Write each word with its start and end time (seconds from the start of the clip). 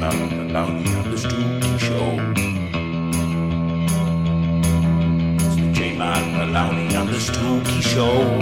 Maloney 0.00 0.94
on 0.94 1.10
the 1.10 1.16
Stuki 1.18 1.78
Show. 1.78 2.16
It's 5.44 5.56
the 5.56 5.72
J 5.72 5.94
Maloney 5.98 6.96
on 6.96 7.06
the 7.06 7.18
Stuki 7.18 7.82
Show. 7.82 8.38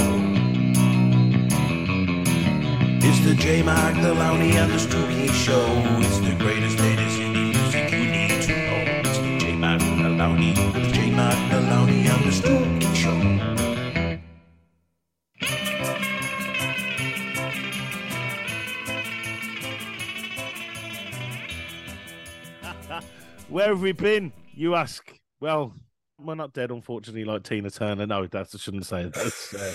It's 3.02 3.21
the 3.25 3.34
J 3.34 3.62
Maloney 3.64 4.57
on 4.57 4.68
the 4.68 4.77
Stuki 4.77 5.29
Show. 5.32 5.66
It's 5.98 6.18
the 6.21 6.36
greatest, 6.39 6.79
latest 6.79 7.18
indie 7.18 7.52
music 7.52 7.90
you 7.90 8.06
need 8.06 8.40
to 8.43 8.52
know. 8.52 8.84
It's 9.00 9.18
the 9.18 9.38
J 9.38 9.56
Maloney, 9.56 10.52
the 10.52 10.62
J 10.62 10.68
Where 23.59 23.71
have 23.71 23.83
we 23.83 23.91
been? 23.91 24.33
You 24.55 24.77
ask. 24.77 25.12
Well, 25.41 25.75
we're 26.17 26.37
not 26.37 26.53
dead, 26.53 26.71
unfortunately, 26.71 27.25
like 27.25 27.43
Tina 27.43 27.71
Turner. 27.71 28.07
No, 28.07 28.25
that's 28.29 28.55
I 28.55 28.59
shouldn't 28.59 28.87
say 28.87 29.03
that. 29.03 29.17
It's, 29.17 29.53
uh, 29.53 29.75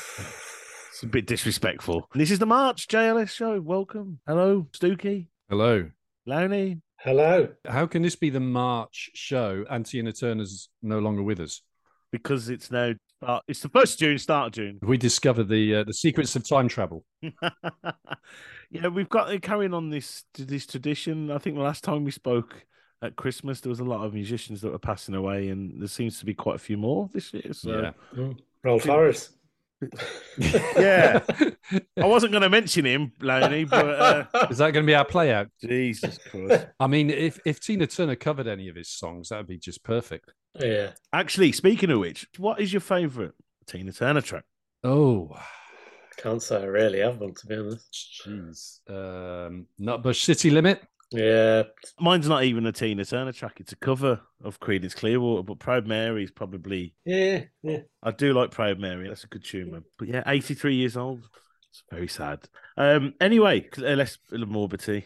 it's 0.90 1.04
a 1.04 1.06
bit 1.06 1.28
disrespectful. 1.28 2.08
This 2.16 2.32
is 2.32 2.40
the 2.40 2.46
March 2.46 2.88
JLS 2.88 3.32
show. 3.32 3.60
Welcome. 3.60 4.22
Hello, 4.26 4.68
Stuki, 4.72 5.28
Hello. 5.50 5.90
Lowney. 6.26 6.80
Hello. 7.02 7.50
How 7.68 7.86
can 7.86 8.04
this 8.04 8.16
be 8.16 8.30
the 8.30 8.40
March 8.40 9.10
show 9.16 9.66
and 9.70 9.86
Tina 9.86 10.14
Turner's 10.14 10.70
no 10.82 11.00
longer 11.00 11.22
with 11.22 11.42
us? 11.42 11.62
Because 12.10 12.48
it's 12.48 12.72
now 12.72 12.94
uh, 13.22 13.42
it's 13.50 13.60
the 13.60 13.68
first 13.68 14.00
June, 14.00 14.18
start 14.18 14.48
of 14.48 14.54
June. 14.54 14.80
We 14.82 14.96
discover 14.96 15.44
the 15.44 15.76
uh, 15.76 15.84
the 15.84 15.94
secrets 15.94 16.38
of 16.38 16.48
time 16.48 16.70
travel. 16.70 17.04
yeah, 17.22 18.88
we've 18.88 19.10
got 19.10 19.42
carrying 19.42 19.74
on 19.74 19.90
this 19.90 20.24
this 20.38 20.66
tradition. 20.68 21.30
I 21.30 21.38
think 21.38 21.58
the 21.58 21.64
last 21.64 21.84
time 21.84 22.06
we 22.06 22.12
spoke 22.12 22.64
at 23.04 23.16
Christmas, 23.16 23.60
there 23.62 23.70
was 23.70 23.80
a 23.80 23.84
lot 23.84 24.06
of 24.06 24.14
musicians 24.14 24.62
that 24.62 24.72
were 24.72 24.80
passing 24.80 25.14
away, 25.16 25.50
and 25.50 25.80
there 25.82 25.88
seems 25.88 26.20
to 26.20 26.26
be 26.26 26.34
quite 26.34 26.56
a 26.56 26.60
few 26.60 26.78
more 26.78 27.10
this 27.14 27.34
year. 27.34 27.54
So 27.54 27.82
Yeah. 27.82 27.92
Mm. 28.16 28.38
Rolf 28.64 28.84
Harris. 28.86 29.30
yeah. 30.40 31.20
I 32.00 32.06
wasn't 32.06 32.32
going 32.32 32.42
to 32.44 32.50
mention 32.50 32.86
him, 32.86 33.12
Lowney, 33.20 33.70
but 33.70 33.86
uh, 34.34 34.48
Is 34.50 34.58
that 34.60 34.72
going 34.72 34.86
to 34.86 34.90
be 34.90 34.96
our 34.96 35.06
play 35.06 35.34
out? 35.34 35.48
Jesus 35.62 36.18
Christ. 36.32 36.68
I 36.80 36.88
mean, 36.88 37.10
if 37.10 37.40
if 37.46 37.60
Tina 37.60 37.88
Turner 37.88 38.16
covered 38.16 38.48
any 38.48 38.70
of 38.70 38.76
his 38.76 38.90
songs, 38.90 39.30
that 39.30 39.38
would 39.38 39.48
be 39.48 39.58
just 39.58 39.84
perfect. 39.84 40.32
Yeah. 40.60 40.92
Actually, 41.12 41.52
speaking 41.52 41.92
of 41.92 42.00
which, 42.00 42.28
what 42.38 42.60
is 42.62 42.72
your 42.72 42.80
favourite 42.80 43.32
Tina 43.68 43.92
Turner 43.92 44.22
track? 44.22 44.46
Oh, 44.84 45.36
Can't 46.18 46.42
say 46.42 46.62
I 46.62 46.66
really 46.66 47.00
have 47.00 47.20
one, 47.20 47.34
to 47.34 47.48
be 47.48 47.56
honest. 47.56 48.22
jeez. 48.26 48.80
Um, 48.90 49.68
Nutbush 49.82 50.24
City 50.24 50.50
Limit. 50.50 50.82
Yeah. 51.14 51.64
Mine's 52.00 52.28
not 52.28 52.44
even 52.44 52.66
a 52.66 52.72
Tina 52.72 53.06
Turner 53.06 53.32
track; 53.32 53.60
it's 53.60 53.72
a 53.72 53.78
cover 53.78 54.20
of 54.44 54.60
Creedence 54.60 54.96
Clearwater. 54.96 55.44
But 55.44 55.60
Proud 55.60 55.88
Mary 55.88 56.24
is 56.24 56.32
probably. 56.32 56.96
Yeah. 57.06 57.44
Yeah. 57.62 57.80
I 58.02 58.12
do 58.12 58.34
like 58.34 58.52
Proud 58.52 58.80
Mary. 58.80 59.08
That's 59.08 59.24
a 59.24 59.28
good 59.28 59.44
tune, 59.44 59.72
man. 59.72 59.84
But 59.98 60.08
yeah, 60.10 60.24
eighty-three 60.28 60.76
years 60.76 60.98
old. 60.98 61.28
It's 61.70 61.84
very 61.90 62.08
sad. 62.08 62.40
Um. 62.78 63.14
Anyway, 63.22 63.62
'cause, 63.62 63.84
uh, 63.84 63.96
let's 63.98 64.18
morbidity. 64.32 65.06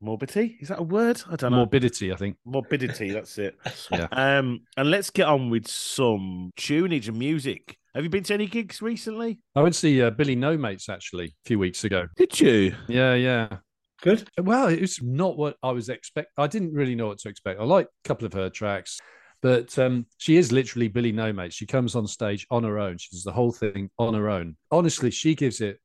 Morbidity 0.00 0.56
is 0.60 0.68
that 0.68 0.78
a 0.78 0.82
word? 0.84 1.20
I 1.28 1.34
don't 1.34 1.50
know. 1.50 1.56
Morbidity, 1.58 2.12
I 2.12 2.16
think. 2.16 2.36
Morbidity. 2.44 3.10
That's 3.10 3.36
it. 3.38 3.58
Yeah. 3.90 4.06
Um. 4.12 4.60
And 4.76 4.90
let's 4.90 5.10
get 5.10 5.26
on 5.26 5.50
with 5.50 5.66
some 5.66 6.52
tunage 6.56 7.08
and 7.08 7.18
music. 7.18 7.76
Have 7.94 8.04
you 8.04 8.10
been 8.10 8.22
to 8.24 8.34
any 8.34 8.46
gigs 8.46 8.80
recently? 8.80 9.40
I 9.56 9.62
went 9.62 9.74
to 9.74 9.80
see 9.80 10.00
uh, 10.00 10.10
Billy 10.10 10.36
No 10.36 10.56
Mates 10.56 10.88
actually 10.88 11.26
a 11.26 11.48
few 11.48 11.58
weeks 11.58 11.82
ago. 11.82 12.06
Did 12.16 12.38
you? 12.38 12.74
Yeah, 12.86 13.14
yeah. 13.14 13.56
Good. 14.02 14.28
Well, 14.38 14.68
it 14.68 14.80
was 14.80 15.02
not 15.02 15.36
what 15.36 15.56
I 15.62 15.72
was 15.72 15.88
expect. 15.88 16.30
I 16.36 16.46
didn't 16.46 16.72
really 16.72 16.94
know 16.94 17.08
what 17.08 17.18
to 17.20 17.28
expect. 17.28 17.60
I 17.60 17.64
like 17.64 17.86
a 17.86 18.08
couple 18.08 18.26
of 18.26 18.32
her 18.32 18.48
tracks, 18.48 19.00
but 19.42 19.76
um, 19.78 20.06
she 20.18 20.36
is 20.36 20.52
literally 20.52 20.88
Billy 20.88 21.12
No 21.12 21.32
Mates. 21.32 21.54
She 21.56 21.66
comes 21.66 21.96
on 21.96 22.06
stage 22.06 22.46
on 22.50 22.64
her 22.64 22.78
own. 22.78 22.98
She 22.98 23.10
does 23.10 23.24
the 23.24 23.32
whole 23.32 23.52
thing 23.52 23.90
on 23.98 24.14
her 24.14 24.28
own. 24.28 24.56
Honestly, 24.70 25.10
she 25.10 25.34
gives 25.34 25.60
it 25.60 25.80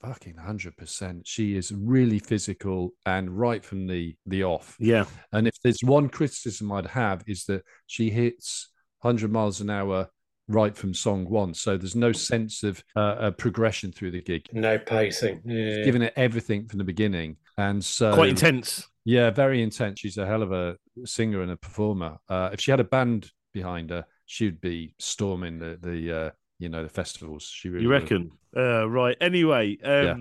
fucking 0.00 0.36
hundred 0.36 0.76
percent. 0.76 1.26
She 1.26 1.56
is 1.56 1.72
really 1.72 2.18
physical 2.18 2.92
and 3.04 3.30
right 3.30 3.64
from 3.64 3.86
the 3.86 4.16
the 4.26 4.44
off. 4.44 4.76
Yeah. 4.78 5.04
And 5.32 5.46
if 5.46 5.54
there's 5.62 5.82
one 5.82 6.08
criticism 6.08 6.72
I'd 6.72 6.86
have 6.86 7.22
is 7.26 7.44
that 7.46 7.64
she 7.86 8.10
hits 8.10 8.70
hundred 9.02 9.30
miles 9.30 9.60
an 9.60 9.70
hour 9.70 10.08
right 10.48 10.76
from 10.76 10.94
song 10.94 11.28
one. 11.28 11.52
So 11.54 11.76
there's 11.76 11.96
no 11.96 12.12
sense 12.12 12.62
of 12.62 12.82
uh, 12.96 13.16
a 13.18 13.32
progression 13.32 13.92
through 13.92 14.12
the 14.12 14.22
gig. 14.22 14.46
No 14.52 14.78
pacing. 14.78 15.42
Yeah. 15.44 15.84
Giving 15.84 16.02
it 16.02 16.14
everything 16.16 16.66
from 16.66 16.78
the 16.78 16.84
beginning, 16.84 17.36
and 17.58 17.84
so 17.84 18.14
Quite 18.14 18.30
intense. 18.30 18.88
yeah, 19.04 19.28
very 19.30 19.62
intense. 19.62 20.00
She's 20.00 20.16
a 20.16 20.24
hell 20.24 20.42
of 20.42 20.52
a 20.52 20.76
singer 21.04 21.42
and 21.42 21.50
a 21.50 21.56
performer. 21.56 22.16
Uh, 22.28 22.48
if 22.54 22.60
she 22.60 22.70
had 22.70 22.80
a 22.80 22.84
band 22.84 23.30
behind 23.52 23.90
her, 23.90 24.06
she'd 24.24 24.60
be 24.62 24.94
storming 24.98 25.58
the 25.58 25.76
the 25.80 26.16
uh, 26.18 26.30
you 26.58 26.70
know 26.70 26.82
the 26.82 26.88
festivals. 26.88 27.44
She 27.44 27.68
really 27.68 27.82
You 27.82 27.90
reckon? 27.90 28.30
Uh, 28.56 28.88
right. 28.88 29.16
Anyway, 29.20 29.76
um, 29.84 30.04
Yeah. 30.04 30.16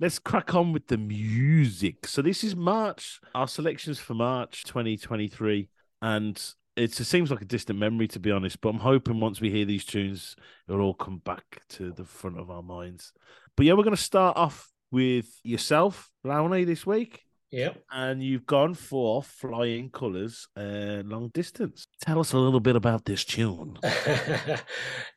let's 0.00 0.18
crack 0.18 0.54
on 0.54 0.72
with 0.72 0.86
the 0.86 0.96
music. 0.98 2.06
So 2.06 2.22
this 2.22 2.42
is 2.44 2.56
March. 2.56 3.20
Our 3.34 3.48
selections 3.48 3.98
for 3.98 4.14
March 4.14 4.64
2023, 4.64 5.68
and 6.02 6.42
it 6.76 6.94
seems 6.94 7.30
like 7.30 7.42
a 7.42 7.44
distant 7.44 7.78
memory 7.78 8.06
to 8.08 8.20
be 8.20 8.30
honest. 8.30 8.60
But 8.60 8.68
I'm 8.70 8.78
hoping 8.78 9.18
once 9.20 9.40
we 9.40 9.50
hear 9.50 9.64
these 9.64 9.84
tunes, 9.84 10.36
it'll 10.68 10.80
all 10.80 10.94
come 10.94 11.18
back 11.18 11.62
to 11.70 11.92
the 11.92 12.04
front 12.04 12.38
of 12.38 12.50
our 12.50 12.62
minds. 12.62 13.12
But 13.56 13.66
yeah, 13.66 13.72
we're 13.72 13.82
going 13.82 13.96
to 13.96 14.02
start 14.02 14.36
off 14.36 14.70
with 14.90 15.26
yourself, 15.42 16.10
Lowney, 16.24 16.66
this 16.66 16.86
week. 16.86 17.22
Yep. 17.50 17.82
And 17.90 18.22
you've 18.22 18.46
gone 18.46 18.74
for 18.74 19.22
Flyying 19.22 19.90
Colours 19.90 20.48
uh, 20.56 21.02
Long 21.04 21.30
Distance. 21.32 21.86
Tell 22.02 22.20
us 22.20 22.32
a 22.32 22.38
little 22.38 22.60
bit 22.60 22.76
about 22.76 23.04
this 23.04 23.24
tune. 23.24 23.78
uh, 23.84 24.58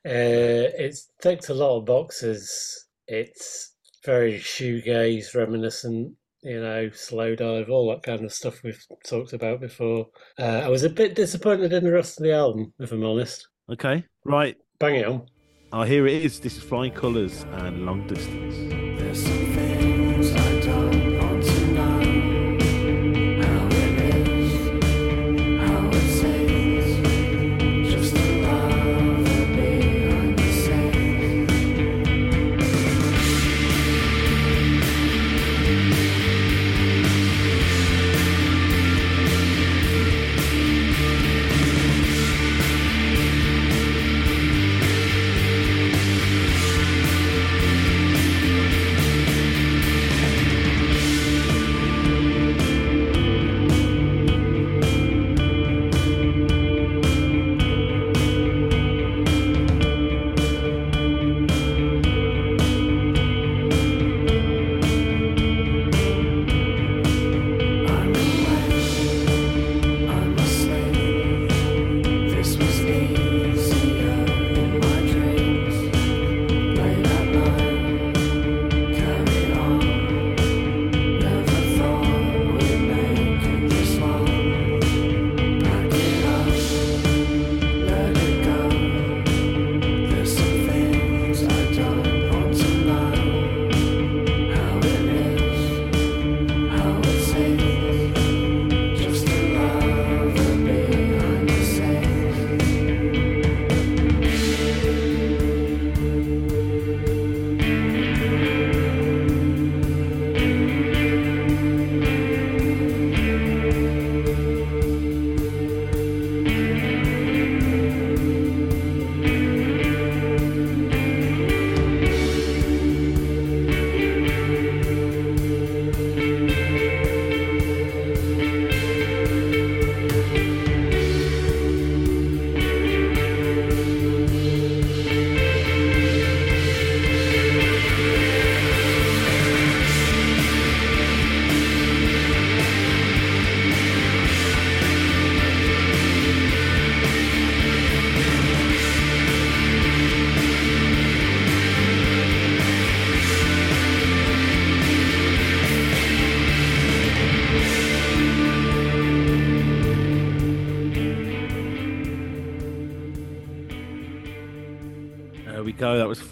it's 0.06 1.10
ticked 1.22 1.50
a 1.50 1.54
lot 1.54 1.78
of 1.78 1.86
boxes. 1.86 2.88
It's 3.08 3.74
very 4.06 4.40
shoegaze 4.40 5.36
reminiscent, 5.36 6.14
you 6.44 6.62
know, 6.62 6.88
Slowdive, 6.88 7.70
all 7.70 7.90
that 7.90 8.04
kind 8.04 8.24
of 8.24 8.34
stuff 8.34 8.64
we've 8.64 8.84
talked 9.06 9.34
about 9.34 9.60
before. 9.60 10.08
Uh, 10.40 10.62
I 10.64 10.70
was 10.70 10.84
a 10.84 10.90
bit 10.90 11.16
disappointed 11.16 11.74
in 11.74 11.84
the 11.84 11.92
rest 11.92 12.18
of 12.18 12.24
the 12.24 12.34
album, 12.34 12.74
if 12.80 12.94
I'm 12.94 13.04
honest. 13.04 13.48
Okay, 13.70 14.06
right. 14.24 14.56
Bang 14.80 14.96
it 14.96 15.06
on. 15.06 15.28
Oh, 15.74 15.84
here 15.84 16.08
it 16.08 16.24
is. 16.24 16.40
This 16.40 16.58
is 16.58 16.64
Flyying 16.64 16.94
Colours 16.94 17.46
and 17.52 17.86
Long 17.86 18.08
Distance. 18.08 18.91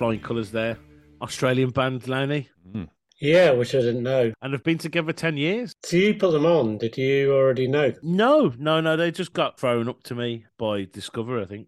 Flying 0.10 0.22
colours 0.22 0.50
there. 0.50 0.76
Australian 1.22 1.70
band, 1.70 2.02
Lowney, 2.04 2.48
Yeah, 3.20 3.52
which 3.52 3.76
I 3.76 3.82
didn't 3.82 4.02
know. 4.02 4.34
and 4.42 4.54
have 4.54 4.64
been 4.64 4.80
together 4.80 5.14
10 5.14 5.38
years. 5.38 5.76
So 5.84 5.98
you 5.98 6.16
put 6.16 6.32
them 6.32 6.48
on. 6.48 6.80
Did 6.80 6.98
you 6.98 7.32
already 7.32 7.68
know? 7.68 7.94
No, 8.02 8.52
no, 8.58 8.82
no. 8.82 8.98
They 8.98 9.12
just 9.12 9.34
got 9.34 9.60
thrown 9.60 9.88
up 9.88 10.02
to 10.04 10.16
me 10.16 10.46
by 10.58 10.88
Discover, 10.92 11.40
I 11.40 11.46
think. 11.46 11.68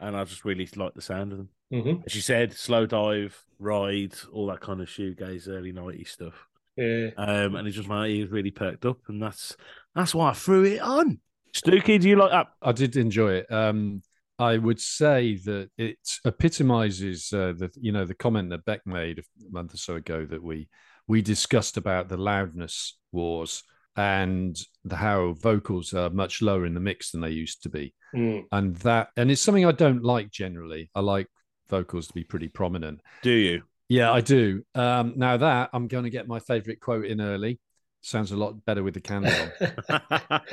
And 0.00 0.16
I 0.16 0.24
just 0.24 0.46
really 0.46 0.66
like 0.74 0.94
the 0.94 1.02
sound 1.02 1.32
of 1.32 1.38
them. 1.38 1.48
Mm-hmm. 1.70 2.02
As 2.06 2.14
you 2.14 2.22
said, 2.22 2.52
Slowdive, 2.52 3.32
ride, 3.58 4.14
all 4.32 4.46
that 4.46 4.60
kind 4.60 4.80
of 4.80 4.88
shoegaze, 4.88 5.48
early 5.48 5.74
90s 5.74 6.08
stuff. 6.08 6.46
Yeah. 6.78 7.10
Um, 7.18 7.56
and 7.56 7.68
it 7.68 7.72
just 7.72 7.88
my 7.88 8.06
ears 8.06 8.30
really 8.30 8.50
perked 8.50 8.86
up, 8.86 8.96
and 9.08 9.22
that's 9.22 9.54
that's 9.94 10.14
why 10.14 10.30
I 10.30 10.32
threw 10.32 10.64
it 10.64 10.80
on. 10.80 11.18
Stuki, 11.52 12.00
do 12.00 12.08
you 12.08 12.16
like 12.16 12.30
that? 12.30 12.46
I 12.62 12.72
did 12.72 12.96
enjoy 12.96 13.32
it. 13.34 13.52
Um, 13.52 14.02
I 14.38 14.56
would 14.58 14.80
say 14.80 15.36
that 15.44 15.70
it 15.78 15.98
epitomizes 16.24 17.32
uh, 17.32 17.52
the 17.56 17.70
you 17.80 17.92
know 17.92 18.04
the 18.04 18.14
comment 18.14 18.50
that 18.50 18.64
Beck 18.64 18.86
made 18.86 19.18
a 19.20 19.22
month 19.50 19.74
or 19.74 19.78
so 19.78 19.94
ago 19.96 20.24
that 20.26 20.42
we 20.42 20.68
we 21.06 21.22
discussed 21.22 21.76
about 21.76 22.08
the 22.08 22.16
loudness 22.16 22.96
wars 23.12 23.62
and 23.96 24.58
the, 24.84 24.96
how 24.96 25.32
vocals 25.34 25.92
are 25.92 26.08
much 26.10 26.40
lower 26.40 26.64
in 26.64 26.74
the 26.74 26.80
mix 26.80 27.10
than 27.10 27.20
they 27.20 27.30
used 27.30 27.62
to 27.62 27.68
be, 27.68 27.94
Mm. 28.14 28.44
and 28.52 28.76
that 28.76 29.08
and 29.16 29.30
it's 29.30 29.40
something 29.42 29.66
I 29.66 29.72
don't 29.72 30.02
like 30.02 30.30
generally. 30.30 30.90
I 30.94 31.00
like 31.00 31.28
vocals 31.68 32.08
to 32.08 32.14
be 32.14 32.24
pretty 32.24 32.48
prominent. 32.48 33.00
Do 33.22 33.30
you? 33.30 33.62
Yeah, 33.88 34.10
I 34.12 34.22
do. 34.22 34.62
Um, 34.74 35.14
now 35.16 35.36
that 35.36 35.70
I'm 35.72 35.88
going 35.88 36.04
to 36.04 36.10
get 36.10 36.26
my 36.26 36.38
favorite 36.38 36.80
quote 36.80 37.04
in 37.04 37.20
early. 37.20 37.60
Sounds 38.04 38.32
a 38.32 38.36
lot 38.36 38.64
better 38.64 38.82
with 38.82 38.94
the 38.94 39.00
candle 39.00 39.30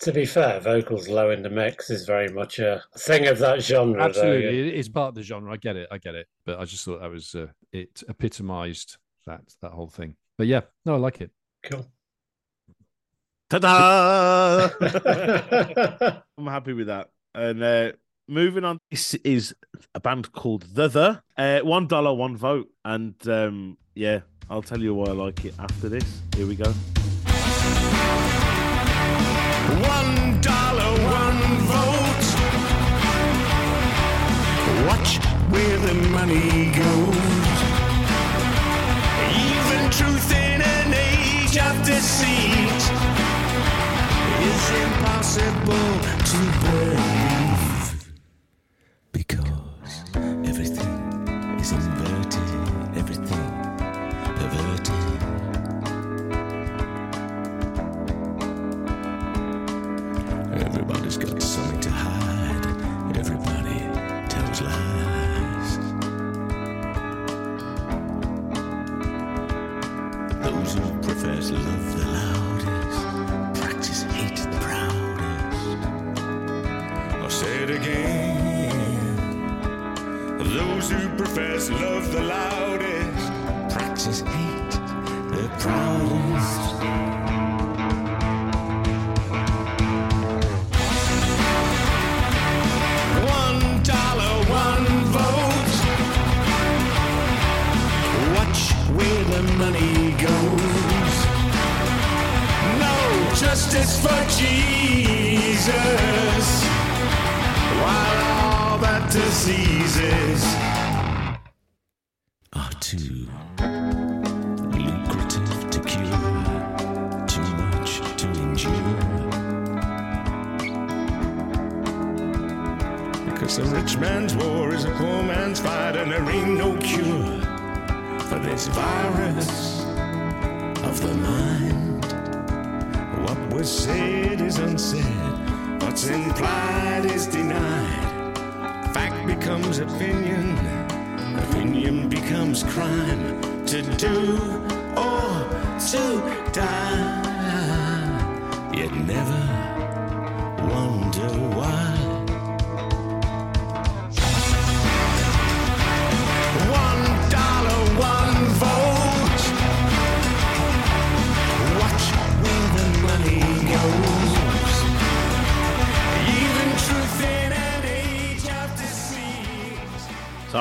to 0.00 0.12
be 0.12 0.24
fair, 0.24 0.60
vocals 0.60 1.08
low 1.08 1.30
in 1.30 1.42
the 1.42 1.50
mix 1.50 1.90
is 1.90 2.06
very 2.06 2.28
much 2.28 2.60
a 2.60 2.82
thing 2.98 3.26
of 3.26 3.38
that 3.40 3.62
genre. 3.62 3.98
though, 3.98 4.08
Absolutely, 4.08 4.44
yeah. 4.44 4.66
it 4.66 4.74
is 4.74 4.88
part 4.88 5.08
of 5.08 5.14
the 5.16 5.22
genre. 5.22 5.52
I 5.52 5.56
get 5.56 5.74
it. 5.76 5.88
I 5.90 5.98
get 5.98 6.14
it. 6.14 6.28
But 6.46 6.60
I 6.60 6.64
just 6.64 6.84
thought 6.84 7.00
that 7.00 7.10
was 7.10 7.34
uh, 7.34 7.48
it 7.72 8.02
epitomized 8.08 8.98
that 9.26 9.42
that 9.60 9.72
whole 9.72 9.88
thing. 9.88 10.14
But 10.38 10.46
yeah, 10.46 10.60
no, 10.84 10.94
I 10.94 10.98
like 10.98 11.20
it. 11.20 11.30
Cool. 11.64 11.86
Ta-da! 13.50 14.70
I'm 16.38 16.46
happy 16.46 16.72
with 16.74 16.86
that. 16.86 17.10
And 17.34 17.62
uh, 17.62 17.92
moving 18.28 18.64
on, 18.64 18.78
this 18.90 19.14
is 19.14 19.54
a 19.94 20.00
band 20.00 20.32
called 20.32 20.62
The 20.74 20.88
The. 20.88 21.22
Uh, 21.36 21.60
one 21.60 21.86
dollar, 21.86 22.12
one 22.14 22.36
vote, 22.36 22.68
and 22.84 23.14
um, 23.28 23.78
yeah, 23.94 24.20
I'll 24.50 24.62
tell 24.62 24.80
you 24.80 24.94
why 24.94 25.06
I 25.06 25.12
like 25.12 25.44
it 25.44 25.54
after 25.58 25.88
this. 25.88 26.22
Here 26.36 26.46
we 26.46 26.56
go. 26.56 26.70
One 29.80 30.40
dollar, 30.40 30.90
one 31.04 31.40
vote. 31.70 32.26
Watch 34.86 35.18
where 35.50 35.78
the 35.78 35.94
money 36.10 36.72
goes. 36.72 37.16
Even 39.34 39.90
truth 39.90 40.32
in 40.32 40.62
an 40.62 40.94
age 40.94 41.56
of 41.58 41.84
deceit 41.84 42.82
is 44.42 44.70
impossible 44.82 46.00
to 46.24 46.38
believe. 46.60 47.43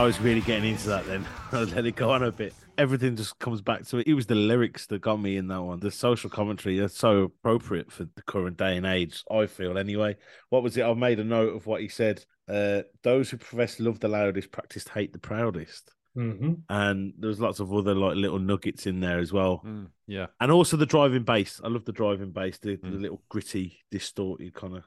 I 0.03 0.07
was 0.07 0.19
really 0.19 0.41
getting 0.41 0.69
into 0.69 0.89
that 0.89 1.05
then. 1.05 1.25
I 1.53 1.63
let 1.63 1.86
it 1.86 1.95
go 1.95 2.10
on 2.12 2.24
a 2.24 2.31
bit. 2.33 2.53
Everything 2.77 3.15
just 3.15 3.39
comes 3.39 3.62
back 3.62 3.88
to 3.88 4.00
it. 4.00 4.07
It 4.07 4.15
was 4.15 4.25
the 4.25 4.36
lyrics 4.36 4.86
that 4.88 5.00
got 5.00 5.15
me 5.22 5.38
in 5.38 5.48
that 5.48 5.62
one. 5.62 5.79
The 5.79 5.91
social 5.91 6.29
commentary 6.29 6.77
is 6.79 6.93
so 6.93 7.22
appropriate 7.24 7.89
for 7.89 8.03
the 8.03 8.22
current 8.24 8.57
day 8.57 8.75
and 8.75 8.86
age, 8.86 9.24
I 9.31 9.45
feel 9.45 9.77
anyway. 9.77 10.17
What 10.50 10.62
was 10.62 10.75
it? 10.75 10.83
I 10.83 10.93
made 10.93 11.22
a 11.22 11.24
note 11.24 11.55
of 11.55 11.67
what 11.67 11.79
he 11.79 11.88
said. 11.88 12.22
Uh, 12.50 12.81
those 13.03 13.29
who 13.29 13.38
profess 13.38 13.79
love 13.79 14.01
the 14.01 14.10
loudest 14.10 14.51
practiced 14.51 14.89
hate 14.89 15.13
the 15.13 15.19
proudest. 15.19 15.93
hmm 16.15 16.55
And 16.67 17.13
there 17.17 17.29
was 17.29 17.39
lots 17.39 17.62
of 17.62 17.72
other 17.74 17.95
like 17.95 18.17
little 18.17 18.39
nuggets 18.39 18.86
in 18.86 19.00
there 19.00 19.19
as 19.19 19.31
well. 19.31 19.62
Mm, 19.65 19.88
yeah, 20.05 20.25
And 20.41 20.51
also 20.51 20.75
the 20.75 20.86
driving 20.86 21.24
bass. 21.24 21.62
I 21.63 21.69
love 21.69 21.86
the 21.86 21.93
driving 21.93 22.31
bass, 22.31 22.57
the, 22.57 22.75
the 22.75 22.89
Mm. 22.89 23.01
little 23.01 23.22
gritty, 23.29 23.86
distorted 23.89 24.53
kind 24.53 24.75
of 24.75 24.83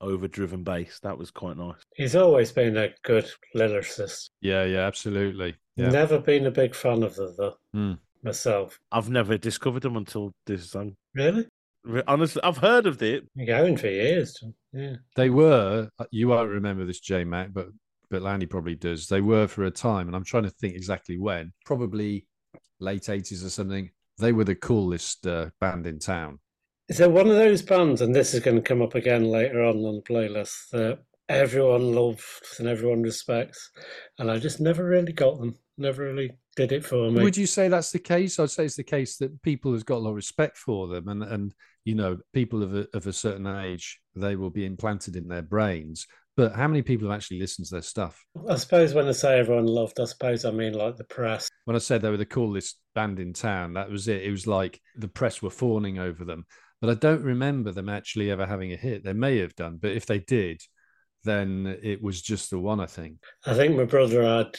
overdriven 0.00 0.62
bass. 0.64 0.98
That 1.02 1.16
was 1.18 1.30
quite 1.30 1.56
nice. 1.56 1.76
He's 1.94 2.16
always 2.16 2.52
been 2.52 2.76
a 2.76 2.90
good 3.02 3.30
lyricist. 3.54 4.30
yeah, 4.40 4.64
yeah, 4.64 4.86
absolutely. 4.86 5.54
Yeah, 5.76 5.90
Never 5.90 6.18
been 6.18 6.46
a 6.46 6.50
big 6.50 6.74
fan 6.74 7.02
of 7.02 7.14
the, 7.16 7.34
the 7.36 7.78
Mm. 7.78 7.98
myself. 8.22 8.78
I've 8.92 9.08
never 9.10 9.38
discovered 9.38 9.82
them 9.82 9.96
until 9.96 10.32
this 10.46 10.70
song. 10.70 10.94
Really? 11.14 11.46
Re- 11.84 12.02
Honestly, 12.06 12.42
I've 12.42 12.58
heard 12.58 12.86
of 12.86 13.02
it. 13.02 13.26
You're 13.34 13.46
going 13.46 13.76
for 13.76 13.86
years. 13.88 14.36
Yeah. 14.72 14.96
they 15.16 15.30
were. 15.30 15.88
uh, 15.98 16.04
You 16.10 16.28
won't 16.28 16.50
remember 16.50 16.84
this, 16.84 17.00
JMac, 17.00 17.52
but 17.52 17.68
but 18.10 18.22
Lanny 18.22 18.44
probably 18.46 18.74
does. 18.74 19.06
They 19.06 19.20
were 19.20 19.46
for 19.46 19.64
a 19.64 19.70
time, 19.70 20.08
and 20.08 20.16
I'm 20.16 20.24
trying 20.24 20.42
to 20.42 20.50
think 20.50 20.74
exactly 20.74 21.16
when. 21.18 21.52
Probably 21.64 22.26
late 22.80 23.02
'80s 23.04 23.44
or 23.44 23.50
something. 23.50 23.88
They 24.18 24.32
were 24.32 24.44
the 24.44 24.56
coolest 24.56 25.26
uh, 25.26 25.50
band 25.60 25.86
in 25.86 25.98
town. 26.00 26.40
Is 26.90 26.98
there 26.98 27.08
one 27.08 27.28
of 27.28 27.36
those 27.36 27.62
bands, 27.62 28.00
and 28.00 28.12
this 28.12 28.34
is 28.34 28.40
going 28.40 28.56
to 28.56 28.62
come 28.62 28.82
up 28.82 28.96
again 28.96 29.24
later 29.24 29.62
on 29.62 29.76
on 29.84 29.94
the 29.94 30.02
playlist, 30.02 30.70
that 30.72 30.98
everyone 31.28 31.94
loves 31.94 32.56
and 32.58 32.66
everyone 32.66 33.02
respects, 33.02 33.70
and 34.18 34.28
I 34.28 34.40
just 34.40 34.60
never 34.60 34.84
really 34.84 35.12
got 35.12 35.38
them. 35.38 35.54
Never 35.78 36.02
really 36.02 36.32
did 36.56 36.72
it 36.72 36.84
for 36.84 37.08
me. 37.08 37.22
Would 37.22 37.36
you 37.36 37.46
say 37.46 37.68
that's 37.68 37.92
the 37.92 38.00
case? 38.00 38.40
I'd 38.40 38.50
say 38.50 38.64
it's 38.64 38.74
the 38.74 38.82
case 38.82 39.18
that 39.18 39.40
people 39.42 39.72
has 39.72 39.84
got 39.84 39.98
a 39.98 40.00
lot 40.00 40.10
of 40.10 40.16
respect 40.16 40.56
for 40.56 40.88
them, 40.88 41.06
and 41.06 41.22
and 41.22 41.54
you 41.84 41.94
know, 41.94 42.18
people 42.32 42.62
of 42.62 42.74
a, 42.74 42.88
of 42.92 43.06
a 43.06 43.12
certain 43.12 43.46
age, 43.46 44.00
they 44.16 44.34
will 44.34 44.50
be 44.50 44.66
implanted 44.66 45.14
in 45.14 45.28
their 45.28 45.42
brains 45.42 46.06
But 46.36 46.54
how 46.54 46.68
many 46.68 46.82
people 46.82 47.08
have 47.08 47.16
actually 47.16 47.38
listened 47.38 47.68
to 47.68 47.74
their 47.74 47.82
stuff? 47.82 48.24
I 48.48 48.56
suppose 48.56 48.94
when 48.94 49.06
I 49.06 49.12
say 49.12 49.38
everyone 49.38 49.66
loved, 49.66 50.00
I 50.00 50.04
suppose 50.04 50.44
I 50.44 50.50
mean 50.50 50.72
like 50.72 50.96
the 50.96 51.04
press. 51.04 51.48
When 51.66 51.76
I 51.76 51.80
said 51.80 52.02
they 52.02 52.10
were 52.10 52.16
the 52.16 52.26
coolest 52.26 52.78
band 52.94 53.20
in 53.20 53.32
town, 53.32 53.74
that 53.74 53.90
was 53.90 54.08
it. 54.08 54.22
It 54.22 54.30
was 54.30 54.46
like 54.46 54.80
the 54.96 55.08
press 55.08 55.40
were 55.40 55.50
fawning 55.50 55.98
over 55.98 56.24
them. 56.24 56.46
But 56.80 56.90
I 56.90 56.94
don't 56.94 57.22
remember 57.22 57.72
them 57.72 57.88
actually 57.88 58.30
ever 58.30 58.46
having 58.46 58.72
a 58.72 58.76
hit. 58.76 59.04
They 59.04 59.12
may 59.12 59.38
have 59.38 59.54
done, 59.54 59.78
but 59.80 59.92
if 59.92 60.06
they 60.06 60.18
did, 60.18 60.62
then 61.24 61.78
it 61.82 62.02
was 62.02 62.22
just 62.22 62.50
the 62.50 62.58
one, 62.58 62.80
I 62.80 62.86
think. 62.86 63.18
I 63.44 63.54
think 63.54 63.76
my 63.76 63.84
brother 63.84 64.22
had 64.22 64.56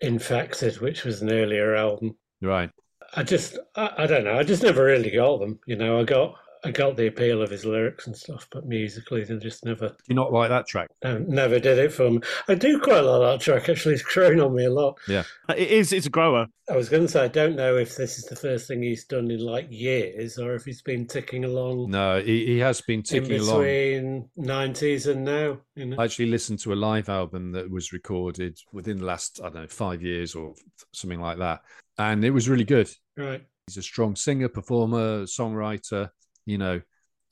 Infected, 0.00 0.80
which 0.80 1.04
was 1.04 1.22
an 1.22 1.32
earlier 1.32 1.74
album. 1.74 2.16
Right. 2.40 2.70
I 3.16 3.22
just, 3.22 3.58
I, 3.74 3.92
I 3.98 4.06
don't 4.06 4.24
know. 4.24 4.38
I 4.38 4.42
just 4.42 4.62
never 4.62 4.84
really 4.84 5.10
got 5.10 5.40
them. 5.40 5.58
You 5.66 5.76
know, 5.76 6.00
I 6.00 6.04
got, 6.04 6.34
I 6.64 6.70
got 6.70 6.96
the 6.96 7.08
appeal 7.08 7.42
of 7.42 7.50
his 7.50 7.64
lyrics 7.64 8.06
and 8.06 8.16
stuff, 8.16 8.46
but 8.50 8.66
musically, 8.66 9.22
they 9.24 9.36
just 9.36 9.64
never, 9.64 9.88
Do 9.88 9.94
you 10.08 10.14
not 10.14 10.32
like 10.32 10.48
that 10.48 10.66
track? 10.66 10.88
no, 11.02 11.18
never 11.18 11.58
did 11.58 11.78
it 11.78 11.92
for 11.92 12.10
me. 12.10 12.20
I 12.48 12.54
do 12.54 12.80
quite 12.80 13.00
like 13.00 13.20
that 13.20 13.40
track. 13.44 13.68
Actually, 13.68 13.94
it's 13.94 14.02
grown 14.02 14.40
on 14.40 14.54
me 14.54 14.64
a 14.64 14.70
lot. 14.70 14.98
Yeah, 15.08 15.24
it 15.50 15.68
is. 15.68 15.92
It's 15.92 16.06
a 16.06 16.10
grower. 16.10 16.46
I 16.70 16.76
was 16.76 16.88
going 16.88 17.02
to 17.02 17.08
say, 17.08 17.24
I 17.24 17.28
don't 17.28 17.56
know 17.56 17.76
if 17.76 17.94
this 17.96 18.16
is 18.18 18.24
the 18.24 18.36
first 18.36 18.66
thing 18.66 18.82
he's 18.82 19.04
done 19.04 19.30
in 19.30 19.40
like 19.40 19.66
years, 19.70 20.38
or 20.38 20.54
if 20.54 20.64
he's 20.64 20.80
been 20.80 21.06
ticking 21.06 21.44
along 21.44 21.90
No, 21.90 22.20
he, 22.22 22.46
he 22.46 22.58
has 22.60 22.80
been 22.80 23.00
in 23.00 23.02
ticking 23.02 23.40
along. 23.40 23.58
between 23.60 24.28
nineties 24.36 25.06
and 25.06 25.24
now. 25.24 25.58
You 25.76 25.86
know, 25.86 25.96
I 25.98 26.04
actually 26.04 26.26
listened 26.30 26.60
to 26.60 26.72
a 26.72 26.74
live 26.74 27.08
album 27.10 27.52
that 27.52 27.70
was 27.70 27.92
recorded 27.92 28.58
within 28.72 28.96
the 28.98 29.04
last, 29.04 29.40
I 29.42 29.50
don't 29.50 29.62
know, 29.62 29.68
five 29.68 30.02
years 30.02 30.34
or 30.34 30.54
something 30.94 31.20
like 31.20 31.38
that. 31.38 31.60
And 31.98 32.24
it 32.24 32.30
was 32.30 32.48
really 32.48 32.64
good. 32.64 32.88
right? 33.18 33.44
He's 33.66 33.76
a 33.76 33.82
strong 33.82 34.16
singer, 34.16 34.48
performer, 34.48 35.24
songwriter, 35.24 36.10
you 36.46 36.58
know, 36.58 36.80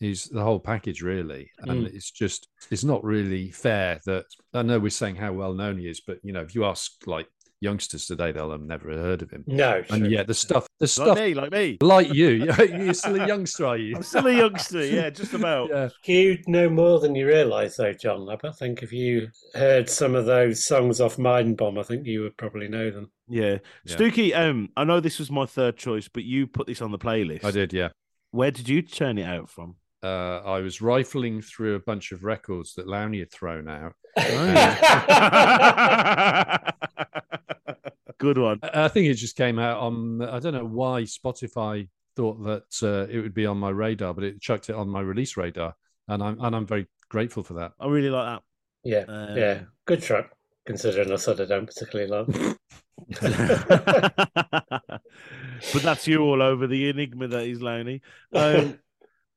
he's 0.00 0.24
the 0.24 0.42
whole 0.42 0.58
package 0.60 1.02
really. 1.02 1.50
And 1.58 1.86
it's 1.86 2.10
just, 2.10 2.48
it's 2.70 2.84
not 2.84 3.04
really 3.04 3.50
fair 3.50 4.00
that 4.06 4.24
I 4.52 4.62
know 4.62 4.78
we're 4.78 4.90
saying 4.90 5.16
how 5.16 5.32
well 5.32 5.54
known 5.54 5.78
he 5.78 5.88
is, 5.88 6.00
but 6.00 6.18
you 6.22 6.32
know, 6.32 6.40
if 6.40 6.54
you 6.54 6.64
ask 6.64 6.92
like 7.06 7.28
youngsters 7.60 8.06
today, 8.06 8.32
they'll 8.32 8.50
have 8.50 8.60
never 8.60 8.90
heard 8.90 9.22
of 9.22 9.30
him. 9.30 9.44
No, 9.46 9.82
And 9.90 10.02
true. 10.02 10.08
yet 10.10 10.26
the 10.26 10.34
stuff, 10.34 10.66
the 10.80 10.84
Like 10.84 10.90
stuff 10.90 11.16
me. 11.18 11.34
Like 11.34 11.52
me. 11.52 11.78
like 11.80 12.12
you, 12.12 12.52
you're 12.58 12.92
still 12.94 13.20
a 13.20 13.26
youngster, 13.26 13.64
are 13.64 13.76
you? 13.76 13.94
I'm 13.94 14.02
still 14.02 14.26
a 14.26 14.34
youngster. 14.34 14.84
Yeah, 14.84 15.08
just 15.10 15.32
about. 15.32 15.70
Yeah. 15.70 15.88
You 16.04 16.38
know 16.48 16.68
more 16.68 16.98
than 16.98 17.14
you 17.14 17.24
realise, 17.26 17.76
though, 17.76 17.92
John. 17.92 18.28
I 18.28 18.50
think 18.50 18.82
if 18.82 18.92
you 18.92 19.28
heard 19.54 19.88
some 19.88 20.16
of 20.16 20.26
those 20.26 20.64
songs 20.64 21.00
off 21.00 21.18
Mind 21.18 21.56
Bomb, 21.56 21.78
I 21.78 21.84
think 21.84 22.04
you 22.04 22.22
would 22.22 22.36
probably 22.36 22.66
know 22.66 22.90
them. 22.90 23.12
Yeah. 23.28 23.58
Yeah. 23.84 23.96
Stuki, 23.96 24.36
um, 24.36 24.68
I 24.76 24.82
know 24.82 24.98
this 24.98 25.20
was 25.20 25.30
my 25.30 25.46
third 25.46 25.76
choice, 25.76 26.08
but 26.08 26.24
you 26.24 26.48
put 26.48 26.66
this 26.66 26.82
on 26.82 26.90
the 26.90 26.98
playlist. 26.98 27.44
I 27.44 27.52
did, 27.52 27.72
yeah. 27.72 27.90
Where 28.32 28.50
did 28.50 28.68
you 28.68 28.82
turn 28.82 29.18
it 29.18 29.26
out 29.26 29.48
from? 29.48 29.76
Uh, 30.02 30.40
I 30.44 30.58
was 30.60 30.82
rifling 30.82 31.42
through 31.42 31.76
a 31.76 31.80
bunch 31.80 32.10
of 32.10 32.24
records 32.24 32.74
that 32.74 32.88
Lowney 32.88 33.20
had 33.20 33.30
thrown 33.30 33.68
out. 33.68 33.94
Good 38.18 38.38
one. 38.38 38.58
I 38.62 38.84
I 38.84 38.88
think 38.88 39.08
it 39.08 39.14
just 39.14 39.36
came 39.36 39.58
out 39.58 39.78
on. 39.78 40.22
I 40.22 40.38
don't 40.38 40.54
know 40.54 40.64
why 40.66 41.02
Spotify 41.02 41.88
thought 42.16 42.42
that 42.44 42.64
uh, 42.82 43.06
it 43.10 43.20
would 43.20 43.34
be 43.34 43.46
on 43.46 43.58
my 43.58 43.70
radar, 43.70 44.14
but 44.14 44.24
it 44.24 44.40
chucked 44.40 44.70
it 44.70 44.76
on 44.76 44.88
my 44.88 45.00
release 45.00 45.36
radar, 45.36 45.74
and 46.08 46.22
I'm 46.22 46.40
and 46.40 46.54
I'm 46.56 46.66
very 46.66 46.86
grateful 47.08 47.42
for 47.42 47.54
that. 47.54 47.72
I 47.80 47.86
really 47.86 48.10
like 48.10 48.26
that. 48.26 48.42
yeah, 48.84 49.04
Uh, 49.12 49.34
yeah, 49.36 49.60
good 49.86 50.02
track. 50.02 50.30
Considering 50.66 51.10
I 51.12 51.16
said 51.16 51.40
I 51.40 51.44
don't 51.44 51.66
particularly 51.66 52.10
like. 52.10 52.56
that. 55.62 55.72
but 55.72 55.82
that's 55.82 56.06
you 56.06 56.20
all 56.20 56.42
over 56.42 56.66
the 56.66 56.88
enigma 56.88 57.28
that 57.28 57.46
is 57.46 57.60
Lowney. 57.60 58.00
Um, 58.32 58.78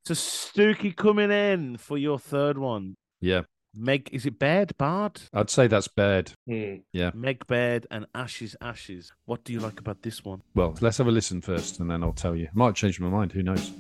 so 0.06 0.14
Stuki 0.14 0.96
coming 0.96 1.32
in 1.32 1.78
for 1.78 1.98
your 1.98 2.20
third 2.20 2.58
one. 2.58 2.96
Yeah, 3.22 3.42
Meg, 3.76 4.10
is 4.14 4.26
it 4.26 4.40
Baird 4.40 4.78
Bard? 4.78 5.22
I'd 5.34 5.50
say 5.50 5.68
that's 5.68 5.88
bad. 5.88 6.32
Yeah. 6.46 7.12
Meg 7.14 7.46
Baird 7.48 7.88
and 7.92 8.06
Ashes 8.16 8.56
Ashes. 8.62 9.12
What 9.26 9.44
do 9.44 9.54
you 9.54 9.60
like 9.60 9.80
about 9.80 10.02
this 10.02 10.24
one? 10.24 10.42
Well, 10.54 10.76
let's 10.82 10.98
have 10.98 11.08
a 11.08 11.12
listen 11.12 11.42
first, 11.42 11.80
and 11.80 11.90
then 11.90 12.04
I'll 12.04 12.14
tell 12.14 12.36
you. 12.36 12.50
Might 12.54 12.76
change 12.76 13.00
my 13.00 13.10
mind. 13.10 13.32
Who 13.34 13.44
knows? 13.44 13.72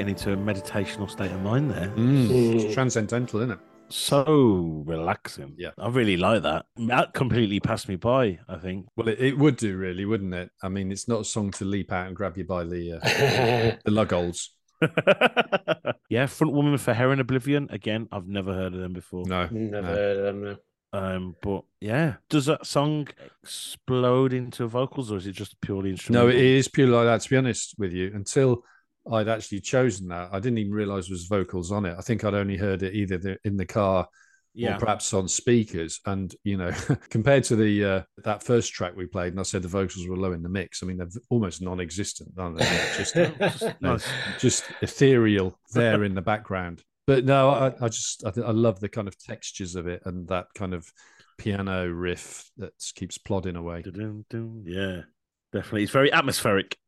Getting 0.00 0.14
into 0.14 0.32
a 0.32 0.36
meditational 0.36 1.10
state 1.10 1.30
of 1.30 1.42
mind 1.42 1.70
there. 1.70 1.88
Mm, 1.88 2.26
Mm. 2.28 2.54
It's 2.64 2.72
transcendental, 2.74 3.40
isn't 3.40 3.50
it? 3.52 3.58
So 3.90 4.82
relaxing. 4.86 5.54
Yeah. 5.58 5.70
I 5.78 5.88
really 5.88 6.16
like 6.16 6.42
that. 6.44 6.64
That 6.76 7.12
completely 7.12 7.60
passed 7.60 7.86
me 7.86 7.96
by, 7.96 8.38
I 8.48 8.56
think. 8.56 8.86
Well, 8.96 9.08
it, 9.08 9.20
it 9.20 9.36
would 9.38 9.56
do, 9.56 9.76
really, 9.76 10.06
wouldn't 10.06 10.32
it? 10.32 10.50
I 10.62 10.70
mean, 10.70 10.90
it's 10.90 11.06
not 11.06 11.20
a 11.20 11.24
song 11.24 11.50
to 11.52 11.64
leap 11.66 11.92
out 11.92 12.06
and 12.06 12.16
grab 12.16 12.38
you 12.38 12.44
by 12.44 12.64
the 12.64 12.94
uh, 12.94 13.76
the 13.84 13.90
lug 13.90 14.10
holes. 14.12 14.50
yeah, 16.08 16.24
front 16.26 16.54
woman 16.54 16.78
for 16.78 16.94
Heron 16.94 17.20
Oblivion. 17.20 17.68
Again, 17.70 18.08
I've 18.10 18.26
never 18.28 18.54
heard 18.54 18.72
of 18.72 18.80
them 18.80 18.94
before. 18.94 19.24
No, 19.26 19.48
Never 19.50 19.82
no. 19.82 19.88
heard 19.88 20.16
of 20.16 20.24
them. 20.24 20.42
No. 20.44 20.56
Um, 20.92 21.36
but 21.42 21.64
yeah, 21.80 22.14
does 22.30 22.46
that 22.46 22.64
song 22.66 23.06
explode 23.42 24.32
into 24.32 24.66
vocals 24.66 25.12
or 25.12 25.18
is 25.18 25.26
it 25.26 25.32
just 25.32 25.60
purely 25.60 25.90
instrumental? 25.90 26.28
No, 26.28 26.34
it 26.34 26.40
is 26.42 26.68
purely 26.68 26.92
like 26.94 27.04
that. 27.06 27.20
To 27.20 27.28
be 27.30 27.36
honest 27.36 27.74
with 27.78 27.92
you, 27.92 28.10
until 28.14 28.64
I'd 29.10 29.28
actually 29.28 29.60
chosen 29.60 30.08
that, 30.08 30.30
I 30.32 30.40
didn't 30.40 30.58
even 30.58 30.72
realize 30.72 31.06
there 31.08 31.14
was 31.14 31.26
vocals 31.26 31.72
on 31.72 31.86
it. 31.86 31.96
I 31.98 32.02
think 32.02 32.24
I'd 32.24 32.34
only 32.34 32.56
heard 32.56 32.82
it 32.82 32.94
either 32.94 33.38
in 33.44 33.56
the 33.56 33.66
car 33.66 34.06
Yeah, 34.54 34.72
or 34.72 34.74
perhaps 34.74 35.12
on 35.14 35.28
speakers. 35.28 36.00
And 36.06 36.34
you 36.44 36.56
know, 36.56 36.72
compared 37.10 37.44
to 37.44 37.56
the 37.56 37.84
uh, 37.84 38.02
that 38.24 38.42
first 38.42 38.72
track 38.72 38.94
we 38.96 39.06
played, 39.06 39.32
and 39.32 39.40
I 39.40 39.44
said 39.44 39.62
the 39.62 39.68
vocals 39.68 40.06
were 40.06 40.16
low 40.16 40.32
in 40.32 40.42
the 40.42 40.48
mix. 40.48 40.82
I 40.82 40.86
mean, 40.86 40.98
they're 40.98 41.08
almost 41.30 41.62
non-existent, 41.62 42.32
aren't 42.38 42.58
they? 42.58 42.80
Just 42.92 43.20
Just 43.48 43.70
nice. 43.80 44.14
just 44.36 44.72
ethereal 44.80 45.58
there 45.74 46.04
in 46.04 46.14
the 46.14 46.22
background. 46.22 46.82
But 47.06 47.24
no, 47.24 47.50
I, 47.50 47.72
I 47.80 47.88
just 47.88 48.24
I, 48.24 48.32
I 48.40 48.50
love 48.52 48.80
the 48.80 48.88
kind 48.88 49.08
of 49.08 49.18
textures 49.18 49.74
of 49.76 49.86
it 49.86 50.02
and 50.04 50.28
that 50.28 50.46
kind 50.54 50.74
of 50.74 50.86
piano 51.38 51.88
riff 51.88 52.50
that 52.58 52.72
keeps 52.94 53.18
plodding 53.18 53.56
away. 53.56 53.86
Yeah, 54.64 55.02
definitely. 55.52 55.84
It's 55.84 55.92
very 55.92 56.12
atmospheric. 56.12 56.78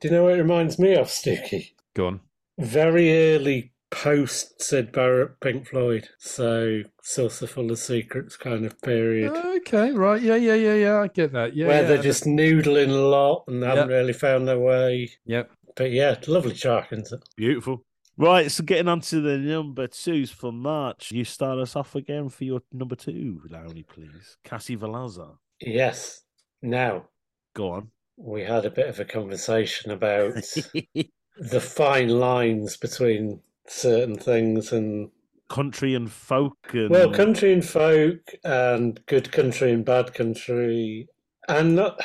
Do 0.00 0.08
you 0.08 0.14
know 0.14 0.24
what 0.24 0.34
it 0.34 0.42
reminds 0.42 0.78
me 0.78 0.94
of, 0.94 1.10
Sticky? 1.10 1.74
Go 1.94 2.06
on. 2.06 2.20
Very 2.58 3.34
early 3.34 3.72
post 3.90 4.62
Syd 4.62 4.92
Barrett 4.92 5.40
Pink 5.40 5.66
Floyd. 5.66 6.08
So 6.18 6.82
Saucerful 7.02 7.70
of 7.70 7.78
Secrets 7.78 8.36
kind 8.36 8.64
of 8.64 8.80
period. 8.80 9.32
Okay, 9.32 9.92
right, 9.92 10.22
yeah, 10.22 10.36
yeah, 10.36 10.54
yeah, 10.54 10.74
yeah. 10.74 11.00
I 11.00 11.08
get 11.08 11.32
that. 11.32 11.54
Yeah, 11.54 11.66
where 11.66 11.82
yeah. 11.82 11.88
they're 11.88 12.02
just 12.02 12.24
noodling 12.24 12.90
a 12.90 12.92
lot 12.92 13.44
and 13.48 13.62
haven't 13.62 13.88
really 13.88 14.12
found 14.12 14.48
their 14.48 14.58
way. 14.58 15.10
Yep. 15.26 15.50
But 15.76 15.90
yeah, 15.90 16.16
lovely 16.26 16.54
track, 16.54 16.92
isn't 16.92 17.12
it? 17.12 17.28
Beautiful. 17.36 17.84
Right, 18.16 18.50
so 18.50 18.62
getting 18.64 18.88
on 18.88 19.00
to 19.02 19.20
the 19.20 19.38
number 19.38 19.86
twos 19.86 20.30
for 20.30 20.52
March. 20.52 21.10
You 21.10 21.24
start 21.24 21.58
us 21.58 21.74
off 21.74 21.94
again 21.94 22.28
for 22.28 22.44
your 22.44 22.60
number 22.72 22.94
two, 22.94 23.40
Lowney, 23.50 23.86
please. 23.86 24.36
Kassi 24.44 24.76
Valazza. 24.76 25.36
Yes. 25.60 26.22
Now, 26.60 27.06
Go 27.54 27.72
on. 27.72 27.88
We 28.22 28.42
had 28.42 28.64
a 28.64 28.70
bit 28.70 28.88
of 28.88 29.00
a 29.00 29.04
conversation 29.04 29.90
about 29.90 30.34
the 31.38 31.60
fine 31.60 32.08
lines 32.08 32.76
between 32.76 33.40
certain 33.66 34.16
things 34.16 34.72
and 34.72 35.10
Country 35.48 35.96
and 35.96 36.10
folk. 36.10 36.56
And... 36.72 36.90
well 36.90 37.10
country 37.10 37.52
and 37.52 37.64
folk 37.64 38.20
and 38.44 39.04
good 39.06 39.32
country 39.32 39.72
and 39.72 39.84
bad 39.84 40.14
country 40.14 41.08
and 41.48 41.74
not, 41.74 42.00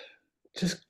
just 0.56 0.84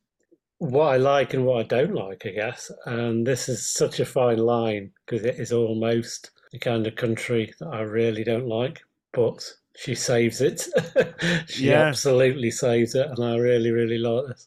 what 0.58 0.94
i 0.94 0.96
like 0.96 1.34
and 1.34 1.44
what 1.44 1.58
i 1.58 1.62
don't 1.64 1.94
like 1.94 2.24
i 2.24 2.30
guess 2.30 2.70
and 2.86 3.26
this 3.26 3.48
is 3.48 3.74
such 3.74 3.98
a 3.98 4.04
fine 4.04 4.38
line 4.38 4.92
because 5.04 5.24
it 5.24 5.34
is 5.36 5.52
almost 5.52 6.30
the 6.52 6.58
kind 6.58 6.86
of 6.86 6.94
country 6.94 7.52
that 7.58 7.66
i 7.68 7.80
really 7.80 8.22
don't 8.22 8.46
like 8.46 8.80
but 9.12 9.42
she 9.76 9.94
saves 9.94 10.40
it 10.40 10.66
she 11.48 11.68
Yeah. 11.70 11.82
absolutely 11.82 12.50
saves 12.50 12.94
it 12.94 13.06
and 13.08 13.24
i 13.24 13.36
really 13.36 13.70
really 13.70 13.98
like 13.98 14.26
this 14.28 14.46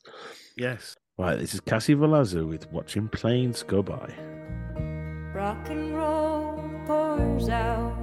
Yes. 0.58 0.96
Right, 1.18 1.38
this 1.38 1.54
is 1.54 1.60
Kassi 1.62 1.96
Valazza 1.98 2.48
with 2.48 2.72
Watching 2.72 3.08
Planes 3.10 3.62
Go 3.64 3.84
By. 3.84 4.14
Rock 5.34 5.68
and 5.70 5.94
roll 5.96 6.62
pours 6.88 7.50
out 7.50 7.94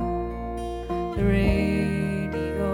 the 1.17 1.25
radio, 1.25 2.71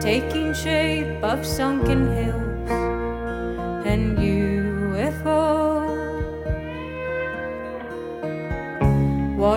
taking 0.00 0.52
shape 0.54 1.22
of 1.22 1.44
sunken 1.46 2.10
hills 2.16 2.33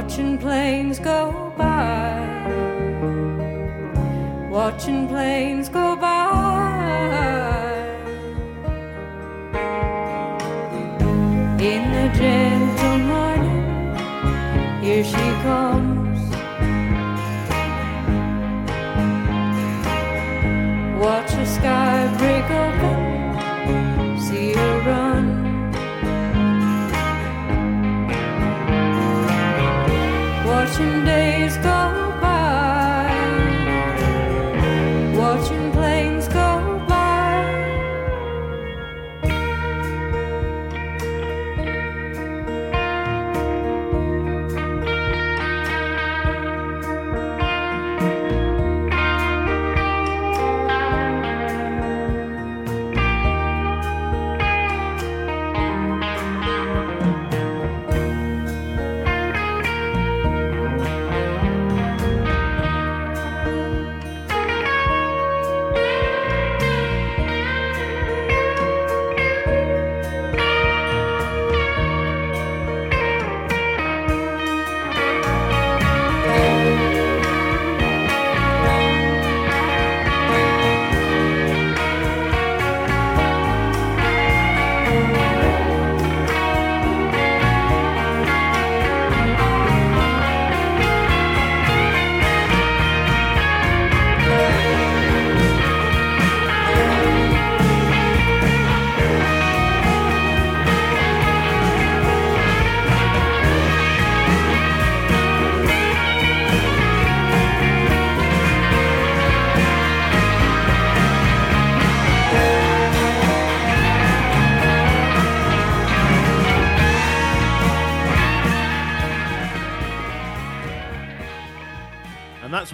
Watching 0.07 0.37
planes 0.37 0.99
go 0.99 1.53
by, 1.57 2.15
watching 4.49 5.05
planes 5.05 5.67
go 5.67 5.97
by. 5.97 6.23
In 11.59 11.91
the 11.91 12.07
gentle 12.17 12.99
morning, 12.99 13.65
here 14.81 15.03
she 15.03 15.27
comes. 15.43 16.21
Watch 21.01 21.31
the 21.31 21.45
sky 21.45 22.07
break 22.17 22.49
open, 22.63 24.19
see 24.21 24.53
her 24.53 24.79
run. 24.87 25.16
Watching 30.67 31.05
days 31.05 31.55
go 31.59 31.76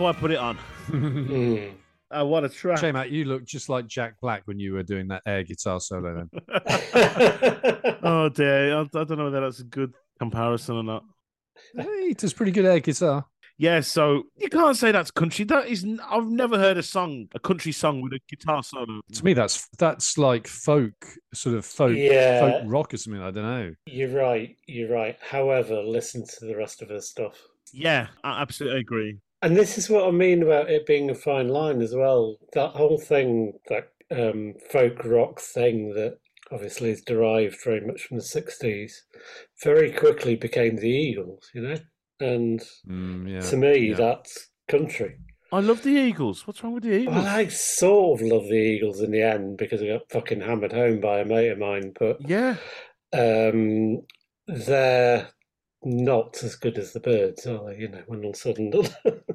why 0.03 0.09
I 0.09 0.13
put 0.13 0.31
it 0.31 0.37
on. 0.37 0.57
Mm. 0.89 1.73
Oh, 2.15 2.27
what 2.27 2.43
a 2.43 2.49
track. 2.49 2.77
Shame, 2.77 2.93
Matt, 2.93 3.09
you 3.09 3.25
look 3.25 3.43
just 3.43 3.69
like 3.69 3.87
Jack 3.87 4.21
Black 4.21 4.43
when 4.45 4.59
you 4.59 4.73
were 4.73 4.83
doing 4.83 5.07
that 5.07 5.23
air 5.25 5.41
guitar 5.41 5.79
solo. 5.79 6.13
Then 6.31 6.41
oh, 8.03 8.29
dear. 8.29 8.77
I, 8.77 8.81
I 8.81 8.85
don't 9.03 9.17
know 9.17 9.23
whether 9.23 9.41
that's 9.41 9.61
a 9.61 9.63
good 9.63 9.95
comparison 10.19 10.75
or 10.75 10.83
not. 10.83 11.03
hey, 11.75 12.09
he 12.09 12.13
does 12.13 12.31
pretty 12.31 12.51
good 12.51 12.65
air 12.65 12.79
guitar. 12.81 13.25
Yeah, 13.57 13.81
so 13.81 14.23
you 14.37 14.49
can't 14.49 14.77
say 14.77 14.91
that's 14.91 15.09
country. 15.09 15.45
That 15.45 15.67
is, 15.67 15.85
I've 16.07 16.27
never 16.27 16.59
heard 16.59 16.77
a 16.77 16.83
song, 16.83 17.29
a 17.33 17.39
country 17.39 17.71
song 17.71 18.01
with 18.01 18.13
a 18.13 18.19
guitar 18.29 18.61
solo. 18.61 19.01
To 19.13 19.25
me, 19.25 19.33
that's 19.33 19.67
that's 19.79 20.15
like 20.15 20.47
folk, 20.47 20.93
sort 21.33 21.55
of 21.55 21.65
folk, 21.65 21.95
Yeah. 21.97 22.39
folk 22.41 22.63
rock 22.67 22.93
or 22.93 22.97
something. 22.97 23.23
I 23.23 23.31
don't 23.31 23.43
know. 23.43 23.73
You're 23.87 24.09
right. 24.15 24.55
You're 24.67 24.91
right. 24.91 25.17
However, 25.19 25.81
listen 25.81 26.23
to 26.25 26.45
the 26.45 26.55
rest 26.55 26.83
of 26.83 26.89
her 26.89 27.01
stuff. 27.01 27.41
Yeah, 27.71 28.07
I 28.23 28.41
absolutely 28.41 28.81
agree. 28.81 29.19
And 29.43 29.57
this 29.57 29.77
is 29.77 29.89
what 29.89 30.07
I 30.07 30.11
mean 30.11 30.41
about 30.41 30.69
it 30.69 30.85
being 30.85 31.09
a 31.09 31.15
fine 31.15 31.49
line 31.49 31.81
as 31.81 31.93
well. 31.93 32.37
That 32.53 32.71
whole 32.71 32.97
thing, 32.97 33.53
that 33.67 33.89
um, 34.09 34.53
folk 34.71 35.03
rock 35.03 35.39
thing 35.41 35.93
that 35.95 36.17
obviously 36.51 36.91
is 36.91 37.01
derived 37.01 37.57
very 37.63 37.81
much 37.85 38.03
from 38.03 38.17
the 38.17 38.23
60s, 38.23 38.91
very 39.61 39.91
quickly 39.91 40.35
became 40.37 40.77
the 40.77 40.89
Eagles, 40.89 41.49
you 41.53 41.61
know? 41.61 41.77
And 42.19 42.61
Mm, 42.89 43.29
yeah. 43.29 43.41
to 43.49 43.57
me, 43.57 43.89
yeah. 43.89 43.95
that's 43.95 44.49
country. 44.69 45.17
I 45.51 45.59
love 45.59 45.83
the 45.83 45.89
Eagles. 45.89 46.47
What's 46.47 46.63
wrong 46.63 46.73
with 46.73 46.83
the 46.83 46.93
Eagles? 46.99 47.15
Well, 47.17 47.27
I 47.27 47.47
sort 47.47 48.21
of 48.21 48.27
love 48.27 48.47
the 48.47 48.55
Eagles 48.55 49.01
in 49.01 49.11
the 49.11 49.21
end 49.23 49.57
because 49.57 49.81
I 49.81 49.87
got 49.87 50.09
fucking 50.09 50.39
hammered 50.41 50.71
home 50.71 51.01
by 51.01 51.19
a 51.19 51.25
mate 51.25 51.49
of 51.49 51.59
mine, 51.59 51.91
but 51.99 52.17
Yeah, 52.27 52.55
um, 53.11 54.01
they're 54.47 55.27
not 55.85 56.41
as 56.43 56.55
good 56.55 56.77
as 56.77 56.93
the 56.93 56.99
Byrds, 56.99 57.45
are 57.45 57.65
they? 57.69 57.79
You 57.81 57.89
know, 57.89 58.01
when 58.07 58.19
all 58.23 58.29
of 58.29 58.35
a 58.35 58.37
sudden, 58.37 58.71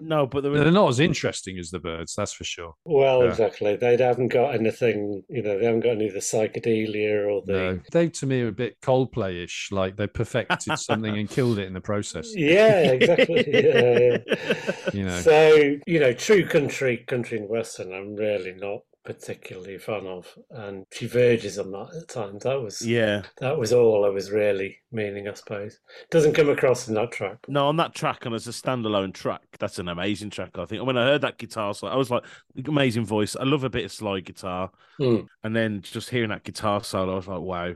no, 0.01 0.27
but 0.27 0.43
they're 0.43 0.53
They're 0.53 0.71
not 0.71 0.89
as 0.89 1.01
interesting 1.01 1.59
as 1.59 1.71
the 1.71 1.79
Byrds, 1.79 2.15
that's 2.15 2.33
for 2.33 2.45
sure. 2.45 2.75
well, 2.85 3.23
Yeah. 3.25 3.31
exactly. 3.31 3.77
They 3.77 3.97
haven't 3.97 4.29
got 4.29 4.55
anything. 4.55 5.23
You 5.29 5.43
know, 5.43 5.59
they 5.59 5.65
haven't 5.67 5.81
got 5.81 5.91
any 5.93 6.09
of 6.09 6.15
the 6.15 6.21
psychedelia 6.21 7.27
or 7.31 7.43
the. 7.45 7.53
No, 7.53 7.81
they 7.93 8.09
to 8.09 8.27
me 8.27 8.43
are 8.43 8.49
a 8.49 8.53
bit 8.53 8.81
Coldplay-ish, 8.81 9.71
like 9.73 9.97
they 9.97 10.07
perfected 10.07 10.79
something 10.79 11.17
and 11.17 11.29
killed 11.29 11.59
it 11.59 11.67
in 11.67 11.75
the 11.75 11.81
process. 11.81 12.33
Yeah, 12.39 12.93
exactly. 12.93 13.45
yeah, 13.53 13.99
yeah. 13.99 14.91
You 14.93 15.05
know, 15.05 15.21
So 15.21 15.77
you 15.87 16.01
know, 16.01 16.13
true 16.13 16.47
country, 16.47 16.99
country 16.99 17.39
and 17.39 17.49
western. 17.49 17.93
I'm 17.93 18.15
really 18.17 18.55
not 18.55 18.81
particularly 19.09 19.77
a 19.77 19.79
fan 19.79 20.07
of, 20.07 20.27
and 20.51 20.85
she 20.92 21.07
verges 21.07 21.59
on 21.59 21.71
that 21.71 21.88
at 22.03 22.09
times. 22.09 22.42
That 22.42 22.61
was 22.61 22.87
yeah. 22.87 23.23
that 23.38 23.59
was 23.59 23.73
all 23.73 24.05
I 24.05 24.11
was 24.11 24.31
really 24.31 24.77
meaning, 24.92 25.27
I 25.27 25.33
suppose. 25.33 25.79
Doesn't 26.11 26.35
come 26.35 26.51
across 26.51 26.88
in 26.88 26.94
that 26.94 27.11
track. 27.11 27.38
No, 27.49 27.68
on 27.68 27.77
that 27.79 27.94
track, 27.94 28.27
and 28.27 28.35
as 28.35 28.47
a 28.47 28.51
standalone 28.51 29.14
track, 29.14 29.40
that's 29.59 29.79
an 29.79 29.88
amazing 29.88 30.29
track. 30.29 30.59
I 30.59 30.66
think. 30.66 30.85
When 30.85 30.99
I 30.99 31.05
heard 31.07 31.23
that 31.23 31.38
guitar, 31.38 31.73
solo, 31.73 31.90
I 31.90 31.97
was 31.97 32.11
like, 32.11 32.25
amazing 32.66 33.07
voice. 33.07 33.35
I 33.35 33.44
love 33.44 33.64
a 33.64 33.71
bit 33.71 33.87
of 33.87 33.92
slide 33.92 34.27
guitar, 34.27 34.71
Hmm. 34.99 35.21
and 35.42 35.57
then 35.57 35.81
just 35.81 36.11
hearing 36.11 36.29
that 36.29 36.44
guitar 36.44 36.85
solo, 36.85 37.14
I 37.14 37.16
was 37.16 37.29
like, 37.29 37.40
wow. 37.40 37.75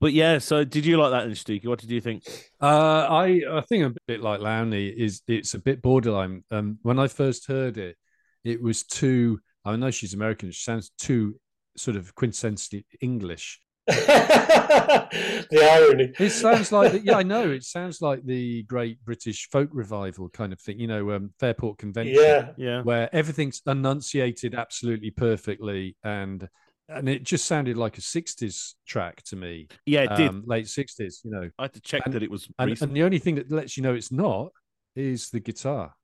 But 0.00 0.12
yeah, 0.12 0.36
so 0.38 0.64
did 0.64 0.84
you 0.84 0.98
like 0.98 1.12
that 1.12 1.24
in 1.26 1.32
Stuki? 1.32 1.66
What 1.66 1.78
did 1.78 1.90
you 1.90 2.00
think? 2.02 2.24
Uh, 2.60 3.06
I 3.08 3.40
I 3.50 3.62
think 3.62 3.84
a 3.86 3.94
bit 4.06 4.20
like 4.20 4.40
Lowney 4.40 4.94
is 4.94 5.22
it's 5.26 5.54
a 5.54 5.58
bit 5.58 5.80
borderline. 5.80 6.44
Um, 6.50 6.78
when 6.82 6.98
I 6.98 7.08
first 7.08 7.46
heard 7.46 7.78
it, 7.78 7.96
it 8.44 8.60
was 8.62 8.82
too. 8.84 9.40
I 9.64 9.76
know 9.76 9.90
she's 9.90 10.14
American. 10.14 10.50
She 10.50 10.62
sounds 10.62 10.90
too 10.98 11.36
sort 11.76 11.96
of 11.96 12.14
quintessentially 12.14 12.84
English. 13.00 13.60
the 13.86 15.68
irony. 15.70 16.12
It 16.18 16.30
sounds 16.30 16.72
like 16.72 17.02
yeah, 17.04 17.16
I 17.16 17.22
know. 17.22 17.50
It 17.50 17.64
sounds 17.64 18.00
like 18.00 18.24
the 18.24 18.62
Great 18.64 19.02
British 19.04 19.48
Folk 19.50 19.68
Revival 19.72 20.28
kind 20.30 20.52
of 20.52 20.60
thing. 20.60 20.78
You 20.80 20.86
know, 20.86 21.10
um, 21.12 21.32
Fairport 21.38 21.78
Convention, 21.78 22.16
Yeah, 22.18 22.50
Yeah, 22.56 22.82
where 22.82 23.14
everything's 23.14 23.60
enunciated 23.66 24.54
absolutely 24.54 25.10
perfectly, 25.10 25.96
and 26.02 26.48
and 26.88 27.08
it 27.08 27.22
just 27.24 27.44
sounded 27.46 27.76
like 27.76 27.98
a 27.98 28.02
'60s 28.02 28.74
track 28.86 29.22
to 29.24 29.36
me. 29.36 29.68
yeah, 29.86 30.02
it 30.02 30.16
did. 30.16 30.28
um, 30.28 30.44
late 30.46 30.66
'60s. 30.66 31.24
You 31.24 31.30
know, 31.30 31.50
I 31.58 31.62
had 31.64 31.74
to 31.74 31.80
check 31.80 32.02
and- 32.06 32.14
that 32.14 32.22
it 32.22 32.30
was 32.30 32.48
and, 32.58 32.80
and 32.80 32.94
the 32.96 33.02
only 33.02 33.18
thing 33.18 33.34
that 33.36 33.50
lets 33.50 33.76
you 33.76 33.82
know 33.82 33.94
it's 33.94 34.12
not 34.12 34.48
is 34.96 35.30
the 35.30 35.40
guitar. 35.40 35.94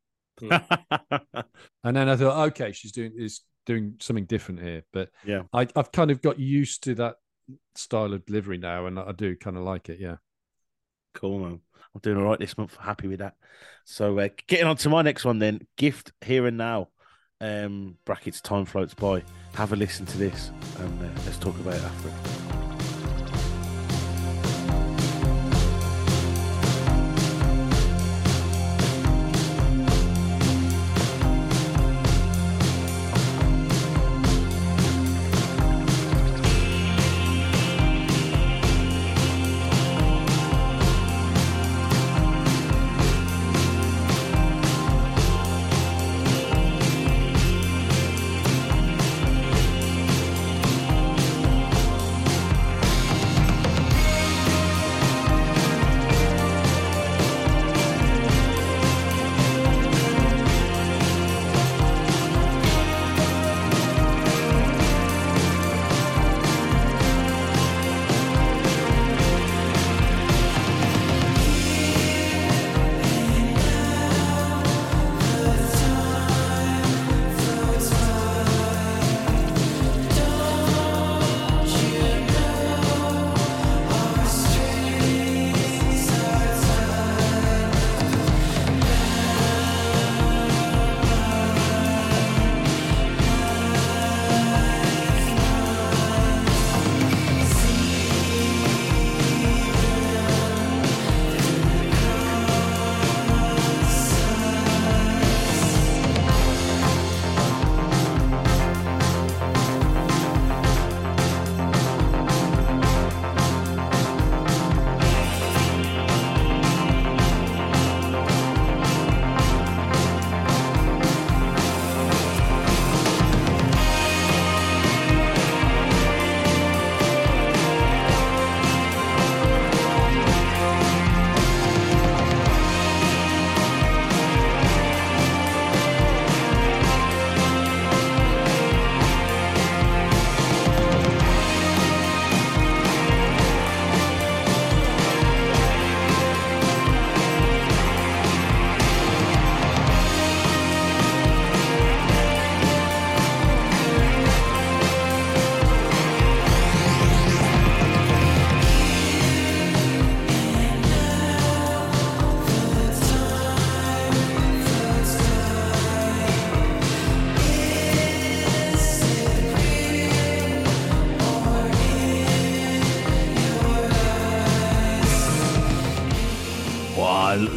And 1.82 1.96
then 1.96 2.08
I 2.08 2.16
thought, 2.16 2.48
okay, 2.48 2.72
she's 2.72 2.92
doing 2.92 3.12
is 3.16 3.40
doing 3.66 3.96
something 4.00 4.24
different 4.24 4.60
here. 4.60 4.82
But 4.92 5.10
Yeah. 5.24 5.42
I, 5.52 5.66
I've 5.76 5.92
kind 5.92 6.10
of 6.10 6.22
got 6.22 6.38
used 6.38 6.84
to 6.84 6.94
that 6.96 7.16
style 7.74 8.12
of 8.12 8.26
delivery 8.26 8.58
now, 8.58 8.86
and 8.86 8.98
I 8.98 9.12
do 9.12 9.36
kind 9.36 9.56
of 9.56 9.62
like 9.62 9.88
it. 9.88 10.00
Yeah. 10.00 10.16
Cool, 11.14 11.40
man. 11.40 11.60
I'm 11.94 12.00
doing 12.02 12.18
all 12.18 12.24
right 12.24 12.38
this 12.38 12.56
month. 12.56 12.76
Happy 12.76 13.08
with 13.08 13.18
that. 13.18 13.34
So, 13.84 14.18
uh, 14.18 14.28
getting 14.46 14.66
on 14.66 14.76
to 14.76 14.88
my 14.88 15.02
next 15.02 15.24
one 15.24 15.38
then. 15.38 15.66
Gift 15.76 16.12
here 16.20 16.46
and 16.46 16.56
now. 16.56 16.88
Um, 17.40 17.96
brackets 18.04 18.40
time 18.40 18.66
floats 18.66 18.94
by. 18.94 19.24
Have 19.54 19.72
a 19.72 19.76
listen 19.76 20.06
to 20.06 20.18
this, 20.18 20.50
and 20.78 21.02
uh, 21.02 21.20
let's 21.24 21.38
talk 21.38 21.58
about 21.58 21.74
it 21.74 21.82
after. 21.82 22.49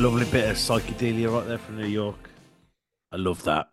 Lovely 0.04 0.26
bit 0.26 0.50
of 0.50 0.58
psychedelia 0.58 1.34
right 1.34 1.48
there 1.48 1.58
from 1.58 1.78
New 1.78 1.88
York. 1.88 2.30
I 3.14 3.16
love 3.16 3.42
that. 3.44 3.70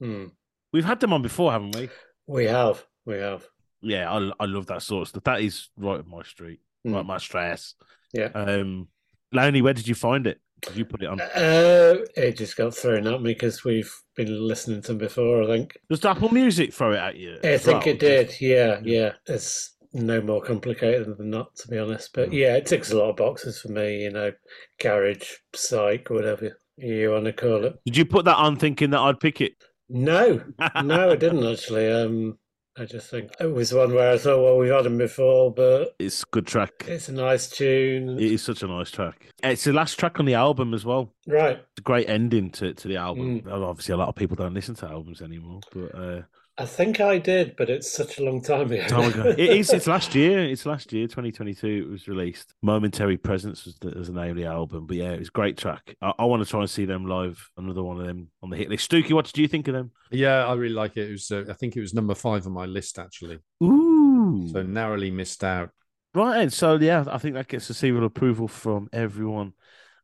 Hmm. 0.00 0.24
We've 0.72 0.84
had 0.84 0.98
them 0.98 1.12
on 1.12 1.22
before, 1.22 1.52
haven't 1.52 1.76
we? 1.76 1.88
We 2.26 2.46
have, 2.46 2.84
we 3.06 3.18
have. 3.18 3.46
Yeah, 3.80 4.10
I, 4.10 4.32
I 4.40 4.46
love 4.46 4.66
that 4.66 4.82
sort 4.82 5.02
of 5.02 5.08
stuff. 5.10 5.22
That 5.22 5.40
is 5.40 5.68
right 5.76 6.00
up 6.00 6.06
my 6.08 6.24
street, 6.24 6.58
Hmm. 6.84 6.94
right 6.94 7.06
my 7.06 7.18
stress. 7.18 7.74
Yeah. 8.12 8.30
Um, 8.34 8.88
Lowney, 9.32 9.62
where 9.62 9.72
did 9.72 9.86
you 9.86 9.94
find 9.94 10.26
it? 10.26 10.40
Did 10.62 10.78
you 10.78 10.84
put 10.84 11.00
it 11.00 11.06
on? 11.06 11.20
Uh, 11.20 11.98
it 12.16 12.36
just 12.36 12.56
got 12.56 12.74
thrown 12.74 13.06
at 13.06 13.22
me 13.22 13.32
because 13.32 13.62
we've 13.62 13.92
been 14.16 14.44
listening 14.44 14.82
to 14.82 14.88
them 14.88 14.98
before. 14.98 15.44
I 15.44 15.46
think. 15.46 15.78
Does 15.88 16.04
Apple 16.04 16.30
Music 16.30 16.72
throw 16.74 16.90
it 16.92 16.98
at 16.98 17.14
you? 17.14 17.38
I 17.44 17.58
think 17.58 17.84
well? 17.84 17.94
it 17.94 18.00
did. 18.00 18.34
Yeah, 18.40 18.80
yeah. 18.82 19.12
It's 19.26 19.71
no 19.92 20.20
more 20.20 20.40
complicated 20.42 21.16
than 21.18 21.30
that, 21.32 21.54
to 21.56 21.68
be 21.68 21.78
honest. 21.78 22.10
But 22.14 22.28
Hmm. 22.28 22.34
yeah, 22.34 22.56
it 22.56 22.66
ticks 22.66 22.90
a 22.90 22.96
lot 22.96 23.10
of 23.10 23.16
boxes 23.16 23.60
for 23.60 23.68
me. 23.68 24.02
You 24.04 24.10
know, 24.10 24.32
garage, 24.80 25.28
psych, 25.54 26.10
whatever 26.10 26.58
you 26.76 27.10
want 27.10 27.26
to 27.26 27.32
call 27.32 27.64
it. 27.64 27.78
Did 27.84 27.96
you 27.96 28.04
put 28.04 28.24
that 28.24 28.36
on 28.36 28.56
thinking 28.56 28.90
that 28.90 29.00
I'd 29.00 29.20
pick 29.20 29.40
it? 29.40 29.52
No, 29.88 30.42
no, 30.82 31.10
I 31.10 31.16
didn't 31.16 31.44
actually. 31.44 31.90
Um, 31.90 32.38
I 32.78 32.86
just 32.86 33.10
think 33.10 33.32
it 33.38 33.52
was 33.52 33.74
one 33.74 33.92
where 33.92 34.14
I 34.14 34.16
thought, 34.18 34.42
well, 34.42 34.56
we've 34.56 34.72
had 34.72 34.84
them 34.86 34.96
before, 34.96 35.52
but 35.52 35.94
It's 35.98 36.22
a 36.22 36.26
good 36.30 36.46
track. 36.46 36.72
it's 36.88 37.10
a 37.10 37.12
nice 37.12 37.50
tune. 37.50 38.18
It 38.18 38.32
is 38.32 38.42
such 38.42 38.62
a 38.62 38.66
nice 38.66 38.90
track. 38.90 39.28
It's 39.42 39.64
the 39.64 39.74
last 39.74 39.98
track 39.98 40.18
on 40.18 40.24
the 40.24 40.32
album 40.32 40.72
as 40.72 40.82
well. 40.86 41.12
Right. 41.26 41.56
It's 41.58 41.78
a 41.80 41.82
great 41.82 42.08
ending 42.08 42.48
to, 42.52 42.72
to 42.72 42.88
the 42.88 42.96
album. 42.96 43.42
Mm. 43.42 43.52
Obviously, 43.52 43.92
a 43.92 43.98
lot 43.98 44.08
of 44.08 44.14
people 44.14 44.36
don't 44.36 44.54
listen 44.54 44.74
to 44.76 44.88
albums 44.88 45.20
anymore, 45.20 45.60
but 45.70 45.94
uh, 45.94 46.22
I 46.58 46.66
think 46.66 47.00
I 47.00 47.18
did, 47.18 47.56
but 47.56 47.70
it's 47.70 47.90
such 47.90 48.18
a 48.18 48.24
long 48.24 48.42
time 48.42 48.70
ago. 48.70 48.86
time 48.86 49.10
ago. 49.10 49.30
it 49.38 49.38
is. 49.38 49.72
It's 49.72 49.86
last 49.86 50.14
year. 50.14 50.40
It's 50.40 50.66
last 50.66 50.92
year, 50.92 51.06
2022. 51.06 51.66
It 51.66 51.90
was 51.90 52.08
released. 52.08 52.54
Momentary 52.60 53.16
Presence 53.16 53.64
was 53.64 53.76
the, 53.78 53.90
was 53.90 54.08
the 54.08 54.20
name 54.20 54.32
of 54.32 54.36
the 54.36 54.44
album. 54.44 54.86
But 54.86 54.98
yeah, 54.98 55.12
it 55.12 55.18
was 55.18 55.28
a 55.28 55.32
great 55.32 55.56
track. 55.56 55.96
I, 56.02 56.12
I 56.18 56.24
want 56.26 56.44
to 56.44 56.48
try 56.48 56.60
and 56.60 56.68
see 56.68 56.84
them 56.84 57.06
live. 57.06 57.48
Another 57.56 57.82
one 57.82 57.98
of 57.98 58.06
them 58.06 58.28
on 58.42 58.50
the 58.50 58.56
hit 58.58 58.68
list. 58.68 58.90
Stuki, 58.90 59.12
what 59.12 59.24
did 59.24 59.38
you 59.38 59.48
think 59.48 59.66
of 59.68 59.74
them? 59.74 59.92
Yeah, 60.10 60.46
I 60.46 60.52
really 60.52 60.74
like 60.74 60.98
it. 60.98 61.08
It 61.08 61.12
was, 61.12 61.30
uh, 61.30 61.44
I 61.48 61.54
think 61.54 61.74
it 61.76 61.80
was 61.80 61.94
number 61.94 62.14
five 62.14 62.46
on 62.46 62.52
my 62.52 62.66
list 62.66 62.98
actually. 62.98 63.38
Ooh. 63.62 64.46
So 64.52 64.62
narrowly 64.62 65.10
missed 65.10 65.42
out. 65.42 65.70
Right, 66.14 66.42
and 66.42 66.52
so 66.52 66.74
yeah, 66.76 67.04
I 67.10 67.16
think 67.16 67.34
that 67.34 67.48
gets 67.48 67.70
a 67.70 67.74
seal 67.74 67.96
of 67.96 68.02
approval 68.02 68.46
from 68.46 68.90
everyone. 68.92 69.54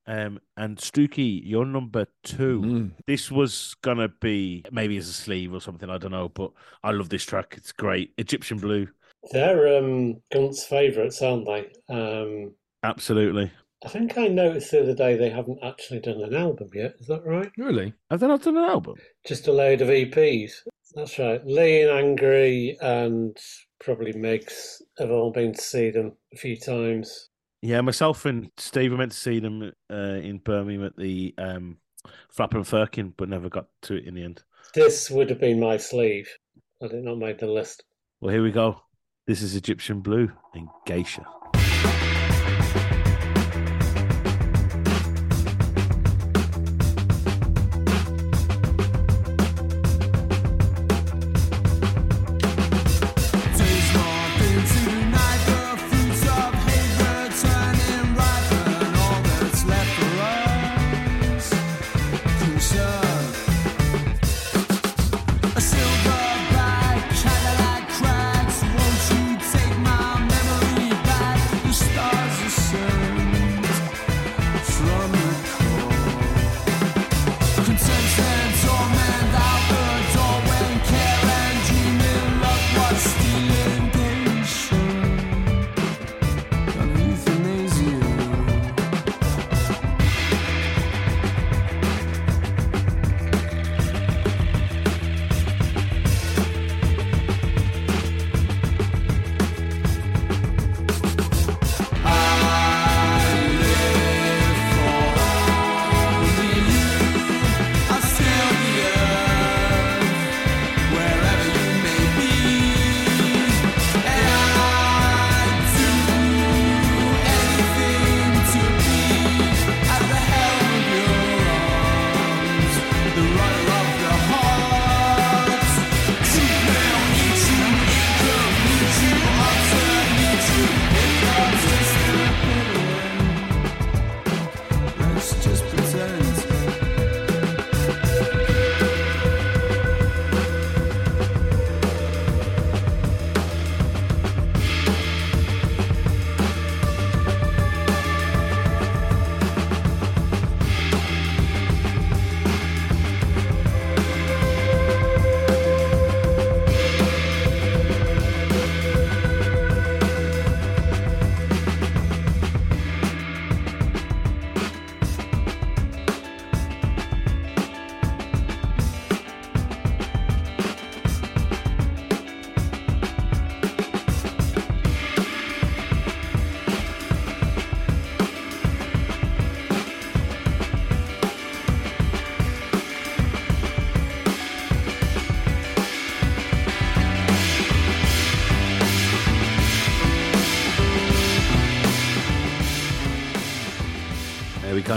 Um, 0.08 0.40
and 0.56 0.78
Stuki, 0.78 1.42
you're 1.44 1.66
number 1.66 2.06
two. 2.22 2.62
Mm. 2.62 2.92
This 3.06 3.30
was 3.30 3.76
gonna 3.82 4.08
be 4.08 4.64
maybe 4.72 4.96
as 4.96 5.06
a 5.06 5.12
sleeve 5.12 5.52
or 5.52 5.60
something, 5.60 5.90
I 5.90 5.98
don't 5.98 6.12
know, 6.12 6.30
but 6.30 6.50
I 6.82 6.92
love 6.92 7.10
this 7.10 7.24
track. 7.24 7.54
It's 7.58 7.72
great. 7.72 8.14
Egyptian 8.16 8.56
Blue, 8.58 8.88
They're 9.32 9.76
um, 9.76 10.22
Gunt's 10.32 10.64
favourites, 10.64 11.20
aren't 11.20 11.44
they? 11.44 11.70
Um, 11.90 12.54
absolutely. 12.82 13.52
I 13.84 13.88
think 13.88 14.16
I 14.16 14.28
noticed 14.28 14.70
the 14.70 14.80
other 14.82 14.94
day 14.94 15.14
they 15.14 15.28
haven't 15.28 15.58
actually 15.62 16.00
done 16.00 16.22
an 16.22 16.34
album 16.34 16.70
yet. 16.72 16.94
Is 16.98 17.06
that 17.08 17.24
right? 17.24 17.52
Really? 17.58 17.92
Have 18.10 18.20
they 18.20 18.28
not 18.28 18.42
done 18.42 18.56
an 18.56 18.64
album? 18.64 18.94
Just 19.26 19.46
a 19.46 19.52
load 19.52 19.82
of 19.82 19.88
EPs. 19.88 20.52
That's 20.94 21.18
right. 21.18 21.46
Lee 21.46 21.82
and 21.82 21.90
Angry 21.90 22.78
and 22.80 23.36
probably 23.78 24.14
Megs 24.14 24.80
have 24.98 25.10
all 25.10 25.30
been 25.30 25.52
to 25.52 25.60
see 25.60 25.90
them 25.90 26.12
a 26.32 26.36
few 26.36 26.56
times. 26.56 27.27
Yeah, 27.60 27.80
myself 27.80 28.24
and 28.24 28.50
Steve 28.56 28.92
were 28.92 28.98
meant 28.98 29.12
to 29.12 29.18
see 29.18 29.40
them 29.40 29.72
uh, 29.90 29.94
in 29.94 30.38
Birmingham 30.38 30.86
at 30.86 30.96
the 30.96 31.34
um, 31.38 31.78
Flapper 32.30 32.58
and 32.58 32.66
Firkin, 32.66 33.14
but 33.16 33.28
never 33.28 33.48
got 33.48 33.66
to 33.82 33.96
it 33.96 34.04
in 34.06 34.14
the 34.14 34.22
end. 34.22 34.42
This 34.74 35.10
would 35.10 35.30
have 35.30 35.40
been 35.40 35.58
my 35.58 35.76
sleeve 35.76 36.28
I 36.82 36.86
did 36.86 37.02
not 37.02 37.18
make 37.18 37.38
the 37.38 37.46
list. 37.46 37.82
Well, 38.20 38.32
here 38.32 38.42
we 38.42 38.52
go. 38.52 38.80
This 39.26 39.42
is 39.42 39.56
Egyptian 39.56 40.00
Blue 40.00 40.30
and 40.54 40.68
Geisha. 40.86 41.26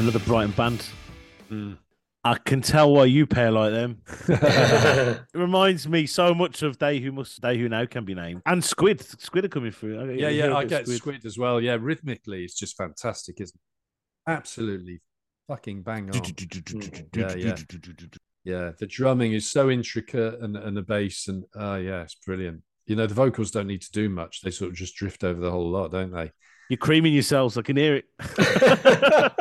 Another 0.01 0.19
Brighton 0.19 0.51
band. 0.51 0.85
Mm. 1.49 1.77
I 2.23 2.37
can 2.37 2.61
tell 2.61 2.91
why 2.91 3.05
you 3.05 3.25
pair 3.25 3.51
like 3.51 3.71
them. 3.71 4.01
It 4.27 5.19
reminds 5.33 5.87
me 5.87 6.05
so 6.05 6.33
much 6.33 6.61
of 6.61 6.77
They 6.77 6.99
Who 6.99 7.11
Must, 7.11 7.41
They 7.41 7.57
Who 7.57 7.69
Now 7.69 7.85
Can 7.85 8.05
Be 8.05 8.13
Named, 8.13 8.41
and 8.45 8.63
Squid. 8.63 9.01
Squid 9.01 9.45
are 9.45 9.49
coming 9.49 9.71
through. 9.71 10.13
Yeah, 10.15 10.29
yeah, 10.29 10.55
I 10.55 10.65
get 10.65 10.81
of 10.81 10.89
squid. 10.89 11.25
as 11.25 11.37
well. 11.37 11.61
Yeah, 11.61 11.77
rhythmically, 11.79 12.43
it's 12.43 12.55
just 12.55 12.77
fantastic, 12.77 13.39
isn't 13.41 13.55
it? 13.55 14.31
Absolutely 14.31 15.01
fucking 15.47 15.81
bang 15.81 16.09
on. 16.09 16.21
Yeah, 17.15 17.35
yeah. 17.35 17.55
Yeah, 18.43 18.71
the 18.79 18.87
drumming 18.87 19.33
is 19.33 19.49
so 19.51 19.69
intricate 19.69 20.39
and, 20.41 20.57
and 20.57 20.75
the 20.75 20.81
bass 20.81 21.27
and 21.27 21.43
uh 21.55 21.75
yeah, 21.75 22.01
it's 22.01 22.15
brilliant. 22.15 22.61
You 22.87 22.95
know, 22.95 23.05
the 23.05 23.13
vocals 23.13 23.51
don't 23.51 23.67
need 23.67 23.81
to 23.81 23.91
do 23.91 24.09
much. 24.09 24.41
They 24.41 24.51
sort 24.51 24.71
of 24.71 24.77
just 24.77 24.95
drift 24.95 25.23
over 25.23 25.39
the 25.39 25.51
whole 25.51 25.69
lot, 25.69 25.91
don't 25.91 26.11
they? 26.11 26.31
You're 26.71 26.77
creaming 26.77 27.11
yourselves. 27.13 27.57
I 27.57 27.63
can 27.63 27.75
hear 27.75 27.97
it. 27.97 28.05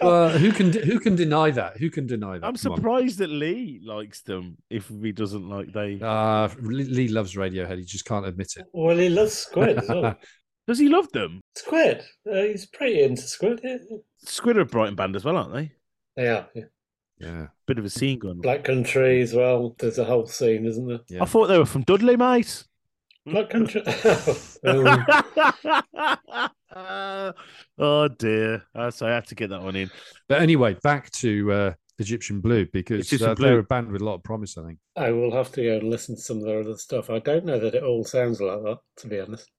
Well, 0.00 0.30
who 0.30 0.52
can 0.52 0.72
who 0.72 1.00
can 1.00 1.16
deny 1.16 1.50
that? 1.50 1.76
Who 1.76 1.90
can 1.90 2.06
deny 2.06 2.38
that? 2.38 2.46
I'm 2.46 2.54
Come 2.54 2.72
on. 2.72 2.78
surprised 2.78 3.18
that 3.18 3.28
Lee 3.30 3.80
likes 3.84 4.20
them 4.22 4.56
if 4.70 4.88
he 4.88 5.10
doesn't 5.12 5.48
like 5.48 5.72
they. 5.72 5.98
Uh, 6.00 6.48
Lee 6.62 6.84
Lee 6.84 7.08
loves 7.08 7.34
Radiohead. 7.34 7.78
He 7.78 7.84
just 7.84 8.04
can't 8.04 8.24
admit 8.26 8.52
it. 8.56 8.66
well, 8.72 8.96
he 8.96 9.08
loves 9.08 9.34
Squid 9.34 9.80
well. 9.88 10.16
Does 10.68 10.78
he 10.78 10.88
love 10.88 11.10
them? 11.12 11.40
Squid. 11.56 12.02
Uh, 12.30 12.36
he's 12.42 12.66
pretty 12.66 13.02
into 13.02 13.22
Squid. 13.22 13.60
Yeah. 13.64 13.76
Squid 14.18 14.56
are 14.56 14.60
a 14.62 14.66
Brighton 14.66 14.94
band 14.94 15.16
as 15.16 15.24
well, 15.24 15.36
aren't 15.36 15.52
they? 15.52 15.72
They 16.16 16.28
are. 16.28 16.48
Yeah. 16.54 16.64
yeah, 17.18 17.46
Bit 17.66 17.78
of 17.80 17.84
a 17.84 17.90
scene 17.90 18.18
going. 18.20 18.40
Black 18.40 18.62
Country 18.64 19.20
as 19.20 19.34
well. 19.34 19.74
There's 19.78 19.98
a 19.98 20.04
whole 20.04 20.26
scene, 20.26 20.64
isn't 20.64 20.86
there? 20.86 21.00
yeah. 21.08 21.22
I 21.22 21.26
thought 21.26 21.48
they 21.48 21.58
were 21.58 21.66
from 21.66 21.82
Dudley, 21.82 22.16
mate. 22.16 22.64
Black 23.26 23.50
Country. 23.50 23.82
Um, 24.64 25.06
oh 27.78 28.08
dear. 28.18 28.62
Uh, 28.74 28.90
so 28.90 29.06
I 29.06 29.10
have 29.10 29.26
to 29.26 29.34
get 29.34 29.50
that 29.50 29.62
one 29.62 29.76
in. 29.76 29.90
But 30.28 30.42
anyway, 30.42 30.76
back 30.82 31.10
to 31.12 31.52
uh, 31.52 31.72
Egyptian 31.98 32.40
Blue 32.40 32.66
because 32.72 33.06
Egyptian 33.06 33.30
uh, 33.30 33.34
Blue. 33.34 33.46
they're 33.46 33.58
a 33.58 33.64
band 33.64 33.90
with 33.90 34.02
a 34.02 34.04
lot 34.04 34.14
of 34.14 34.22
promise. 34.22 34.56
I 34.58 34.64
think. 34.64 34.78
I 34.96 35.10
will 35.10 35.32
have 35.32 35.52
to 35.52 35.62
go 35.62 35.76
and 35.78 35.90
listen 35.90 36.16
to 36.16 36.20
some 36.20 36.38
of 36.38 36.44
their 36.44 36.60
other 36.60 36.76
stuff. 36.76 37.10
I 37.10 37.18
don't 37.18 37.44
know 37.44 37.58
that 37.58 37.74
it 37.74 37.82
all 37.82 38.04
sounds 38.04 38.40
like 38.40 38.62
that, 38.62 38.78
to 38.98 39.08
be 39.08 39.20
honest. 39.20 39.50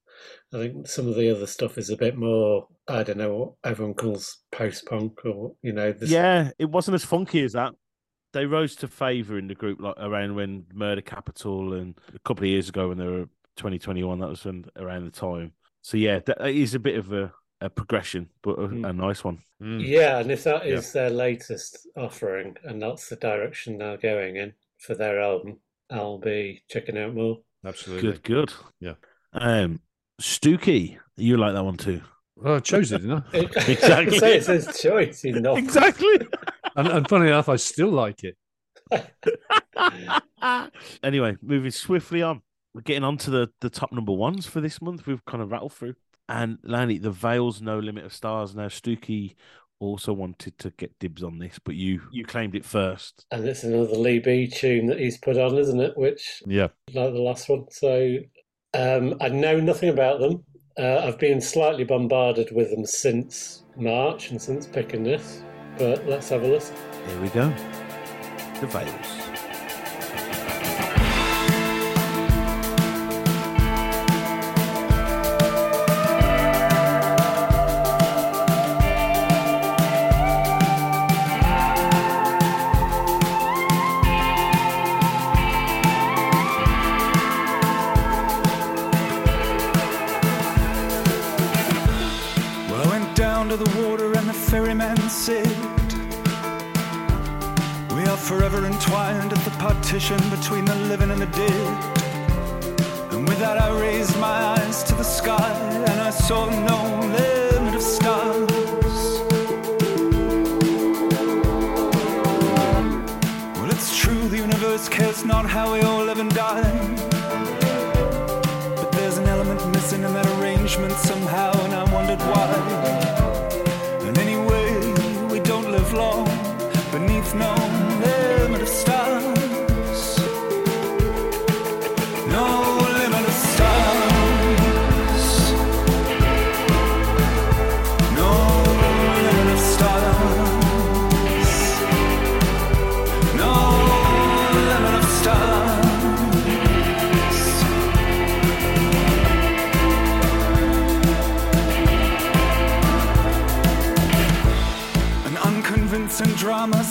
I 0.54 0.58
think 0.58 0.88
some 0.88 1.08
of 1.08 1.16
the 1.16 1.34
other 1.34 1.48
stuff 1.48 1.78
is 1.78 1.90
a 1.90 1.98
bit 1.98 2.18
more, 2.18 2.68
I 2.88 3.04
don't 3.04 3.18
know 3.18 3.36
what 3.36 3.54
everyone 3.64 3.94
calls 3.94 4.40
post 4.52 4.86
punk 4.86 5.26
or, 5.26 5.54
you 5.62 5.74
know, 5.74 5.92
this, 5.92 6.10
Yeah, 6.10 6.52
it 6.58 6.70
wasn't 6.70 6.96
as 6.96 7.06
funky 7.06 7.44
as 7.44 7.54
that. 7.54 7.74
They 8.34 8.46
rose 8.46 8.76
to 8.78 8.88
favour 8.88 9.38
in 9.38 9.48
the 9.48 9.56
group 9.56 9.80
like 9.82 9.96
around 9.98 10.36
when 10.36 10.66
Murder 10.74 11.02
Capital 11.02 11.74
and 11.74 11.98
a 12.14 12.20
couple 12.20 12.44
of 12.44 12.50
years 12.50 12.70
ago 12.70 12.90
when 12.90 12.98
they 12.98 13.08
were 13.08 13.26
2021. 13.58 14.20
That 14.20 14.30
was 14.30 14.46
when, 14.46 14.66
around 14.76 15.06
the 15.06 15.12
time. 15.12 15.54
So 15.82 15.98
yeah, 15.98 16.20
that 16.26 16.46
is 16.50 16.76
a 16.76 16.80
bit 16.80 16.98
of 16.98 17.12
a, 17.14 17.32
a 17.62 17.70
progression, 17.70 18.30
but 18.42 18.60
a, 18.60 18.68
Mm. 18.68 18.90
a 18.90 18.94
nice 18.94 19.24
one. 19.24 19.40
Yeah, 19.62 20.20
and 20.20 20.32
if 20.32 20.44
that 20.46 20.66
is 20.66 20.94
Yeah. 20.96 21.02
their 21.02 21.10
latest 21.10 21.88
offering 21.98 22.56
and 22.64 22.82
that's 22.82 23.10
the 23.10 23.16
direction 23.18 23.78
they're 23.78 23.98
going 23.98 24.38
in 24.38 24.54
for 24.78 24.96
their 24.96 25.20
album, 25.22 25.58
I'll 25.90 26.18
be 26.20 26.62
checking 26.70 26.98
out 26.98 27.14
more. 27.14 27.40
Absolutely. 27.66 28.12
Good, 28.12 28.24
good. 28.24 28.54
Yeah. 28.80 28.94
Um, 29.34 29.82
Stuki, 30.22 30.98
you 31.18 31.36
like 31.38 31.54
that 31.54 31.64
one 31.66 31.76
too? 31.78 32.02
Well, 32.38 32.56
I 32.56 32.60
chose 32.60 32.92
it, 32.94 33.02
didn't 33.02 33.24
I? 33.34 33.38
Exactly. 33.68 34.18
so 34.20 34.28
it's 34.28 34.48
his 34.48 34.80
choice, 34.82 35.24
you 35.26 35.40
know. 35.42 35.56
Exactly. 35.58 36.20
And, 36.78 36.88
and 36.88 37.10
funny 37.10 37.28
enough, 37.28 37.50
I 37.50 37.58
still 37.58 37.90
like 37.90 38.24
it. 38.24 38.38
anyway, 41.04 41.36
moving 41.42 41.72
swiftly 41.72 42.22
on. 42.22 42.42
We're 42.80 42.84
getting 42.84 43.04
on 43.04 43.18
to 43.18 43.30
the, 43.30 43.50
the 43.60 43.70
top 43.70 43.92
number 43.92 44.14
ones 44.14 44.46
for 44.46 44.62
this 44.62 44.82
month. 44.82 45.06
We've 45.06 45.26
kind 45.26 45.44
of 45.44 45.52
rattled 45.52 45.74
through. 45.74 45.96
And 46.30 46.60
Lanny, 46.64 46.98
the 46.98 47.12
Veils 47.12 47.62
No 47.62 47.78
Limit 47.78 48.06
of 48.06 48.14
Stars. 48.14 48.56
Now, 48.56 48.68
Stuki 48.68 49.36
also 49.82 50.14
wanted 50.14 50.58
to 50.60 50.70
get 50.78 50.98
dibs 50.98 51.22
on 51.22 51.40
this, 51.40 51.60
but 51.60 51.76
you 51.76 52.00
you 52.14 52.24
claimed 52.24 52.56
it 52.56 52.64
first. 52.64 53.26
And 53.32 53.46
it's 53.46 53.66
another 53.66 53.98
Lee 53.98 54.20
B 54.20 54.48
tune 54.48 54.86
that 54.86 54.98
he's 54.98 55.18
put 55.18 55.36
on, 55.38 55.58
isn't 55.58 55.82
it? 55.82 55.98
Which, 55.98 56.42
Yeah. 56.48 56.70
like 56.94 57.12
the 57.12 57.20
last 57.20 57.50
one. 57.50 57.66
So 57.70 58.16
um, 58.74 59.16
I 59.20 59.28
know 59.28 59.60
nothing 59.60 59.90
about 59.90 60.22
them. 60.22 60.46
Uh, 60.78 61.00
I've 61.00 61.20
been 61.20 61.42
slightly 61.42 61.84
bombarded 61.84 62.48
with 62.56 62.72
them 62.72 62.86
since 62.86 63.66
March 63.76 64.32
and 64.32 64.42
since 64.42 64.66
picking 64.66 65.04
this. 65.04 65.44
But 65.78 66.08
let's 66.08 66.30
have 66.30 66.44
a 66.44 66.48
listen. 66.48 66.78
Here 67.08 67.22
we 67.22 67.28
go. 67.28 67.54
The 68.62 68.68
Veils. 68.68 69.29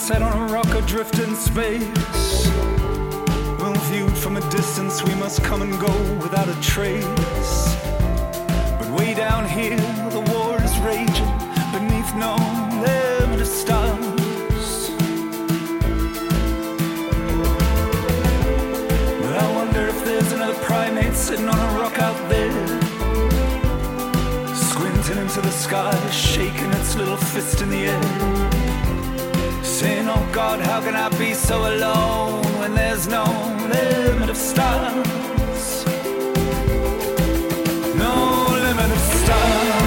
Set 0.09 0.23
on 0.23 0.49
a 0.49 0.53
rock 0.55 0.75
adrift 0.75 1.18
in 1.18 1.37
space. 1.37 2.49
Well, 3.61 3.75
viewed 3.90 4.16
from 4.16 4.38
a 4.38 4.51
distance, 4.51 5.03
we 5.05 5.14
must 5.16 5.44
come 5.44 5.61
and 5.61 5.79
go 5.79 5.92
without 6.14 6.49
a 6.49 6.59
trace. 6.62 7.75
But 8.79 8.88
way 8.99 9.12
down 9.12 9.47
here, 9.47 9.77
the 10.09 10.25
war 10.33 10.57
is 10.62 10.75
raging 10.79 11.33
beneath 11.77 12.11
no 12.14 12.37
limit 12.87 13.42
of 13.42 13.47
stars. 13.47 14.90
But 19.21 19.35
I 19.44 19.53
wonder 19.57 19.88
if 19.88 20.05
there's 20.07 20.33
another 20.33 20.59
primate 20.64 21.12
sitting 21.12 21.51
on 21.51 21.59
a 21.59 21.79
rock 21.79 21.99
out 21.99 22.18
there. 22.31 22.66
Squinting 24.55 25.18
into 25.18 25.42
the 25.42 25.51
sky, 25.51 25.94
shaking 26.11 26.73
its 26.81 26.97
little 26.97 27.18
fist 27.18 27.61
in 27.61 27.68
the 27.68 27.88
air. 27.88 28.58
Saying, 29.79 30.09
Oh 30.09 30.29
God, 30.33 30.59
how 30.59 30.81
can 30.81 30.97
I 30.97 31.09
be 31.21 31.35
so 31.35 31.57
alone 31.73 32.43
when 32.59 32.75
there's 32.75 33.07
no 33.07 33.23
limit 33.73 34.29
of 34.29 34.37
stars? 34.37 35.85
No 37.95 38.49
limit 38.51 38.91
of 38.91 38.99
stars. 38.99 39.77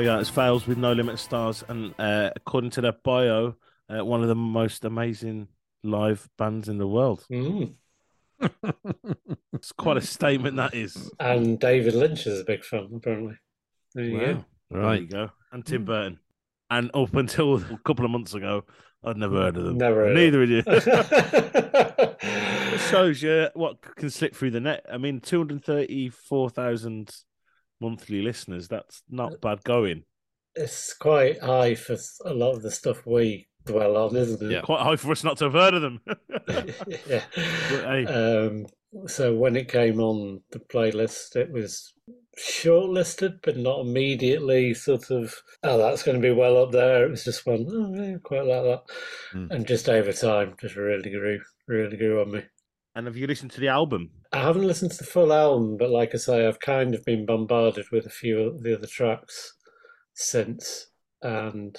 There 0.00 0.06
you 0.06 0.14
go. 0.14 0.20
It's 0.20 0.30
Veils 0.30 0.66
with 0.66 0.78
No 0.78 0.94
Limit 0.94 1.18
Stars. 1.18 1.62
And 1.68 1.94
uh, 1.98 2.30
according 2.34 2.70
to 2.70 2.80
their 2.80 2.92
bio, 3.04 3.54
uh, 3.94 4.02
one 4.02 4.22
of 4.22 4.28
the 4.28 4.34
most 4.34 4.86
amazing 4.86 5.48
live 5.82 6.26
bands 6.38 6.70
in 6.70 6.78
the 6.78 6.86
world. 6.86 7.26
Mm. 7.30 7.74
It's 9.52 9.72
quite 9.72 9.98
a 9.98 10.00
statement, 10.00 10.56
that 10.56 10.72
is. 10.74 11.12
And 11.20 11.58
David 11.60 11.92
Lynch 11.92 12.26
is 12.26 12.40
a 12.40 12.44
big 12.44 12.64
fan, 12.64 12.88
apparently. 12.96 13.34
There 13.94 14.04
you 14.04 14.14
Wow. 14.16 14.20
go. 14.24 14.44
There 14.70 14.80
Right. 14.80 15.00
you 15.02 15.06
go. 15.06 15.30
And 15.52 15.66
Tim 15.66 15.84
Burton. 15.84 16.18
And 16.70 16.90
up 16.94 17.14
until 17.14 17.56
a 17.56 17.78
couple 17.84 18.06
of 18.06 18.10
months 18.10 18.32
ago, 18.32 18.64
I'd 19.04 19.18
never 19.18 19.36
heard 19.36 19.58
of 19.58 19.64
them. 19.64 19.76
Never 19.76 20.06
heard 20.06 20.14
Neither 20.16 20.42
of 20.44 20.48
you. 20.48 20.62
Shows 22.88 23.22
you 23.22 23.48
what 23.52 23.82
can 23.96 24.08
slip 24.08 24.34
through 24.34 24.52
the 24.52 24.60
net. 24.60 24.86
I 24.90 24.96
mean, 24.96 25.20
234,000 25.20 27.14
monthly 27.80 28.22
listeners. 28.22 28.68
That's 28.68 29.02
not 29.08 29.40
bad 29.40 29.64
going. 29.64 30.04
it's 30.56 30.94
quite 30.94 31.40
high 31.40 31.74
for 31.74 31.96
a 32.24 32.34
lot 32.34 32.52
of 32.52 32.62
the 32.62 32.70
stuff 32.70 33.06
we 33.06 33.48
dwell 33.64 33.96
on, 33.96 34.16
isn't 34.16 34.42
it? 34.42 34.52
Yeah. 34.52 34.60
Quite 34.62 34.82
high 34.82 34.96
for 34.96 35.12
us 35.12 35.24
not 35.24 35.38
to 35.38 35.44
have 35.44 35.52
heard 35.52 35.74
of 35.74 35.82
them. 35.82 36.00
yeah. 37.06 37.22
But, 37.34 37.84
hey. 37.84 38.04
Um, 38.06 38.66
so 39.06 39.34
when 39.34 39.56
it 39.56 39.68
came 39.68 40.00
on 40.00 40.40
the 40.50 40.58
playlist, 40.58 41.36
it 41.36 41.50
was 41.52 41.92
shortlisted, 42.38 43.38
but 43.42 43.56
not 43.56 43.80
immediately 43.80 44.74
sort 44.74 45.10
of, 45.10 45.34
oh, 45.62 45.78
that's 45.78 46.02
going 46.02 46.20
to 46.20 46.28
be 46.28 46.34
well 46.34 46.62
up 46.62 46.72
there. 46.72 47.04
It 47.04 47.10
was 47.10 47.24
just 47.24 47.46
one, 47.46 47.66
oh, 47.70 47.94
yeah, 47.94 48.16
quite 48.22 48.46
like 48.46 48.62
that. 48.62 48.82
Mm. 49.34 49.50
And 49.50 49.66
just 49.66 49.88
over 49.88 50.12
time, 50.12 50.54
just 50.60 50.76
really 50.76 51.10
grew, 51.10 51.40
really 51.68 51.96
grew 51.96 52.20
on 52.20 52.32
me. 52.32 52.42
And 52.94 53.06
have 53.06 53.16
you 53.16 53.26
listened 53.26 53.50
to 53.52 53.60
the 53.60 53.68
album? 53.68 54.10
I 54.32 54.38
haven't 54.42 54.66
listened 54.66 54.92
to 54.92 54.98
the 54.98 55.04
full 55.04 55.32
album, 55.32 55.76
but 55.76 55.90
like 55.90 56.14
I 56.14 56.18
say, 56.18 56.46
I've 56.46 56.60
kind 56.60 56.94
of 56.94 57.04
been 57.04 57.26
bombarded 57.26 57.86
with 57.90 58.06
a 58.06 58.10
few 58.10 58.38
of 58.40 58.62
the 58.62 58.76
other 58.76 58.86
tracks 58.86 59.54
since, 60.14 60.86
and 61.22 61.76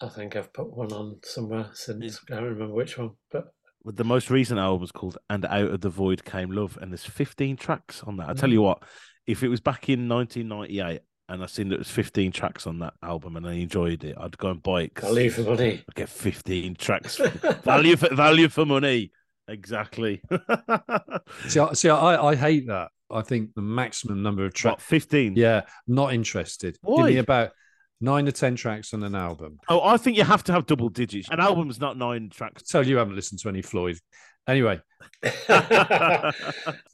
I 0.00 0.08
think 0.08 0.36
I've 0.36 0.52
put 0.52 0.74
one 0.76 0.92
on 0.92 1.18
somewhere 1.24 1.70
since. 1.74 2.20
I 2.30 2.34
don't 2.36 2.44
remember 2.44 2.74
which 2.74 2.96
one, 2.98 3.10
but 3.30 3.52
But 3.84 3.96
the 3.96 4.04
most 4.04 4.30
recent 4.30 4.58
album 4.60 4.84
is 4.84 4.92
called 4.92 5.18
"And 5.30 5.44
Out 5.44 5.70
of 5.70 5.80
the 5.80 5.90
Void 5.90 6.24
Came 6.24 6.50
Love," 6.50 6.78
and 6.80 6.92
there's 6.92 7.04
15 7.04 7.56
tracks 7.56 8.02
on 8.04 8.16
that. 8.18 8.28
I 8.28 8.32
Mm. 8.32 8.38
tell 8.40 8.50
you 8.52 8.62
what, 8.62 8.82
if 9.26 9.42
it 9.42 9.48
was 9.48 9.60
back 9.60 9.88
in 9.88 10.08
1998 10.08 11.00
and 11.28 11.42
I 11.42 11.46
seen 11.46 11.68
there 11.68 11.78
was 11.78 11.90
15 11.90 12.32
tracks 12.32 12.66
on 12.66 12.78
that 12.78 12.94
album 13.02 13.36
and 13.36 13.46
I 13.46 13.52
enjoyed 13.54 14.02
it, 14.04 14.16
I'd 14.18 14.38
go 14.38 14.50
and 14.50 14.62
buy 14.62 14.82
it. 14.84 14.98
value 14.98 15.30
for 15.30 15.42
money. 15.42 15.84
I'd 15.88 15.94
get 15.94 16.08
15 16.08 16.74
tracks, 16.76 17.16
value 17.64 17.96
for 17.96 18.14
value 18.14 18.48
for 18.48 18.64
money. 18.64 19.10
Exactly. 19.48 20.20
See, 21.48 21.60
I, 21.60 21.72
see, 21.72 21.88
I, 21.88 22.28
I 22.28 22.36
hate 22.36 22.66
that. 22.68 22.88
I 23.10 23.22
think 23.22 23.54
the 23.54 23.62
maximum 23.62 24.22
number 24.22 24.44
of 24.44 24.52
tracks. 24.52 24.84
15? 24.84 25.34
Yeah, 25.36 25.62
not 25.86 26.12
interested. 26.12 26.76
Give 26.86 27.06
me 27.06 27.16
about 27.16 27.52
nine 28.00 28.28
or 28.28 28.32
ten 28.32 28.54
tracks 28.56 28.92
on 28.94 29.02
an 29.02 29.14
album. 29.14 29.58
Oh, 29.68 29.82
I 29.82 29.96
think 29.96 30.16
you 30.16 30.24
have 30.24 30.44
to 30.44 30.52
have 30.52 30.66
double 30.66 30.88
digits. 30.88 31.28
An 31.30 31.40
album's 31.40 31.80
not 31.80 31.96
nine 31.96 32.28
tracks. 32.30 32.64
Tell 32.64 32.86
you 32.86 32.98
haven't 32.98 33.16
listened 33.16 33.40
to 33.40 33.48
any 33.48 33.62
Floyd. 33.62 33.98
Anyway, 34.46 34.80
the 35.22 36.32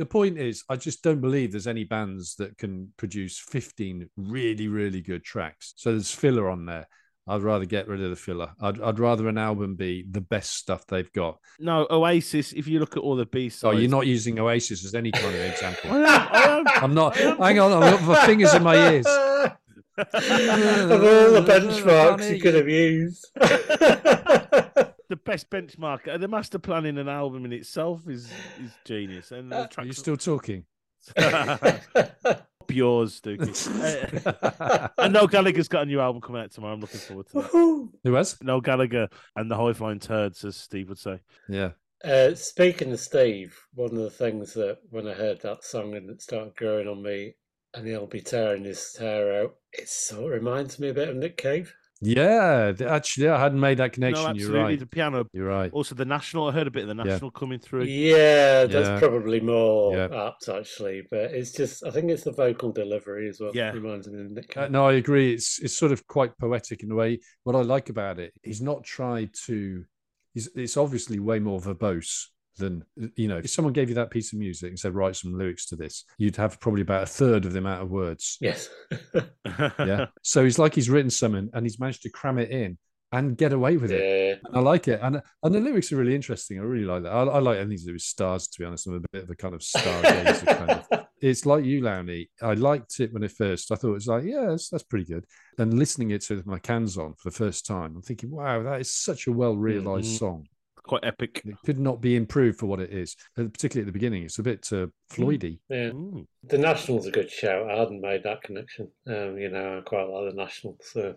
point 0.09 0.39
is, 0.39 0.65
I 0.69 0.75
just 0.75 1.05
don't 1.05 1.21
believe 1.21 1.53
there's 1.53 1.69
any 1.69 1.85
bands 1.85 2.35
that 2.37 2.59
can 2.59 2.93
produce 2.97 3.39
15 3.39 4.11
really, 4.17 4.67
really 4.67 5.01
good 5.01 5.23
tracks. 5.23 5.73
So 5.77 5.93
there's 5.93 6.11
filler 6.11 6.51
on 6.51 6.67
there. 6.67 6.89
I'd 7.27 7.43
rather 7.43 7.65
get 7.65 7.89
rid 7.89 8.03
of 8.03 8.11
the 8.11 8.17
filler. 8.17 8.51
I'd, 8.61 8.81
I'd 8.81 8.99
rather 8.99 9.29
an 9.29 9.39
album 9.39 9.77
be 9.77 10.05
the 10.11 10.21
best 10.21 10.57
stuff 10.57 10.87
they've 10.87 11.11
got. 11.13 11.39
no, 11.59 11.87
Oasis, 11.91 12.53
if 12.53 12.67
you 12.69 12.81
look 12.81 12.97
at 12.97 13.03
all 13.03 13.17
the 13.17 13.25
B 13.25 13.49
sides. 13.49 13.61
So 13.61 13.71
you're 13.73 13.91
not 13.91 14.07
using 14.07 14.39
Oasis 14.39 14.85
as 14.85 14.95
any 14.95 15.11
kind 15.11 15.35
of 15.35 15.41
example. 15.41 15.91
I 15.93 15.97
am, 15.97 16.27
I 16.31 16.43
am. 16.59 16.85
I'm 16.85 16.95
not. 16.95 17.17
Hang 17.17 17.59
on, 17.59 17.73
I've 17.73 17.99
got 17.99 18.03
my 18.03 18.27
fingers 18.27 18.53
in 18.53 18.63
my 18.63 18.77
ears. 18.93 19.07
of 19.97 20.07
all 20.11 21.31
the 21.33 21.45
benchmarks 21.47 22.31
you 22.35 22.41
could 22.43 22.55
have 22.55 22.69
used. 22.69 23.27
the 23.37 25.17
best 25.25 25.49
benchmark. 25.51 26.09
Uh, 26.09 26.19
The 26.19 26.29
master 26.29 26.59
plan 26.59 26.85
in 26.85 26.99
an 26.99 27.09
album 27.09 27.45
in 27.45 27.53
itself 27.53 28.03
is 28.09 28.25
is 28.63 28.73
genius. 28.85 29.31
And 29.31 29.51
the 29.53 29.69
Are 29.79 29.85
you 29.85 29.93
still 29.93 30.17
talking? 30.17 30.65
Up 32.75 32.77
yours, 32.77 33.21
Dookie. 33.21 33.55
Uh, 34.65 34.89
and 34.99 35.13
Noel 35.13 35.27
Gallagher's 35.27 35.69
got 35.69 35.83
a 35.83 35.87
new 35.87 36.01
album 36.01 36.21
coming 36.21 36.43
out 36.43 36.51
tomorrow. 36.51 36.75
I'm 36.75 36.81
looking 36.81 37.01
forward 37.01 37.27
to 37.29 37.33
that. 37.35 37.51
Woohoo. 37.51 37.91
Who 38.05 38.15
has? 38.15 38.43
Noel 38.43 38.61
Gallagher 38.61 39.09
and 39.37 39.51
the 39.51 39.57
High 39.57 39.73
Flying 39.73 39.99
Turds, 39.99 40.45
as 40.45 40.57
Steve 40.57 40.89
would 40.89 40.99
say. 40.99 41.21
Yeah. 41.49 41.71
Uh, 42.03 42.35
speaking 42.35 42.93
of 42.93 43.01
Steve, 43.01 43.59
one 43.75 43.91
of 43.91 43.97
the 43.97 44.11
things 44.11 44.55
that 44.55 44.79
when 44.91 45.07
I 45.07 45.15
heard 45.15 45.41
that 45.43 45.65
song 45.65 45.95
and 45.95 46.11
it 46.11 46.23
started 46.23 46.57
growing 46.57 46.89
on 46.89 47.03
me, 47.03 47.35
and 47.75 47.87
he'll 47.87 48.07
be 48.07 48.21
tearing 48.21 48.65
his 48.65 48.97
hair 48.97 49.43
out, 49.43 49.57
it 49.73 49.89
sort 49.89 50.25
of 50.25 50.31
reminds 50.31 50.79
me 50.79 50.89
a 50.89 50.95
bit 50.95 51.09
of 51.09 51.17
Nick 51.17 51.37
Cave. 51.37 51.75
Yeah. 52.05 52.73
Actually, 52.87 53.29
I 53.29 53.41
hadn't 53.41 53.61
made 53.61 53.79
that 53.79 53.91
No, 53.93 53.95
connection. 53.95 54.27
absolutely. 54.27 54.55
You're 54.59 54.65
right. 54.65 54.79
The 54.79 54.87
piano. 54.87 55.27
You're 55.33 55.49
right. 55.49 55.73
Also, 55.73 55.95
the 55.95 56.05
National. 56.05 56.49
I 56.49 56.53
heard 56.53 56.67
a 56.67 56.71
bit 56.71 56.89
of 56.89 56.97
the 56.97 57.03
Yeah. 57.05 57.11
National 57.13 57.31
coming 57.31 57.59
through. 57.59 57.85
Yeah, 57.85 58.65
that's 58.67 58.89
Yeah. 58.89 58.99
probably 58.99 59.41
more 59.41 59.97
Yeah. 59.97 60.27
apt 60.29 60.49
actually, 60.49 61.03
but 61.11 61.33
it's 61.33 61.53
just 61.53 61.85
I 61.85 61.91
think 61.91 62.11
it's 62.11 62.25
the 62.25 62.33
vocal 62.33 62.73
delivery 62.73 63.29
as 63.29 63.41
well. 63.41 63.53
Yeah. 63.55 63.73
reminds 63.73 64.09
me 64.09 64.21
of 64.21 64.31
Nick 64.31 64.57
Uh, 64.57 64.69
no, 64.69 64.87
I 64.87 64.95
agree. 64.95 65.33
It's 65.35 65.59
it's 65.61 65.75
sort 65.77 65.93
of 65.93 66.07
quite 66.07 66.37
poetic 66.39 66.83
in 66.83 66.91
a 66.91 66.95
way. 66.95 67.21
What 67.45 67.57
I 67.57 67.63
like 67.63 67.89
about 67.89 68.19
it, 68.19 68.33
he's 68.43 68.61
not 68.61 68.85
tried 68.85 69.31
to. 69.47 69.85
He's, 70.35 70.49
it's 70.57 70.77
obviously 70.77 71.19
way 71.21 71.39
more 71.39 71.61
verbose 71.61 72.27
than 72.57 72.85
you 73.17 73.29
know. 73.29 73.39
If 73.39 73.51
someone 73.51 73.73
gave 73.73 73.89
you 73.89 73.95
that 73.97 74.11
piece 74.11 74.33
of 74.33 74.39
music 74.39 74.69
and 74.71 74.79
said 74.79 74.95
write 74.95 75.17
some 75.17 75.37
lyrics 75.37 75.67
to 75.67 75.77
this, 75.77 76.05
you'd 76.19 76.37
have 76.37 76.61
probably 76.61 76.83
about 76.83 77.03
a 77.03 77.07
third 77.07 77.45
of 77.45 77.53
the 77.53 77.59
amount 77.59 77.83
of 77.83 77.91
words. 77.91 78.39
Yes. 78.41 78.69
Yeah. 79.79 80.07
so 80.23 80.45
he's 80.45 80.59
like 80.59 80.75
he's 80.75 80.91
written 80.91 81.11
something 81.11 81.51
and 81.53 81.65
he's 81.65 81.79
managed 81.79 82.03
to 82.03 82.11
cram 82.11 82.39
it 82.39 82.51
in 82.51 82.79
and 83.13 83.37
get 83.37 83.53
away 83.53 83.77
with 83.77 83.93
it. 83.93 84.01
yeah. 84.03 84.49
And 84.49 84.57
I 84.57 84.61
like 84.61 84.89
it, 84.89 84.99
and 85.03 85.23
and 85.43 85.55
the 85.55 85.61
lyrics 85.61 85.93
are 85.93 85.97
really 85.97 86.15
interesting. 86.17 86.59
I 86.59 86.63
really 86.63 86.85
like 86.87 87.05
that. 87.05 87.13
I, 87.13 87.23
I 87.23 87.39
like 87.39 87.59
anything 87.59 87.79
to 87.79 87.85
do 87.87 87.93
with 87.93 88.03
stars. 88.03 88.49
To 88.49 88.59
be 88.59 88.65
honest, 88.65 88.87
I'm 88.89 88.95
a 88.97 89.01
bit 89.13 89.25
of 89.25 89.31
a 89.31 89.37
kind 89.37 89.55
of 89.55 89.61
stargazer 89.61 90.47
kind 90.59 90.71
of. 90.91 91.07
It's 91.21 91.47
like 91.47 91.65
you, 91.65 91.81
Lowney. 91.81 92.29
I 92.43 92.55
liked 92.55 92.99
it 93.01 93.13
when 93.13 93.23
it 93.23 93.31
first. 93.31 93.71
I 93.71 93.77
thought 93.77 93.91
it 93.91 93.93
was 93.93 94.07
like, 94.09 94.25
yeah, 94.25 94.47
that's, 94.51 94.69
that's 94.69 94.83
pretty 94.83 95.07
good. 95.07 95.25
And 95.59 95.79
listening 95.79 96.11
it 96.11 96.23
to 96.23 96.37
with 96.37 96.47
my 96.47 96.59
cans 96.59 96.99
on 96.99 97.15
for 97.15 97.31
the 97.31 97.37
first 97.37 97.65
time, 97.67 97.95
I'm 97.95 98.03
thinking, 98.03 98.31
wow, 98.31 98.63
that 98.65 98.81
is 98.81 98.93
such 98.93 99.27
a 99.29 99.33
well 99.33 99.57
realized 99.57 100.13
Mhm. 100.15 100.19
song. 100.19 100.47
Quite 100.87 101.05
epic. 101.05 101.41
It 101.45 101.57
could 101.65 101.79
not 101.79 102.01
be 102.01 102.15
improved 102.15 102.59
for 102.59 102.67
what 102.67 102.81
it 102.81 102.91
is, 102.93 103.17
uh, 103.39 103.45
particularly 103.45 103.85
at 103.85 103.93
the 103.93 103.99
beginning. 103.99 104.23
It's 104.25 104.39
a 104.39 104.43
bit 104.43 104.69
uh, 104.71 104.87
Floydy. 105.11 105.59
Yeah. 105.71 105.91
Mm. 105.91 106.27
The 106.45 106.59
National's 106.59 107.05
is 107.05 107.09
a 107.09 107.13
good 107.13 107.31
show. 107.31 107.67
I 107.71 107.79
hadn't 107.79 108.03
made 108.03 108.23
that 108.25 108.43
connection. 108.43 108.91
Um, 109.07 109.39
you 109.39 109.49
know, 109.49 109.79
I 109.79 109.81
quite 109.81 110.05
like 110.05 110.31
the 110.31 110.37
National. 110.37 110.77
So 110.83 111.17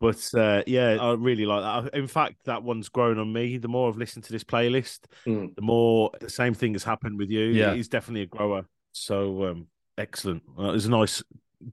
But 0.00 0.30
uh, 0.34 0.62
yeah, 0.66 0.96
I 0.98 1.12
really 1.12 1.44
like 1.44 1.62
that. 1.84 1.94
In 1.94 2.06
fact, 2.06 2.36
that 2.46 2.62
one's 2.62 2.88
grown 2.88 3.18
on 3.18 3.30
me. 3.32 3.58
The 3.58 3.68
more 3.68 3.90
I've 3.90 3.98
listened 3.98 4.24
to 4.24 4.32
this 4.32 4.44
playlist, 4.44 5.00
Mm. 5.26 5.54
the 5.54 5.62
more 5.62 6.10
the 6.18 6.30
same 6.30 6.54
thing 6.54 6.72
has 6.72 6.84
happened 6.84 7.18
with 7.18 7.28
you. 7.30 7.44
Yeah. 7.44 7.74
He's 7.74 7.88
definitely 7.88 8.22
a 8.22 8.26
grower. 8.26 8.64
So 8.92 9.44
um, 9.44 9.66
excellent. 9.98 10.42
Uh, 10.58 10.70
it 10.70 10.72
was 10.72 10.86
a 10.86 10.90
nice, 10.90 11.22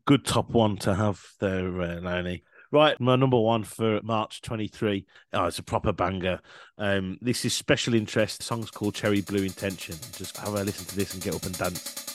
good 0.06 0.26
top 0.26 0.50
one 0.50 0.76
to 0.78 0.94
have 0.94 1.24
there, 1.40 1.82
uh, 1.82 2.00
Laney. 2.02 2.44
Right, 2.72 3.00
my 3.00 3.16
number 3.16 3.40
one 3.40 3.64
for 3.64 4.00
March 4.04 4.44
23. 4.44 5.04
Oh, 5.34 5.46
it's 5.46 5.58
a 5.58 5.64
proper 5.64 5.92
banger. 5.92 6.40
Um, 6.78 7.18
this 7.20 7.44
is 7.44 7.54
special 7.54 7.96
interest. 7.96 8.38
The 8.38 8.44
song's 8.44 8.70
called 8.70 8.94
Cherry 8.94 9.22
Blue 9.22 9.42
Intention. 9.42 9.96
Just 10.16 10.38
have 10.38 10.54
a 10.54 10.64
listen 10.64 10.86
to 10.86 10.96
this 10.96 11.16
and 11.16 11.24
get 11.24 11.34
up 11.34 11.46
and 11.48 11.58
dance. 11.58 12.09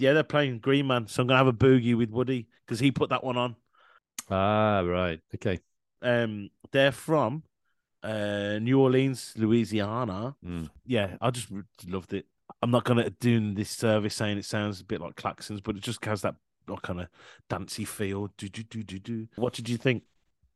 Yeah, 0.00 0.14
they're 0.14 0.22
playing 0.22 0.58
Green 0.60 0.86
Man, 0.86 1.06
so 1.06 1.22
I'm 1.22 1.26
gonna 1.28 1.38
have 1.38 1.46
a 1.46 1.52
boogie 1.52 1.96
with 1.96 2.10
Woody 2.10 2.48
because 2.66 2.80
he 2.80 2.90
put 2.90 3.10
that 3.10 3.22
one 3.22 3.36
on. 3.36 3.56
Ah, 4.30 4.80
right. 4.80 5.20
Okay. 5.34 5.58
Um, 6.02 6.50
they're 6.72 6.92
from 6.92 7.42
uh, 8.02 8.58
New 8.60 8.80
Orleans, 8.80 9.34
Louisiana. 9.36 10.34
Mm. 10.44 10.70
Yeah, 10.86 11.16
I 11.20 11.30
just 11.30 11.48
loved 11.86 12.14
it. 12.14 12.26
I'm 12.62 12.70
not 12.70 12.84
gonna 12.84 13.10
do 13.10 13.54
this 13.54 13.70
service 13.70 14.14
saying 14.14 14.38
it 14.38 14.44
sounds 14.44 14.80
a 14.80 14.84
bit 14.84 15.00
like 15.00 15.16
Klaxons, 15.16 15.62
but 15.62 15.76
it 15.76 15.82
just 15.82 16.04
has 16.04 16.22
that 16.22 16.34
kind 16.82 17.00
of 17.00 17.08
dancey 17.48 17.84
feel. 17.84 18.28
Do 18.38 18.48
do 18.48 18.62
do 18.62 18.82
do 18.82 18.98
do. 18.98 19.28
What 19.36 19.52
did 19.52 19.68
you 19.68 19.76
think? 19.76 20.04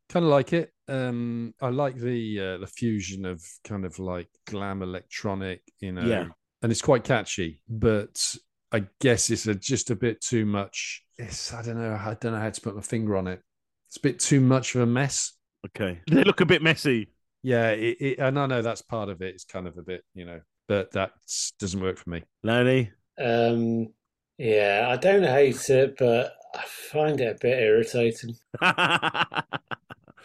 Kind 0.09 0.25
of 0.25 0.31
like 0.31 0.53
it. 0.53 0.73
Um, 0.87 1.55
I 1.61 1.69
like 1.71 1.97
the 1.97 2.41
uh, 2.41 2.59
the 2.59 2.67
fusion 2.67 3.25
of 3.25 3.43
kind 3.65 3.85
of 3.85 3.99
like 3.99 4.29
glam 4.47 4.83
electronic, 4.83 5.63
you 5.81 5.93
know, 5.93 6.05
Yeah. 6.07 6.27
and 6.63 6.71
it's 6.71 6.83
quite 6.83 7.05
catchy. 7.05 7.61
But 7.69 8.37
I 8.75 8.83
guess 9.01 9.31
it's 9.31 9.47
a, 9.47 9.55
just 9.55 9.91
a 9.91 9.95
bit 9.95 10.21
too 10.21 10.45
much. 10.45 11.05
It's 11.17 11.53
I 11.55 11.63
don't 11.63 11.79
know. 11.79 11.95
I 11.95 12.17
don't 12.21 12.33
know 12.33 12.41
how 12.41 12.51
to 12.51 12.61
put 12.61 12.75
my 12.75 12.83
finger 12.83 13.17
on 13.17 13.29
it. 13.29 13.41
It's 13.87 13.99
a 13.99 14.01
bit 14.01 14.19
too 14.19 14.41
much 14.41 14.75
of 14.75 14.81
a 14.81 14.87
mess. 14.87 15.33
Okay, 15.65 16.01
they 16.11 16.25
look 16.25 16.41
a 16.41 16.47
bit 16.47 16.61
messy. 16.61 17.13
Yeah, 17.45 17.71
it, 17.71 17.99
it, 18.01 18.19
and 18.19 18.37
I 18.37 18.47
know 18.47 18.63
that's 18.63 18.83
part 18.83 19.11
of 19.11 19.23
it. 19.23 19.33
It's 19.33 19.45
kind 19.45 19.69
of 19.69 19.79
a 19.79 19.83
bit, 19.83 20.03
you 20.13 20.25
know, 20.25 20.41
but 20.67 20.91
that 20.91 21.13
doesn't 21.61 21.81
work 21.81 21.99
for 21.99 22.11
me. 22.11 22.25
Lonely. 22.43 22.91
Um, 23.17 23.91
yeah, 24.39 24.89
I 24.91 24.97
don't 24.97 25.23
hate 25.23 25.71
it, 25.71 25.95
but 25.97 26.35
I 26.53 26.65
find 26.65 27.21
it 27.21 27.37
a 27.37 27.39
bit 27.41 27.63
irritating. 27.63 28.35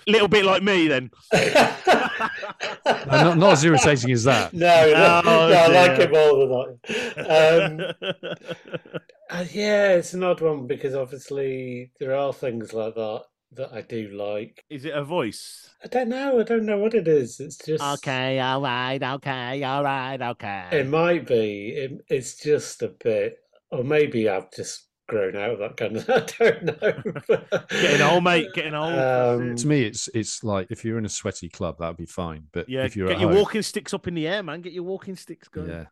Little 0.08 0.28
bit 0.28 0.46
like 0.46 0.64
me 0.64 0.88
then. 0.88 1.12
No, 1.32 1.40
not, 3.08 3.38
not 3.38 3.52
as 3.54 3.64
irritating 3.64 4.12
as 4.12 4.24
that. 4.24 4.54
No, 4.54 4.92
no, 4.92 5.22
Oh, 5.26 5.50
no, 5.50 5.54
I 5.54 5.68
like 5.68 5.98
dear. 5.98 6.08
it 6.08 6.12
more 6.12 6.48
than 6.48 6.78
that. 7.26 7.94
Um, 8.02 8.12
uh, 9.30 9.46
yeah, 9.52 9.90
it's 9.94 10.14
an 10.14 10.24
odd 10.24 10.42
one 10.42 10.68
because 10.68 10.96
obviously 10.96 11.92
there 12.00 12.16
are 12.16 12.34
things 12.34 12.74
like 12.74 12.96
that 12.96 13.24
that 13.54 13.74
I 13.74 13.82
do 13.82 14.10
like. 14.10 14.64
Is 14.70 14.86
it 14.86 14.94
a 14.94 15.04
voice? 15.04 15.70
I 15.84 15.88
don't 15.88 16.10
know. 16.10 16.40
I 16.40 16.44
don't 16.44 16.66
know 16.66 16.78
what 16.78 16.94
it 16.94 17.08
is. 17.08 17.40
It's 17.40 17.58
just 17.58 17.84
Okay, 17.84 18.40
all 18.40 18.62
right, 18.62 19.02
okay, 19.02 19.64
all 19.64 19.84
right, 19.84 20.22
okay. 20.22 20.68
It 20.72 20.88
might 20.88 21.26
be. 21.26 21.70
It, 21.70 21.92
it's 22.10 22.36
just 22.36 22.82
a 22.82 22.90
bit, 22.90 23.38
or 23.72 23.84
maybe 23.84 24.28
I've 24.30 24.52
just 24.52 24.88
grown 25.10 25.36
out 25.36 25.50
of 25.52 25.60
that 25.60 25.76
kind 25.76 25.98
of. 25.98 26.10
I 26.10 26.20
don't 26.40 26.64
know. 26.64 27.58
Getting 27.82 28.02
old, 28.02 28.24
mate. 28.24 28.48
Getting 28.54 28.74
old. 28.74 28.94
Um. 28.94 29.56
To 29.58 29.68
me, 29.68 29.84
it's 29.84 30.08
it's 30.14 30.44
like 30.44 30.68
if 30.70 30.86
you're 30.86 30.98
in 30.98 31.06
a 31.06 31.10
sweaty 31.10 31.50
club, 31.50 31.78
that'd 31.80 31.98
be 31.98 32.06
fine. 32.06 32.44
But 32.54 32.70
yeah, 32.70 32.86
if 32.86 32.96
you're 32.96 33.08
get 33.08 33.16
at 33.16 33.22
your 33.22 33.32
home, 33.32 33.40
walking 33.40 33.62
sticks 33.62 33.94
up 33.94 34.08
in 34.08 34.14
the 34.14 34.28
air, 34.28 34.42
man. 34.42 34.62
Get 34.62 34.72
your 34.72 34.84
walking 34.84 35.18
sticks 35.18 35.50
going. 35.50 35.70
yeah, 35.70 35.86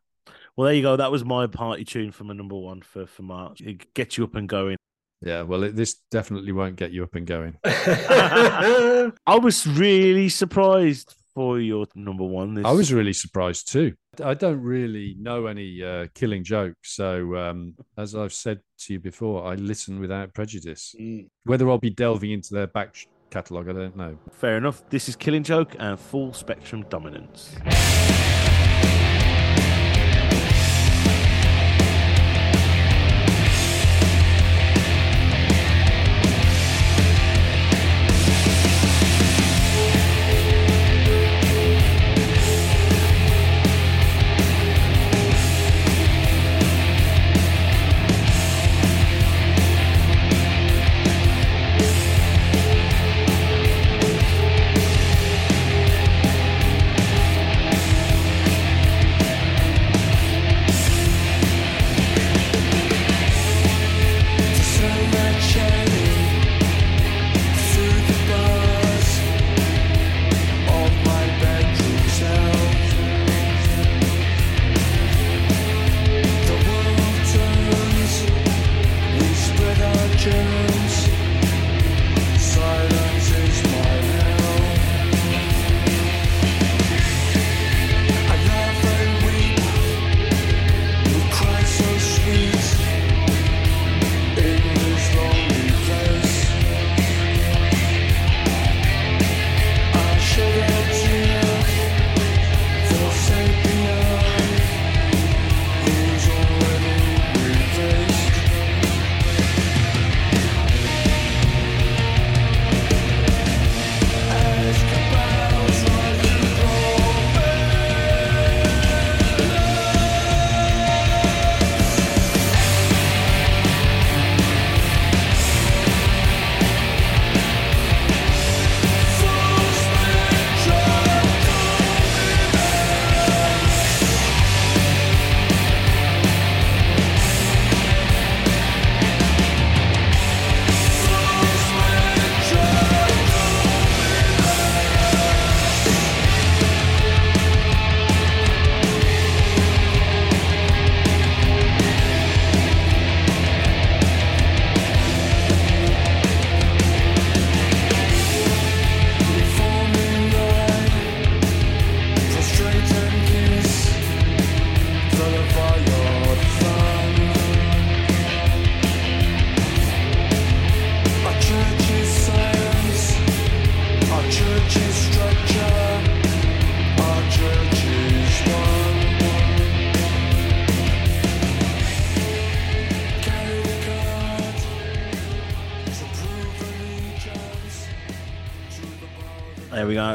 Well, 0.55 0.65
there 0.65 0.73
you 0.75 0.81
go. 0.81 0.95
That 0.95 1.11
was 1.11 1.25
my 1.25 1.47
party 1.47 1.83
tune 1.83 2.11
for 2.13 2.23
my 2.23 2.33
number 2.33 2.55
one 2.55 2.81
for 2.81 3.05
for 3.05 3.23
March. 3.23 3.59
It 3.61 3.93
gets 3.93 4.17
you 4.17 4.23
up 4.23 4.35
and 4.35 4.47
going. 4.47 4.77
yeah. 5.21 5.41
Well, 5.41 5.63
it, 5.63 5.75
this 5.75 5.95
definitely 6.11 6.53
won't 6.53 6.77
get 6.77 6.91
you 6.91 7.03
up 7.03 7.15
and 7.15 7.27
going. 7.27 7.57
I 7.65 9.11
was 9.41 9.67
really 9.67 10.29
surprised 10.29 11.15
for 11.37 11.59
your 11.59 11.85
number 11.93 12.23
one. 12.23 12.55
This... 12.55 12.65
I 12.65 12.71
was 12.71 12.91
really 12.91 13.13
surprised 13.13 13.71
too. 13.71 13.93
I 14.25 14.33
don't 14.33 14.59
really 14.59 15.15
know 15.19 15.45
any 15.45 15.83
uh, 15.83 16.07
killing 16.15 16.43
jokes, 16.43 16.95
so 16.95 17.35
um, 17.35 17.75
as 17.95 18.15
I've 18.15 18.33
said 18.33 18.59
to 18.79 18.93
you 18.93 18.99
before, 18.99 19.45
I 19.45 19.53
listen 19.53 19.99
without 19.99 20.33
prejudice. 20.33 20.95
Mm. 20.99 21.29
Whether 21.43 21.69
I'll 21.69 21.77
be 21.77 21.91
delving 21.91 22.31
into 22.31 22.55
their 22.55 22.65
back 22.65 22.95
catalogue, 23.29 23.69
I 23.69 23.73
don't 23.73 23.95
know. 23.95 24.17
fair 24.31 24.57
enough. 24.57 24.81
This 24.89 25.07
is 25.07 25.15
Killing 25.15 25.43
Joke 25.43 25.75
and 25.77 25.99
Full 25.99 26.33
Spectrum 26.33 26.83
Dominance. 26.89 27.55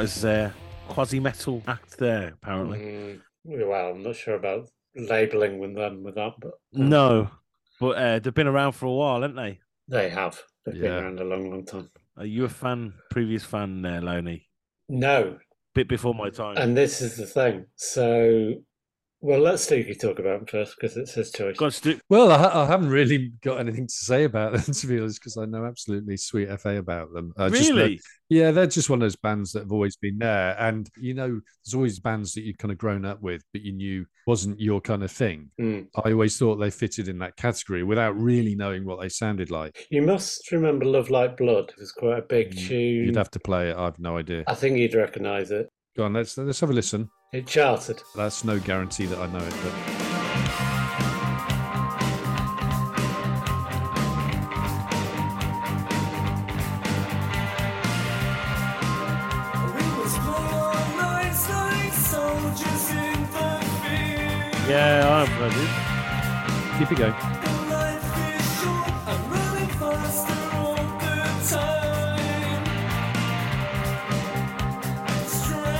Power. 0.03 0.21
There 0.21 0.45
we 0.45 0.51
go. 0.51 0.53
It's 0.53 0.89
a 0.89 0.93
quasi 0.93 1.21
metal 1.21 1.63
act 1.67 1.99
there, 1.99 2.29
apparently. 2.35 2.79
Mm, 2.79 3.21
well, 3.69 3.91
I'm 3.93 4.03
not 4.03 4.17
sure 4.17 4.35
about 4.35 4.69
labeling 4.95 5.59
with 5.59 5.75
them 5.75 6.03
with 6.03 6.15
that, 6.17 6.33
but 6.41 6.53
um, 6.77 6.89
No, 6.89 7.31
but 7.81 7.97
uh, 7.97 8.19
they've 8.19 8.35
been 8.35 8.47
around 8.47 8.73
for 8.73 8.87
a 8.87 8.93
while, 8.93 9.23
haven't 9.23 9.37
they? 9.37 9.61
they 9.89 10.09
have. 10.11 10.41
They've 10.65 10.77
Yeah. 10.77 10.83
been 10.83 10.93
around 11.05 11.21
a 11.21 11.25
long, 11.25 11.51
long 11.51 11.65
time. 11.65 11.91
Are 12.17 12.27
you 12.27 12.45
a 12.45 12.49
fan, 12.49 12.95
previous 13.11 13.45
fan 13.45 13.83
there, 13.83 14.01
Lowney? 14.01 14.47
No, 14.89 15.39
Bit 15.75 15.89
before 15.89 16.15
my 16.15 16.29
time. 16.31 16.57
and 16.59 16.77
this 16.77 17.01
is 17.01 17.17
the 17.17 17.27
thing. 17.27 17.67
So, 17.77 18.55
well, 19.23 19.39
let 19.41 19.61
Stevie 19.61 19.95
talk 19.95 20.19
about 20.19 20.41
him 20.41 20.47
first 20.47 20.75
because 20.77 20.97
it's 20.97 21.15
his 21.15 21.31
choice. 21.31 21.57
Got 21.57 21.73
Stu- 21.75 22.01
Well, 22.11 22.33
I, 22.33 22.65
I 22.65 22.67
haven't 22.67 22.91
really 22.91 23.33
got 23.41 23.61
anything 23.61 23.87
to 23.87 23.95
say 23.95 24.25
about 24.25 24.53
them 24.53 24.63
to 24.75 24.87
be 24.87 24.99
honest, 24.99 25.21
because 25.21 25.37
I 25.37 25.45
know 25.45 25.65
absolutely 25.65 26.17
sweet 26.17 26.49
fa 26.61 26.77
about 26.77 27.13
them. 27.13 27.33
I 27.39 27.49
just 27.49 27.71
know- 27.71 27.77
really? 27.77 28.01
yeah, 28.29 28.51
they're 28.51 28.67
just 28.67 28.91
one 28.91 28.99
of 29.01 29.05
those 29.05 29.15
bands 29.17 29.53
that 29.53 29.61
have 29.61 29.73
always 29.73 29.97
been 29.97 30.19
there, 30.19 30.57
and 30.59 30.91
you 31.01 31.15
know, 31.15 31.41
there's 31.65 31.75
always 31.75 32.01
bands 32.01 32.35
that 32.35 32.43
you've 32.43 32.59
kind 32.59 32.73
of 32.73 32.79
grown 32.79 33.05
up 33.05 33.23
with, 33.23 33.43
but 33.53 33.63
you 33.63 33.73
knew 33.73 34.05
wasn't 34.27 34.61
your 34.61 34.81
kind 34.81 35.05
of 35.05 35.11
thing. 35.13 35.51
Mm. 35.61 35.87
I 36.05 36.11
always 36.13 36.37
thought 36.37 36.57
they 36.57 36.71
fitted 36.71 37.07
in 37.09 37.19
that 37.21 37.37
category 37.37 37.85
without 37.85 38.17
really 38.21 38.55
knowing 38.57 38.85
what 38.85 39.01
they 39.01 39.09
sounded 39.09 39.51
like. 39.53 39.87
You 39.91 40.03
must 40.03 40.51
remember 40.51 40.85
"Love 40.85 41.11
Like 41.11 41.37
Blood." 41.37 41.71
It 41.71 41.79
was 41.81 41.93
quite 41.93 42.19
a 42.19 42.23
big 42.23 42.57
Mm, 42.57 42.69
tune. 42.69 43.05
You'd 43.07 43.17
have 43.17 43.31
to 43.31 43.41
play 43.41 43.71
it. 43.71 43.77
I've 43.77 43.99
no 44.01 44.17
idea. 44.19 44.43
I 44.49 44.55
think 44.57 44.79
you'd 44.79 44.95
recognise 44.95 45.53
it. 45.53 45.69
Go 45.97 46.05
on, 46.07 46.13
let's 46.15 46.37
let's 46.39 46.59
have 46.61 46.71
a 46.71 46.73
listen. 46.73 47.09
It 47.33 47.47
charted. 47.47 48.03
That's 48.15 48.45
no 48.45 48.59
guarantee 48.61 49.07
that 49.07 49.19
I 49.19 49.27
know 49.27 49.39
it, 49.39 49.55
but 49.65 49.73
Yeah, 64.69 65.07
I've 65.07 65.29
heard 65.29 65.53
it. 65.53 66.79
keep 66.79 66.93
it 66.93 66.99
going. 66.99 67.32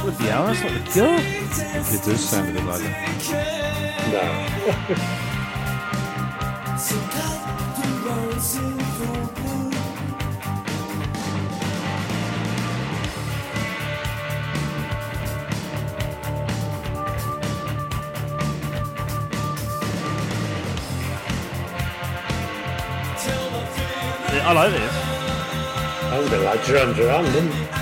Bloody 0.03 0.25
hell, 0.25 0.47
that's 0.47 0.61
not 0.63 0.73
the 0.73 0.81
cure. 0.91 1.17
It 1.17 2.03
does 2.05 2.29
sound 2.29 2.49
a 2.49 2.53
bit 2.53 2.65
like 2.65 2.83
that. 2.83 4.09
No. 4.11 4.23
I 24.45 24.53
like 24.53 24.73
this. 24.73 24.93
Sounds 26.11 26.27
a 26.27 26.31
bit 26.31 26.43
like 26.43 26.65
Duran 26.67 26.97
Duran, 26.97 27.25
didn't 27.27 27.53
it? 27.53 27.82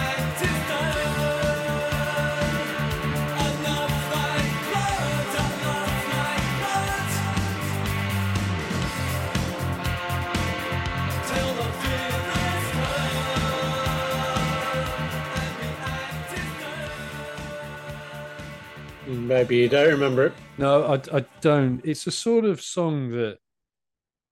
Maybe 19.31 19.59
you 19.59 19.69
don't 19.69 19.91
remember 19.91 20.27
it. 20.27 20.33
No, 20.59 20.87
I, 20.87 21.19
I 21.19 21.25
don't. 21.41 21.81
It's 21.85 22.05
a 22.09 22.11
sort 22.11 22.45
of 22.45 22.61
song 22.61 23.13
that, 23.13 23.39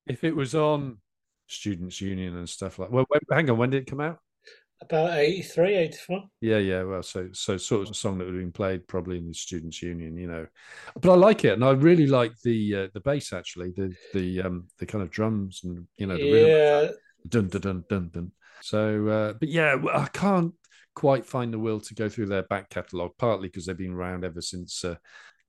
if 0.09 0.25
it 0.25 0.35
was 0.35 0.57
on 0.57 0.99
Students' 1.47 2.01
Union 2.01 2.37
and 2.37 2.49
stuff 2.49 2.81
like, 2.81 2.91
well, 2.91 3.05
when, 3.07 3.21
hang 3.31 3.49
on, 3.49 3.59
when 3.59 3.71
did 3.71 3.83
it 3.83 3.87
come 3.89 4.01
out? 4.01 4.19
About 4.83 5.17
83, 5.17 5.77
84. 5.77 6.25
Yeah, 6.41 6.59
yeah. 6.59 6.83
Well, 6.83 7.05
so 7.05 7.29
so 7.33 7.57
sort 7.57 7.83
of 7.83 7.93
a 7.93 7.95
song 7.95 8.19
that 8.19 8.25
would 8.25 8.35
have 8.35 8.43
been 8.43 8.51
played 8.51 8.89
probably 8.89 9.19
in 9.19 9.29
the 9.29 9.35
Students' 9.35 9.81
Union, 9.83 10.17
you 10.17 10.27
know. 10.27 10.49
But 11.01 11.13
I 11.13 11.15
like 11.15 11.45
it, 11.45 11.53
and 11.53 11.65
I 11.65 11.71
really 11.71 12.09
like 12.09 12.33
the 12.43 12.75
uh, 12.75 12.89
the 12.93 13.01
bass 13.01 13.33
actually, 13.33 13.71
the 13.77 13.95
the 14.13 14.43
um 14.43 14.67
the 14.81 14.87
kind 14.87 15.05
of 15.05 15.13
drums 15.13 15.61
and 15.63 15.87
you 15.97 16.09
know 16.09 16.19
the 16.19 16.33
rhythm, 16.33 16.51
Yeah, 16.51 16.91
dun 17.29 17.47
dun 17.47 17.61
dun 17.61 17.85
dun 17.89 18.11
dun. 18.13 18.33
So, 18.63 19.07
uh, 19.07 19.33
but 19.35 19.49
yeah, 19.49 19.77
I 19.95 20.07
can't 20.07 20.55
quite 20.99 21.25
find 21.25 21.55
the 21.55 21.59
will 21.61 21.79
to 21.79 21.95
go 21.95 22.09
through 22.09 22.27
their 22.27 22.43
back 22.43 22.71
catalogue, 22.71 23.13
partly 23.19 23.47
because 23.47 23.67
they've 23.67 23.79
been 23.79 23.93
around 23.93 24.25
ever 24.25 24.41
since 24.41 24.85
uh, 24.85 24.97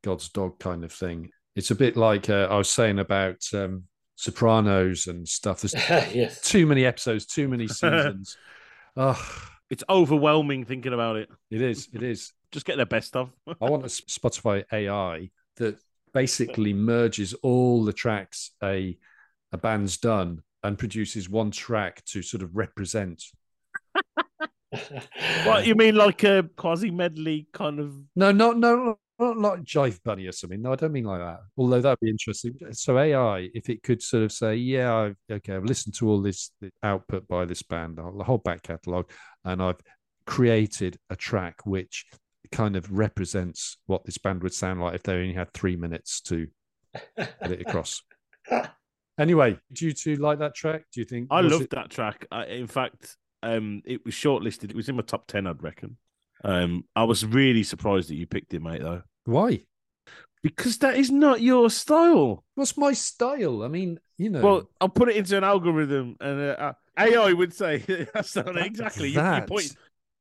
God's 0.04 0.30
Dog 0.30 0.60
kind 0.60 0.84
of 0.84 0.92
thing. 0.94 1.32
It's 1.56 1.72
a 1.72 1.76
bit 1.76 1.98
like 1.98 2.30
uh, 2.30 2.48
I 2.52 2.56
was 2.56 2.70
saying 2.70 3.00
about 3.00 3.44
um, 3.56 3.86
Sopranos 4.16 5.08
and 5.08 5.28
stuff. 5.28 5.62
There's 5.62 5.74
yes. 6.14 6.42
too 6.42 6.68
many 6.68 6.86
episodes, 6.86 7.26
too 7.26 7.48
many 7.48 7.68
seasons. 7.68 8.38
oh, 8.96 9.50
It's 9.72 9.84
overwhelming 9.90 10.66
thinking 10.66 10.94
about 10.94 11.16
it. 11.16 11.30
it 11.50 11.64
is. 11.64 11.88
It 11.94 12.04
is. 12.04 12.32
Just 12.52 12.68
get 12.68 12.78
their 12.78 12.86
best 12.86 13.08
stuff. 13.08 13.30
I 13.48 13.70
want 13.70 13.86
a 13.86 13.88
Spotify 13.88 14.66
AI 14.72 15.32
that 15.56 15.80
basically 16.14 16.74
merges 16.74 17.34
all 17.42 17.84
the 17.84 17.94
tracks 17.94 18.52
a 18.64 18.98
a 19.52 19.58
band's 19.58 19.98
done 19.98 20.44
and 20.64 20.78
produces 20.78 21.28
one 21.28 21.50
track 21.50 22.06
to 22.06 22.22
sort 22.22 22.44
of 22.44 22.56
represent. 22.56 23.24
What 25.46 25.66
you 25.66 25.76
mean, 25.76 25.96
like 25.96 26.24
a 26.24 26.44
quasi 26.56 26.92
medley 26.92 27.48
kind 27.54 27.80
of? 27.80 27.94
No, 28.16 28.32
not 28.32 28.58
no, 28.58 29.00
not 29.20 29.38
like 29.38 29.64
Jive 29.64 30.02
Bunny 30.04 30.28
or 30.28 30.32
something. 30.32 30.62
No, 30.62 30.72
I 30.74 30.76
don't 30.76 30.92
mean 30.92 31.06
like 31.06 31.20
that. 31.20 31.40
Although 31.58 31.82
that'd 31.82 32.00
be 32.00 32.10
interesting. 32.10 32.56
So 32.72 32.98
AI, 32.98 33.50
if 33.54 33.70
it 33.70 33.84
could 33.84 34.02
sort 34.02 34.24
of 34.24 34.32
say, 34.32 34.56
yeah, 34.56 34.96
I've, 34.96 35.18
okay, 35.32 35.56
I've 35.56 35.66
listened 35.66 35.96
to 35.96 36.10
all 36.10 36.22
this 36.22 36.52
output 36.84 37.28
by 37.28 37.46
this 37.46 37.64
band, 37.64 37.98
the 37.98 38.24
whole- 38.24 38.38
back 38.38 38.64
catalogue, 38.64 39.10
and 39.44 39.62
I've 39.62 39.82
created 40.26 40.98
a 41.10 41.16
track 41.16 41.66
which 41.66 42.06
kind 42.52 42.76
of 42.76 42.92
represents 42.92 43.78
what 43.88 44.06
this 44.06 44.18
band 44.18 44.42
would 44.44 44.54
sound 44.54 44.82
like 44.82 44.96
if 44.96 45.04
they 45.04 45.14
only 45.14 45.34
had 45.34 45.52
three 45.54 45.76
minutes 45.76 46.22
to 46.22 46.48
get 47.18 47.52
it 47.52 47.62
across. 47.62 48.02
Anyway, 49.20 49.60
do 49.74 49.86
you 49.86 49.92
two 49.92 50.16
like 50.16 50.40
that 50.40 50.56
track? 50.56 50.84
Do 50.94 51.02
you 51.02 51.06
think 51.06 51.28
I 51.30 51.42
loved 51.42 51.64
it- 51.66 51.70
that 51.72 51.90
track. 51.90 52.26
I, 52.32 52.46
in 52.46 52.68
fact, 52.68 53.18
um, 53.44 53.82
it 53.86 54.04
was 54.06 54.14
shortlisted. 54.14 54.70
It 54.72 54.76
was 54.76 54.90
in 54.90 54.96
my 54.96 55.02
top 55.04 55.28
ten, 55.28 55.48
I'd 55.48 55.64
reckon. 55.64 55.98
Um, 56.44 56.86
I 56.96 57.04
was 57.04 57.26
really 57.26 57.64
surprised 57.64 58.10
that 58.10 58.16
you 58.16 58.26
picked 58.28 58.54
it, 58.54 58.62
mate, 58.62 58.82
though, 58.82 59.02
Why? 59.26 59.66
because 60.42 60.78
that 60.78 60.96
is 60.96 61.12
not 61.12 61.42
your 61.42 61.70
style. 61.70 62.46
What's 62.56 62.78
my 62.78 62.94
style? 62.94 63.62
I 63.64 63.68
mean, 63.68 64.00
you 64.18 64.30
know. 64.30 64.42
Well, 64.42 64.70
I'll 64.80 64.88
put 64.90 65.10
it 65.10 65.18
into 65.18 65.36
an 65.38 65.44
algorithm, 65.44 66.16
and 66.22 66.40
uh, 66.40 66.56
uh, 66.58 66.74
AI 66.98 67.34
would 67.34 67.54
say 67.54 67.78
that's 68.14 68.36
not 68.36 68.54
That- 68.54 68.66
exactly. 68.66 69.14
That- 69.16 69.48
point. 69.48 69.76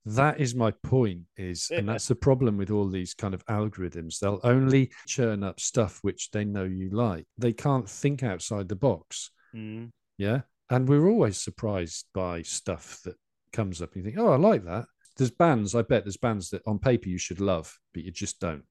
that 0.07 0.41
is 0.41 0.55
my 0.55 0.71
point 0.71 1.21
is 1.37 1.71
and 1.71 1.87
that's 1.89 2.09
the 2.09 2.15
problem 2.15 2.57
with 2.57 2.71
all 2.71 2.89
these 2.89 3.13
kind 3.15 3.35
of 3.35 3.45
algorithms 3.47 4.19
they'll 4.21 4.41
only 4.43 4.91
churn 5.07 5.43
up 5.45 5.61
stuff 5.61 5.99
which 6.01 6.31
they 6.31 6.45
know 6.47 6.65
you 6.65 6.89
like 6.91 7.27
they 7.37 7.53
can't 7.53 7.87
think 7.87 8.23
outside 8.23 8.69
the 8.69 8.77
box 8.77 9.31
Mm. 9.55 9.91
yeah 10.17 10.43
and 10.71 10.89
we're 10.89 11.09
always 11.09 11.41
surprised 11.41 12.07
by 12.15 12.43
stuff 12.43 13.01
that 13.05 13.15
comes 13.53 13.81
up 13.83 13.95
and 13.95 14.05
you 14.05 14.11
think 14.11 14.21
oh 14.21 14.33
i 14.33 14.37
like 14.37 14.65
that 14.65 14.85
there's 15.17 15.31
bands 15.31 15.75
i 15.75 15.83
bet 15.83 16.05
there's 16.05 16.17
bands 16.17 16.51
that 16.51 16.63
on 16.67 16.79
paper 16.79 17.09
you 17.09 17.19
should 17.19 17.41
love 17.41 17.79
but 17.95 18.03
you 18.05 18.11
just 18.11 18.39
don't 18.41 18.63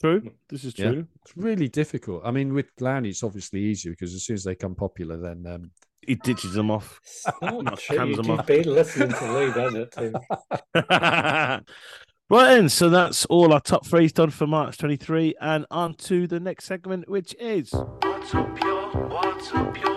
True. 0.00 0.32
This 0.48 0.64
is 0.64 0.76
Yeah. 0.76 0.90
true. 0.90 1.06
it's 1.24 1.36
really 1.36 1.68
difficult 1.68 2.22
i 2.24 2.30
mean 2.32 2.54
with 2.54 2.74
Lowney, 2.80 3.10
it's 3.10 3.22
obviously 3.22 3.60
easier 3.60 3.92
because 3.92 4.14
as 4.14 4.24
soon 4.24 4.34
as 4.34 4.42
they 4.44 4.54
come 4.56 4.74
popular 4.74 5.16
then 5.16 5.46
um, 5.46 5.70
He 6.04 6.16
ditches 6.16 6.54
them 6.54 6.70
off. 6.72 6.98
It's 7.04 7.24
not 7.40 7.62
Not 7.64 7.80
hands 7.82 8.08
You'd 8.08 8.18
them 8.24 8.30
off. 8.32 8.46
be 8.46 8.64
listening 8.64 9.10
to 9.10 9.32
Lee 9.38 9.52
Bennett 9.52 9.92
too. 9.92 10.12
right 10.74 11.60
then, 12.28 12.68
so 12.68 12.88
that's 12.90 13.24
all 13.26 13.52
our 13.52 13.60
top 13.60 13.86
threes 13.86 14.12
done 14.12 14.30
for 14.30 14.48
March 14.48 14.78
23, 14.78 15.36
and 15.40 15.66
on 15.70 15.94
to 15.94 16.26
the 16.26 16.40
next 16.40 16.64
segment, 16.64 17.08
which 17.08 17.36
is 17.38 17.70
What's 17.72 18.34
up, 18.34 18.60
yo? 18.60 18.88
What's 19.08 19.52
up, 19.52 19.76
yo? 19.80 19.91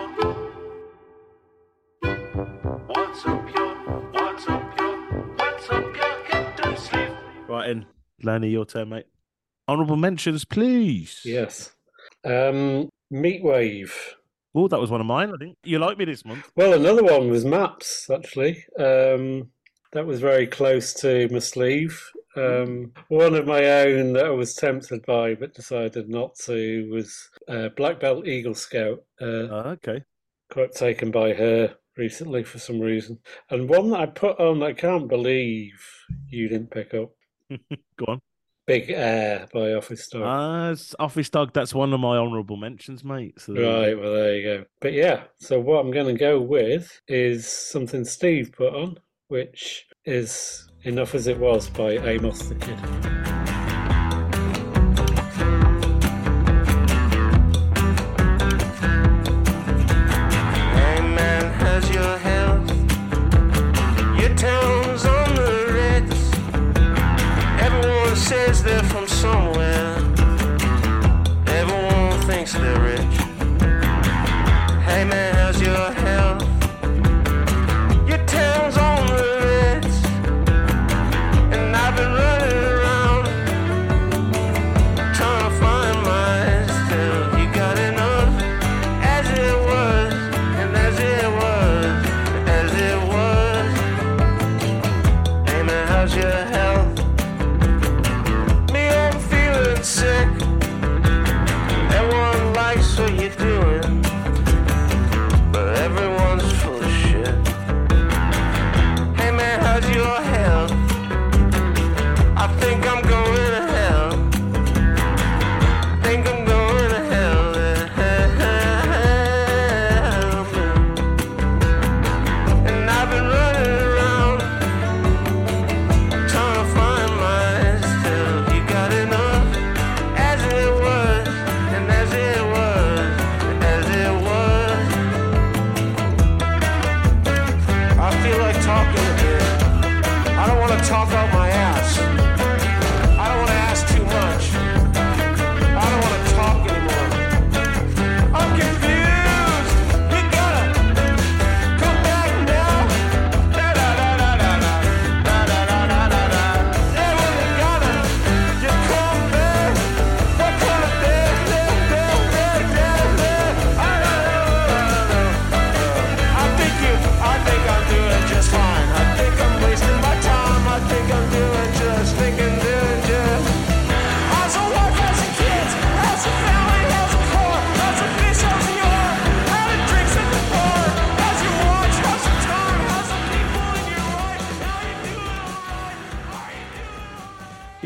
Right 7.48 7.70
in. 7.70 7.86
Lanny, 8.24 8.50
your 8.50 8.66
turn, 8.66 8.90
mate. 8.90 9.06
Honorable 9.68 9.98
mentions, 9.98 10.46
please. 10.46 11.22
Yes. 11.26 11.72
Um, 12.24 12.90
Meatwave. 13.14 13.92
Oh, 14.54 14.68
that 14.68 14.80
was 14.80 14.90
one 14.90 15.02
of 15.02 15.08
mine. 15.08 15.32
I 15.34 15.38
think 15.38 15.58
you 15.64 15.80
like 15.80 15.98
me 15.98 16.06
this 16.06 16.24
month. 16.26 16.50
Well, 16.56 16.74
another 16.74 17.04
one 17.04 17.30
was 17.30 17.44
Maps, 17.46 18.10
actually. 18.10 18.66
Um, 18.80 19.50
that 19.92 20.06
was 20.06 20.22
very 20.22 20.48
close 20.48 20.94
to 20.96 21.28
my 21.30 21.40
sleeve. 21.40 22.02
Um, 22.38 22.92
one 23.08 23.34
of 23.36 23.46
my 23.48 23.64
own 23.82 24.14
that 24.14 24.26
I 24.26 24.30
was 24.30 24.56
tempted 24.56 25.06
by 25.06 25.36
but 25.36 25.54
decided 25.54 26.10
not 26.10 26.36
to 26.46 26.90
was 26.92 27.30
uh, 27.48 27.70
Black 27.78 28.00
Belt 28.00 28.28
Eagle 28.28 28.56
Scout. 28.56 29.04
Uh, 29.22 29.26
Uh, 29.26 29.76
okay. 29.78 30.04
quite 30.52 30.74
taken 30.74 31.12
by 31.12 31.34
her 31.34 31.76
recently 31.98 32.44
for 32.44 32.60
some 32.60 32.80
reason. 32.80 33.20
And 33.50 33.70
one 33.70 33.90
that 33.92 34.00
I 34.00 34.06
put 34.08 34.40
on, 34.40 34.64
I 34.64 34.74
can't 34.74 35.08
believe 35.08 35.74
you 36.28 36.48
didn't 36.48 36.72
pick 36.72 36.94
up. 36.94 37.12
Go 37.98 38.06
on. 38.08 38.20
Big 38.68 38.90
Air 38.90 39.48
by 39.54 39.74
Office 39.74 40.08
Dog. 40.10 40.24
Ah, 40.26 40.72
it's 40.72 40.96
Office 40.98 41.30
Dog. 41.30 41.54
That's 41.54 41.76
one 41.76 41.94
of 41.94 42.00
my 42.00 42.18
honourable 42.18 42.58
mentions, 42.58 43.04
mate. 43.04 43.40
So 43.40 43.54
Right, 43.54 43.98
well, 43.98 44.14
there 44.14 44.36
you 44.36 44.44
go. 44.44 44.66
But 44.82 44.94
yeah, 44.94 45.24
so 45.38 45.60
what 45.60 45.86
I'm 45.86 45.92
going 45.92 46.08
to 46.08 46.20
go 46.20 46.42
with 46.42 47.00
is 47.08 47.48
something 47.48 48.04
Steve 48.04 48.52
put 48.58 48.74
on, 48.74 48.98
which 49.28 49.86
is 50.06 50.68
Enough 50.84 51.14
as 51.14 51.28
It 51.28 51.38
Was 51.38 51.70
by 51.70 51.92
Amos 51.92 52.48
the 52.48 52.56
Kid. 52.56 53.25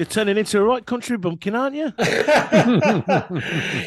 Turning 0.09 0.37
into 0.37 0.59
a 0.59 0.63
right 0.63 0.83
country 0.85 1.17
bumpkin, 1.17 1.53
aren't 1.55 1.75
you? 1.75 1.93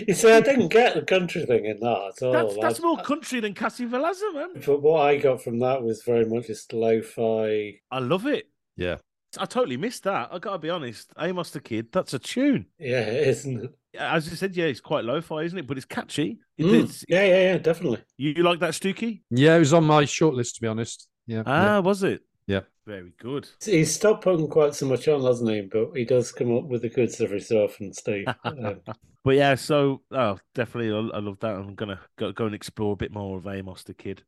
You 0.07 0.15
see, 0.15 0.31
I 0.33 0.41
didn't 0.41 0.69
get 0.69 0.95
the 0.95 1.03
country 1.03 1.45
thing 1.47 1.65
in 1.65 1.81
that 1.81 2.13
at 2.17 2.23
all. 2.23 2.33
That's, 2.33 2.57
that's 2.61 2.81
I- 2.81 2.83
more 2.83 2.97
country 2.99 3.41
than 3.41 3.55
Kassi 3.55 3.89
Valazza, 3.89 4.33
man. 4.35 4.63
But 4.65 4.83
what 4.83 5.01
I 5.07 5.17
got 5.17 5.43
from 5.43 5.59
that 5.61 5.83
was 5.83 6.03
very 6.05 6.25
much 6.25 6.47
just 6.47 6.73
lo-fi. 6.73 7.75
I 7.91 7.99
love 7.99 8.27
it. 8.27 8.47
Yeah. 8.77 8.97
I 9.39 9.47
totally 9.47 9.77
missed 9.77 10.05
that. 10.05 10.29
I 10.31 10.39
gotta 10.39 10.59
be 10.59 10.71
honest. 10.71 11.11
Amos 11.19 11.51
the 11.51 11.61
Kid, 11.61 11.87
that's 11.93 12.15
a 12.15 12.19
tune. 12.19 12.67
Yeah, 12.79 13.09
isn't 13.09 13.65
it? 13.65 13.75
As 13.99 14.29
you 14.31 14.37
said, 14.37 14.55
yeah, 14.57 14.67
it's 14.67 14.81
quite 14.81 15.05
lo-fi, 15.05 15.43
isn't 15.43 15.59
it? 15.59 15.67
But 15.67 15.77
it's 15.77 15.87
catchy. 15.87 16.39
It- 16.59 16.67
Mm, 16.67 16.75
it's- 16.75 17.05
Yeah, 17.09 17.25
yeah, 17.25 17.43
yeah, 17.53 17.59
definitely. 17.59 18.03
you, 18.17 18.35
you 18.37 18.43
like 18.43 18.61
that, 18.61 18.73
Stuki? 18.75 19.23
Yeah, 19.31 19.57
it 19.57 19.61
was 19.61 19.73
on 19.73 19.85
my 19.85 20.05
shortlist 20.05 20.55
to 20.57 20.61
be 20.61 20.69
honest. 20.69 21.09
Yeah. 21.27 21.43
Ah, 21.47 21.81
was 21.81 22.03
it? 22.03 22.21
Very 22.87 23.13
good. 23.21 23.49
He's 23.65 23.95
stopped 23.95 24.25
putting 24.25 24.49
quite 24.49 24.75
so 24.75 24.87
much 24.87 25.07
on, 25.09 25.23
hasn't 25.23 25.51
he? 25.51 25.61
But 25.63 25.93
he 25.95 26.05
does 26.05 26.33
come 26.33 26.57
up 26.57 26.65
with 26.65 26.83
the 26.83 26.89
goods 26.89 27.21
every 27.21 27.41
so 27.41 27.65
often, 27.65 27.93
Steve. 27.93 28.27
Um, 28.45 28.81
But 29.25 29.37
yeah, 29.37 29.55
so 29.55 30.03
oh, 30.11 30.39
definitely, 30.53 30.91
I, 30.91 31.17
I 31.17 31.21
love 31.21 31.39
that. 31.41 31.55
I'm 31.55 31.77
gonna 31.77 32.01
go, 32.19 32.33
go 32.33 32.47
and 32.47 32.55
explore 32.55 32.95
a 32.95 32.97
bit 32.97 33.13
more 33.13 33.39
of 33.39 33.47
Amos 33.47 33.85
the 33.85 33.95
Kid. 33.95 34.25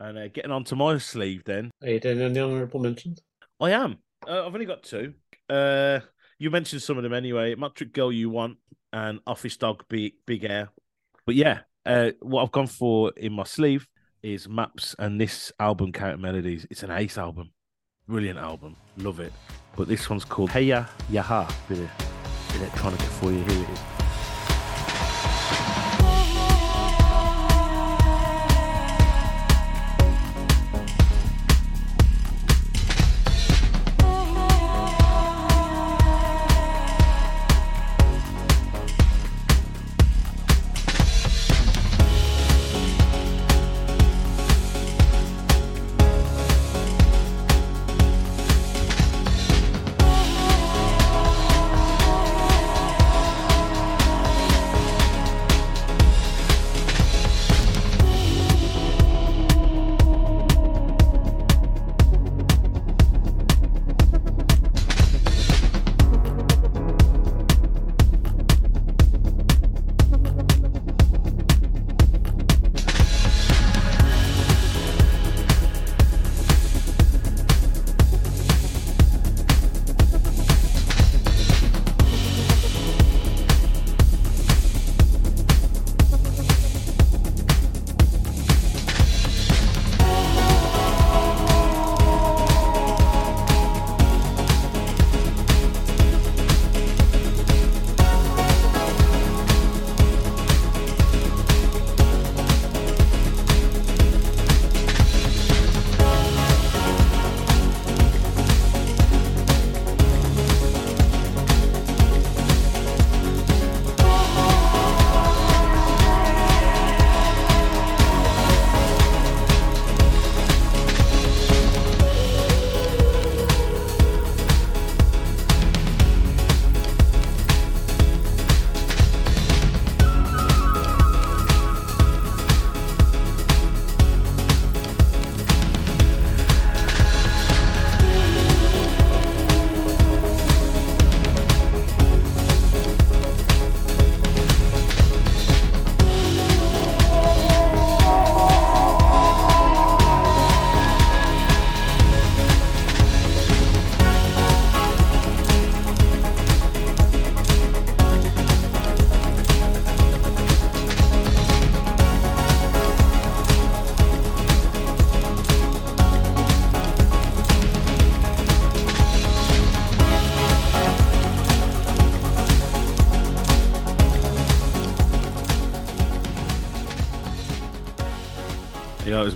And 0.00 0.18
uh, 0.18 0.28
getting 0.28 0.50
onto 0.50 0.76
my 0.76 0.98
sleeve, 0.98 1.44
then 1.44 1.70
are 1.82 1.88
you 1.88 2.00
doing 2.00 2.20
any 2.20 2.38
honourable 2.40 2.80
mentions? 2.80 3.20
I 3.58 3.70
am. 3.70 3.98
Uh, 4.28 4.46
I've 4.46 4.52
only 4.52 4.66
got 4.66 4.82
two. 4.82 5.14
Uh, 5.48 6.00
you 6.38 6.50
mentioned 6.50 6.82
some 6.82 6.98
of 6.98 7.04
them 7.04 7.14
anyway. 7.14 7.54
Metric 7.54 7.94
Girl, 7.94 8.12
you 8.12 8.28
want, 8.28 8.58
and 8.92 9.20
Office 9.26 9.56
Dog, 9.56 9.84
Big 9.88 10.12
Big 10.26 10.44
Air. 10.44 10.68
But 11.24 11.36
yeah, 11.36 11.60
uh, 11.86 12.10
what 12.20 12.42
I've 12.42 12.52
gone 12.52 12.66
for 12.66 13.12
in 13.16 13.32
my 13.32 13.44
sleeve 13.44 13.88
is 14.22 14.46
Maps 14.46 14.94
and 14.98 15.18
this 15.18 15.52
album, 15.58 15.90
Counter 15.90 16.18
Melodies. 16.18 16.66
It's 16.70 16.82
an 16.82 16.90
ace 16.90 17.16
album, 17.16 17.50
brilliant 18.08 18.38
album, 18.38 18.76
love 18.98 19.20
it. 19.20 19.32
But 19.76 19.88
this 19.88 20.08
one's 20.08 20.24
called 20.24 20.50
Heya 20.50 20.88
Yaha, 21.10 21.50
bit 21.68 21.78
of 21.78 21.90
electronica 22.50 23.08
for 23.20 23.32
you. 23.32 23.42
Here 23.42 23.62
it 23.62 23.70
is. 23.70 24.03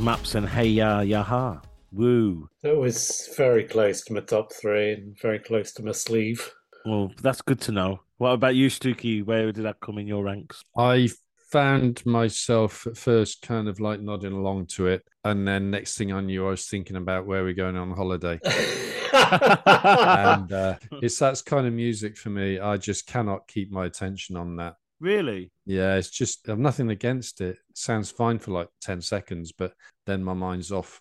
Maps 0.08 0.34
and 0.36 0.48
Heya 0.48 1.06
Yaha. 1.06 1.62
Woo. 1.92 2.48
That 2.62 2.74
was 2.74 3.28
very 3.36 3.64
close 3.64 4.00
to 4.04 4.14
my 4.14 4.20
top 4.20 4.54
three 4.54 4.92
and 4.92 5.14
very 5.20 5.38
close 5.38 5.74
to 5.74 5.82
my 5.82 5.92
sleeve. 5.92 6.50
Well, 6.86 7.12
that's 7.20 7.42
good 7.42 7.60
to 7.62 7.72
know. 7.72 8.00
What 8.16 8.30
about 8.30 8.54
you, 8.54 8.68
Stuki? 8.68 9.22
Where 9.22 9.52
did 9.52 9.66
that 9.66 9.80
come 9.80 9.98
in 9.98 10.06
your 10.06 10.24
ranks? 10.24 10.62
I 10.78 11.10
found 11.52 12.06
myself 12.06 12.86
at 12.86 12.96
first 12.96 13.42
kind 13.42 13.68
of 13.68 13.80
like 13.80 14.00
nodding 14.00 14.32
along 14.32 14.68
to 14.76 14.86
it. 14.86 15.06
And 15.24 15.46
then 15.46 15.70
next 15.70 15.98
thing 15.98 16.10
I 16.10 16.22
knew, 16.22 16.46
I 16.46 16.50
was 16.52 16.64
thinking 16.64 16.96
about 16.96 17.26
where 17.26 17.44
we're 17.44 17.52
going 17.52 17.76
on 17.76 17.90
holiday. 17.90 18.40
and 19.12 20.50
uh, 20.50 20.76
it's 21.02 21.18
that 21.18 21.42
kind 21.44 21.66
of 21.66 21.74
music 21.74 22.16
for 22.16 22.30
me. 22.30 22.58
I 22.58 22.78
just 22.78 23.06
cannot 23.06 23.46
keep 23.46 23.70
my 23.70 23.84
attention 23.84 24.38
on 24.38 24.56
that. 24.56 24.76
Really? 25.00 25.52
Yeah, 25.64 25.94
it's 25.96 26.10
just 26.10 26.48
I've 26.48 26.58
nothing 26.58 26.90
against 26.90 27.40
it. 27.40 27.50
it. 27.50 27.58
Sounds 27.74 28.10
fine 28.10 28.38
for 28.38 28.50
like 28.50 28.68
10 28.80 29.00
seconds, 29.00 29.52
but 29.52 29.72
then 30.08 30.24
my 30.24 30.34
mind's 30.34 30.72
off. 30.72 31.00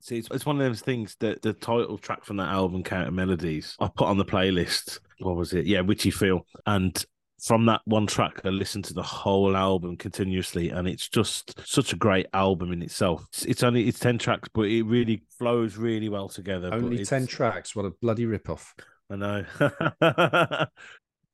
See, 0.00 0.18
it's, 0.18 0.28
it's 0.30 0.44
one 0.44 0.60
of 0.60 0.66
those 0.66 0.82
things 0.82 1.16
that 1.20 1.40
the 1.42 1.54
title 1.54 1.96
track 1.96 2.24
from 2.24 2.36
that 2.36 2.48
album, 2.48 2.82
Counter 2.82 3.10
Melodies, 3.10 3.74
I 3.80 3.88
put 3.88 4.06
on 4.06 4.18
the 4.18 4.24
playlist. 4.24 4.98
What 5.20 5.36
was 5.36 5.54
it? 5.54 5.64
Yeah, 5.64 5.80
Witchy 5.80 6.10
Feel. 6.10 6.46
And 6.66 7.02
from 7.42 7.64
that 7.66 7.80
one 7.86 8.06
track, 8.06 8.42
I 8.44 8.48
listened 8.50 8.84
to 8.86 8.94
the 8.94 9.02
whole 9.02 9.56
album 9.56 9.96
continuously, 9.96 10.68
and 10.70 10.86
it's 10.86 11.08
just 11.08 11.58
such 11.66 11.92
a 11.94 11.96
great 11.96 12.26
album 12.34 12.70
in 12.72 12.82
itself. 12.82 13.26
It's, 13.32 13.44
it's 13.46 13.62
only 13.62 13.88
it's 13.88 13.98
ten 13.98 14.18
tracks, 14.18 14.48
but 14.52 14.62
it 14.66 14.82
really 14.82 15.22
flows 15.38 15.76
really 15.78 16.10
well 16.10 16.28
together. 16.28 16.68
Only 16.72 17.02
10 17.04 17.26
tracks. 17.26 17.74
What 17.74 17.86
a 17.86 17.90
bloody 18.02 18.24
ripoff. 18.26 18.72
I 19.10 19.16
know. 19.16 19.44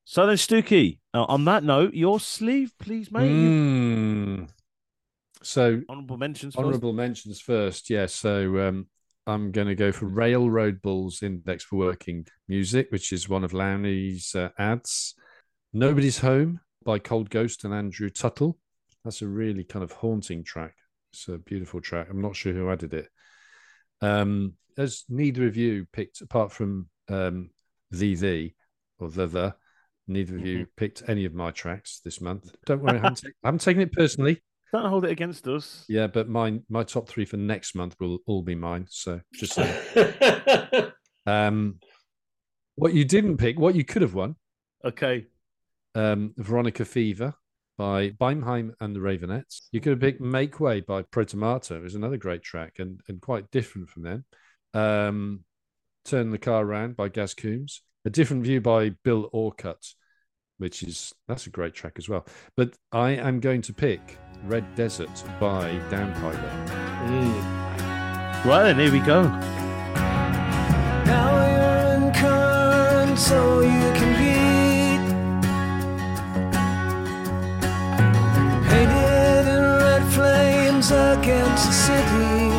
so 0.05 0.25
then, 0.27 0.35
Stuki, 0.37 0.99
uh, 1.13 1.23
on 1.25 1.45
that 1.45 1.63
note, 1.63 1.93
your 1.93 2.19
sleeve, 2.19 2.71
please, 2.79 3.11
mate. 3.11 3.29
You- 3.29 3.71
Mm. 4.41 4.49
So 5.43 5.81
Honorable 5.89 6.17
mentions. 6.17 6.55
first. 6.55 6.65
Honorable 6.65 6.93
mentions 6.93 7.41
first, 7.41 7.89
yeah. 7.89 8.05
So 8.05 8.67
um, 8.67 8.87
I'm 9.27 9.51
going 9.51 9.67
to 9.67 9.75
go 9.75 9.91
for 9.91 10.05
Railroad 10.05 10.81
Bulls 10.81 11.23
Index 11.23 11.63
for 11.63 11.77
Working 11.77 12.25
Musik, 12.47 12.91
which 12.91 13.11
is 13.11 13.29
one 13.29 13.43
of 13.43 13.53
Lowney's 13.53 14.35
uh, 14.35 14.49
ads. 14.57 15.15
Nobody's 15.73 16.19
Home 16.19 16.59
by 16.83 16.99
Cold 16.99 17.29
Ghost 17.29 17.63
and 17.63 17.73
Andrew 17.73 18.09
Tuttle. 18.09 18.57
That's 19.03 19.21
a 19.21 19.27
really 19.27 19.63
kind 19.63 19.83
of 19.83 19.91
haunting 19.91 20.43
track. 20.43 20.75
It's 21.13 21.27
a 21.27 21.37
beautiful 21.37 21.81
track. 21.81 22.07
I'm 22.09 22.21
not 22.21 22.35
sure 22.35 22.53
who 22.53 22.69
added 22.69 22.93
it. 22.93 23.09
Um, 24.01 24.53
as 24.77 25.03
neither 25.09 25.47
of 25.47 25.57
you 25.57 25.85
picked, 25.91 26.21
apart 26.21 26.51
from 26.51 26.89
um, 27.09 27.49
the 27.91 28.15
the 28.15 28.53
or 28.99 29.09
the 29.09 29.27
the, 29.27 29.55
neither 30.07 30.35
of 30.37 30.45
you 30.45 30.67
picked 30.77 31.03
any 31.07 31.25
of 31.25 31.33
my 31.33 31.51
tracks 31.51 32.01
this 32.03 32.21
month. 32.21 32.53
Don't 32.65 32.81
worry, 32.81 32.97
I 32.97 33.01
haven't, 33.01 33.15
ta- 33.21 33.29
I 33.43 33.47
haven't 33.47 33.61
taken 33.61 33.81
it 33.81 33.91
personally. 33.91 34.41
Don't 34.71 34.89
hold 34.89 35.05
it 35.05 35.11
against 35.11 35.47
us. 35.47 35.83
Yeah, 35.89 36.07
but 36.07 36.29
mine, 36.29 36.63
my 36.69 36.83
top 36.83 37.09
three 37.09 37.25
for 37.25 37.37
next 37.37 37.75
month 37.75 37.95
will 37.99 38.19
all 38.25 38.41
be 38.41 38.55
mine. 38.55 38.87
So 38.89 39.19
just 39.33 39.53
saying. 39.53 40.91
Um, 41.27 41.75
what 42.75 42.95
you 42.95 43.05
didn't 43.05 43.37
pick, 43.37 43.59
what 43.59 43.75
you 43.75 43.85
could 43.85 44.01
have 44.01 44.15
won, 44.15 44.35
Okay. 44.83 45.27
um, 45.93 46.33
Veronica 46.37 46.83
Fever 46.83 47.35
by 47.77 48.09
Beimheim 48.09 48.73
and 48.79 48.95
the 48.95 48.99
Raveonettes. 48.99 49.61
You 49.71 49.81
could 49.81 49.91
have 49.91 49.99
picked 49.99 50.19
Make 50.19 50.59
Way 50.59 50.81
by 50.81 51.03
Protomartyr. 51.03 51.77
It 51.77 51.83
was 51.83 51.93
another 51.93 52.17
great 52.17 52.41
track 52.41 52.77
and, 52.79 52.99
and 53.07 53.21
quite 53.21 53.51
different 53.51 53.89
from 53.89 54.01
them. 54.01 54.25
Um, 54.73 55.43
Turn 56.05 56.31
the 56.31 56.39
Car 56.39 56.63
Around 56.63 56.95
by 56.95 57.09
Gaz 57.09 57.35
Coombes. 57.35 57.81
A 58.05 58.09
Different 58.09 58.43
View 58.43 58.59
by 58.59 58.89
Bill 59.03 59.29
Orcutt, 59.31 59.93
which 60.57 60.81
is, 60.81 61.13
that's 61.27 61.45
a 61.45 61.51
great 61.51 61.75
track 61.75 61.93
as 61.97 62.09
well. 62.09 62.25
But 62.57 62.75
I 62.91 63.11
am 63.11 63.39
going 63.39 63.61
to 63.63 63.73
pick 63.73 64.17
Red 64.45 64.65
Desert 64.75 65.23
by 65.39 65.79
Downpilot. 65.89 66.69
Right 68.43 68.73
hmm. 68.73 68.77
then, 68.77 68.79
here 68.79 68.91
we 68.91 68.99
go. 68.99 69.23
Now 71.05 71.29
you're 71.53 72.07
in 72.07 72.13
current, 72.13 73.19
so 73.19 73.61
you 73.61 73.93
can 73.97 74.11
read. 74.21 75.01
Painted 78.69 79.47
in 79.47 79.63
red 79.85 80.03
flames 80.11 80.91
against 80.91 81.67
the 81.67 81.73
city. 81.73 82.51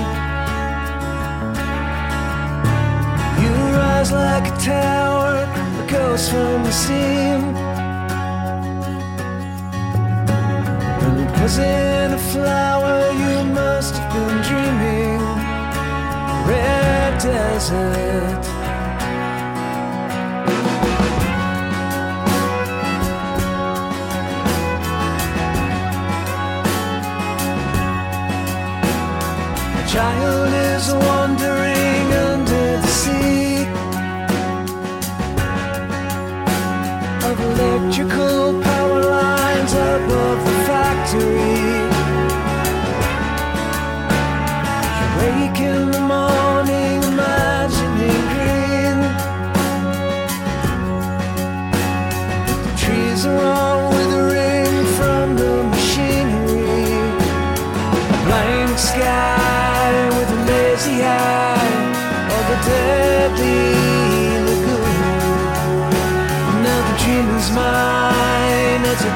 You 3.42 3.52
rise 3.76 4.12
like 4.12 4.46
a 4.46 4.56
tower, 4.60 5.48
a 5.82 5.90
ghost 5.90 6.30
from 6.30 6.62
the 6.62 6.72
scene. 6.72 7.71
Wasn't 11.42 12.14
a 12.14 12.18
flower, 12.18 13.10
you 13.10 13.42
must 13.52 13.96
have 13.96 14.12
been 14.14 14.42
dreaming 14.48 15.18
red 16.46 17.18
desert. 17.20 18.44
A 29.78 29.84
child 29.92 30.52
is 30.54 30.92
wandering 30.92 31.11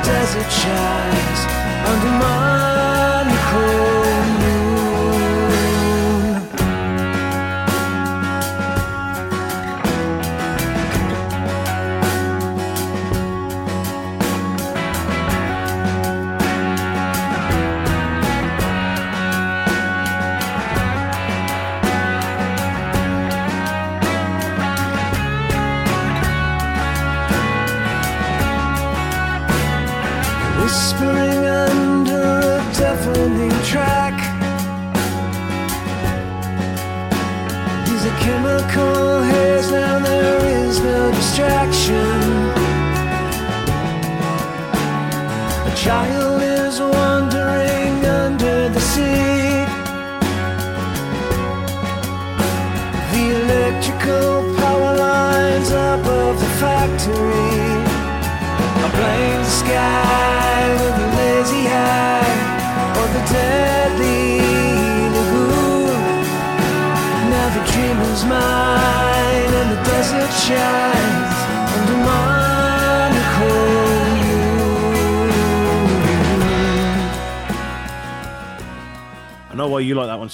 desert 0.07 0.53
shines 0.53 1.06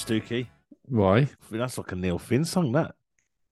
why 0.09 0.15
you 0.15 0.21
like 0.21 0.27
that 0.29 0.37
one, 0.37 0.47
Stuki. 0.47 0.47
Why? 0.87 1.29
That's 1.51 1.77
like 1.77 1.91
a 1.91 1.95
Neil 1.95 2.19
Finn 2.19 2.45
song, 2.45 2.71
that. 2.73 2.95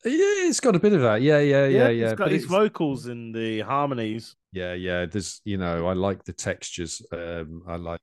Yeah, 0.03 0.47
it's 0.47 0.59
got 0.59 0.75
a 0.75 0.79
bit 0.79 0.93
of 0.93 1.01
that. 1.01 1.21
Yeah, 1.21 1.39
yeah, 1.39 1.65
yeah, 1.65 1.67
yeah. 1.67 1.89
yeah. 1.89 2.05
It's 2.09 2.17
got 2.17 2.25
But 2.25 2.31
his 2.31 2.43
it's- 2.45 2.57
vocals 2.59 3.05
and 3.05 3.33
the 3.35 3.59
harmonies. 3.61 4.35
Yeah, 4.51 4.73
yeah. 4.73 5.05
There's, 5.05 5.41
you 5.45 5.57
know, 5.57 5.87
I 5.87 5.93
like 5.93 6.23
the 6.25 6.33
textures. 6.33 7.01
Um, 7.11 7.63
I 7.67 7.75
like 7.75 7.99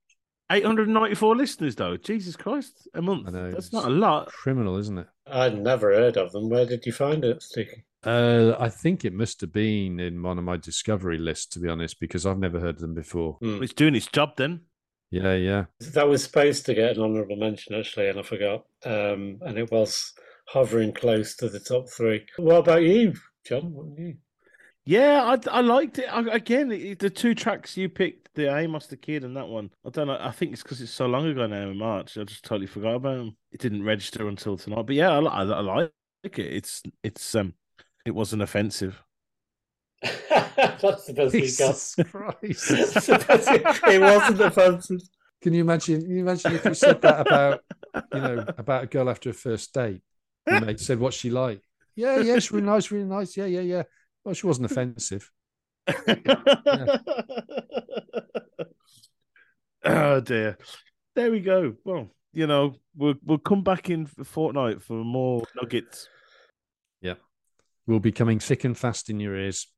894 0.51 1.37
listeners, 1.37 1.75
though. 1.77 1.97
Jesus 1.97 2.37
Christ, 2.37 2.89
a 2.95 3.03
month. 3.03 3.29
I 3.29 3.33
know, 3.33 3.51
That's 3.51 3.67
it's- 3.69 3.73
not 3.73 3.85
a 3.91 3.95
lot. 3.95 4.29
Criminal, 4.29 4.77
isn't 4.79 4.99
it? 4.99 5.07
I'd 5.27 5.61
never 5.61 5.93
heard 5.93 6.17
of 6.17 6.33
them. 6.33 6.49
Where 6.49 6.65
did 6.65 6.87
you 6.87 6.93
find 6.93 7.25
it, 7.25 7.43
Sticky? 7.43 7.85
Uh, 8.05 8.55
I 8.59 8.69
think 8.69 9.05
it 9.05 9.13
must 9.13 9.41
have 9.41 9.53
been 9.53 9.99
in 10.01 10.23
one 10.23 10.39
of 10.39 10.45
my 10.45 10.57
discovery 10.57 11.19
lists, 11.19 11.47
to 11.55 11.59
be 11.59 11.69
honest, 11.69 11.99
because 12.01 12.25
I've 12.25 12.39
never 12.39 12.61
heard 12.61 12.77
of 12.77 12.81
them 12.81 12.95
before. 12.95 13.39
Hmm. 13.43 13.63
It's 13.63 13.73
doing 13.75 13.95
its 13.97 14.07
job 14.07 14.37
then. 14.37 14.61
Yeah, 15.11 15.35
yeah. 15.35 15.65
That 15.95 16.09
was 16.09 16.25
supposed 16.25 16.67
to 16.67 16.75
get 16.75 16.97
an 16.97 17.03
honourable 17.03 17.37
mention, 17.37 17.75
actually, 17.75 18.09
and 18.09 18.19
I 18.19 18.23
forgot. 18.23 18.65
Um, 18.85 19.39
and 19.41 19.59
it 19.59 19.71
was 19.71 20.13
hovering 20.49 20.93
close 20.93 21.37
to 21.37 21.49
the 21.49 21.61
top 21.61 21.89
three. 21.89 22.27
What 22.37 22.59
about 22.59 22.83
you, 22.83 23.15
John? 23.47 23.73
What 23.73 23.87
about 23.87 23.99
you? 23.99 24.17
Yeah, 24.85 25.23
I, 25.23 25.59
I 25.59 25.61
liked 25.61 25.99
it. 25.99 26.07
I, 26.11 26.21
again, 26.35 26.69
the 26.69 27.11
two 27.11 27.35
tracks 27.35 27.77
you 27.77 27.91
picked, 27.91 28.31
the 28.35 28.57
Amos 28.57 28.87
the 28.87 28.97
Kid 28.97 29.23
and 29.23 29.37
that 29.37 29.49
one, 29.49 29.71
I 29.85 29.91
don't 29.91 30.07
know. 30.07 30.17
I 30.19 30.31
think 30.31 30.53
it's 30.53 30.63
because 30.63 30.81
it's 30.81 30.91
so 30.91 31.07
long 31.07 31.27
ago 31.27 31.47
now 31.47 31.69
in 31.69 31.77
March. 31.77 32.17
I 32.17 32.25
just 32.25 32.45
totally 32.45 32.67
forgot 32.67 32.95
about 32.95 33.19
them. 33.19 33.37
It 33.53 33.61
didn't 33.61 33.85
register 33.85 34.27
until 34.29 34.57
tonight. 34.57 34.87
But 34.87 34.97
yeah, 34.97 35.11
I, 35.11 35.21
I, 35.21 35.43
I 35.43 35.61
like 35.61 35.93
it. 36.23 36.39
It's 36.39 36.83
it's 37.03 37.35
um, 37.35 37.53
it 38.07 38.13
wasn't 38.13 38.41
offensive. 38.41 39.03
That's 40.83 41.07
the 41.07 41.13
best 41.15 41.33
we 41.33 41.41
got. 41.57 41.77
Christ. 42.11 42.69
That's 42.69 43.07
the 43.07 43.25
best 43.29 43.49
we- 43.49 43.61
it 43.95 44.01
wasn't 44.01 44.41
offensive. 44.41 45.01
Can 45.41 45.55
you 45.55 45.61
imagine? 45.61 46.01
Can 46.01 46.11
you 46.11 46.21
imagine 46.23 46.55
if 46.57 46.65
you 46.65 46.75
said 46.75 47.01
that 47.03 47.21
about, 47.21 47.61
you 48.13 48.21
know, 48.21 48.45
about 48.59 48.83
a 48.85 48.87
girl 48.89 49.09
after 49.09 49.31
a 49.31 49.33
first 49.33 49.73
date? 49.73 50.01
You 50.49 50.61
mate 50.61 50.81
said 50.81 50.99
what 50.99 51.15
she 51.15 51.31
like. 51.31 51.63
Yeah, 51.95 52.19
yeah, 52.19 52.35
it's 52.35 52.51
really 52.51 52.67
nice, 52.67 52.91
really 52.91 53.05
nice. 53.05 53.37
Yeah, 53.37 53.47
yeah, 53.47 53.61
yeah. 53.61 53.83
Well, 54.25 54.35
she 54.35 54.49
wasn't 54.49 54.71
offensive. 54.71 55.31
oh 59.85 60.21
dear. 60.21 60.59
There 61.15 61.31
we 61.31 61.39
go. 61.41 61.75
Well, 61.85 62.11
you 62.33 62.49
know, 62.49 62.75
we'll 62.97 63.15
we'll 63.25 63.39
come 63.39 63.63
back 63.63 63.91
in 63.91 64.09
a 64.19 64.25
fortnight 64.25 64.83
for 64.83 65.05
more 65.05 65.45
nuggets. 65.61 66.09
Yeah. 67.01 67.15
We'll 67.87 68.01
be 68.01 68.13
coming 68.13 68.41
thick 68.41 68.65
and 68.65 68.77
fast 68.77 69.09
in 69.09 69.21
your 69.21 69.37
ears. 69.37 69.69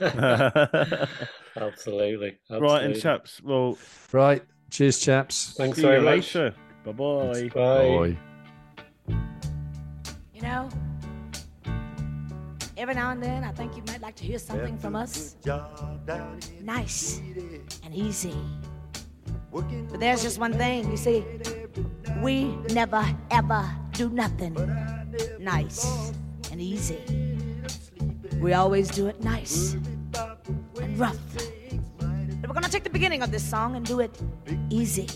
Right, 0.00 1.08
Absolutely. 1.56 2.38
Right, 2.50 2.84
and 2.84 3.00
chaps. 3.00 3.40
Well, 3.42 3.78
Right. 4.12 4.42
Cheers, 4.70 5.00
chaps. 5.00 5.54
Thanks 5.56 5.76
see 5.76 5.82
very 5.82 5.98
you 5.98 6.04
much. 6.04 6.34
later. 6.34 6.54
Bye 6.84 6.92
bye. 6.92 7.48
Bye. 7.52 8.16
You 10.32 10.42
know, 10.42 10.68
every 12.76 12.94
now 12.94 13.10
and 13.10 13.22
then 13.22 13.42
I 13.44 13.50
think 13.52 13.76
you 13.76 13.82
might 13.88 14.00
like 14.00 14.14
to 14.16 14.24
hear 14.24 14.38
something 14.38 14.78
from 14.78 14.94
us. 14.96 15.36
Nice 16.62 17.20
and 17.84 17.92
easy. 17.94 18.34
But 19.52 19.98
there's 19.98 20.22
just 20.22 20.38
one 20.38 20.52
thing, 20.52 20.88
you 20.90 20.96
see, 20.96 21.24
we 22.22 22.44
never 22.72 23.04
ever 23.32 23.68
do 23.92 24.08
nothing 24.08 24.54
nice 25.40 26.12
and 26.52 26.60
easy. 26.60 26.98
We 28.40 28.54
always 28.54 28.88
do 28.88 29.06
it 29.06 29.22
nice 29.22 29.74
and 29.74 30.98
rough. 30.98 31.18
But 32.40 32.48
we're 32.48 32.54
gonna 32.54 32.70
take 32.70 32.84
the 32.84 32.90
beginning 32.90 33.22
of 33.22 33.30
this 33.30 33.44
song 33.44 33.76
and 33.76 33.84
do 33.84 34.00
it 34.00 34.18
easy. 34.70 35.06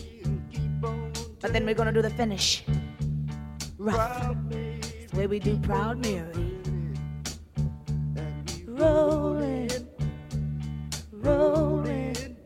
But 1.41 1.51
then 1.51 1.65
we're 1.65 1.73
gonna 1.73 1.91
do 1.91 2.03
the 2.03 2.11
finish 2.11 2.63
rough. 3.77 4.35
It's 4.51 5.11
the 5.11 5.17
way 5.17 5.27
we 5.27 5.39
do 5.39 5.57
Proud 5.57 6.05
Mary. 6.05 6.51
Rolling, 8.67 9.69
rolling, 11.11 12.37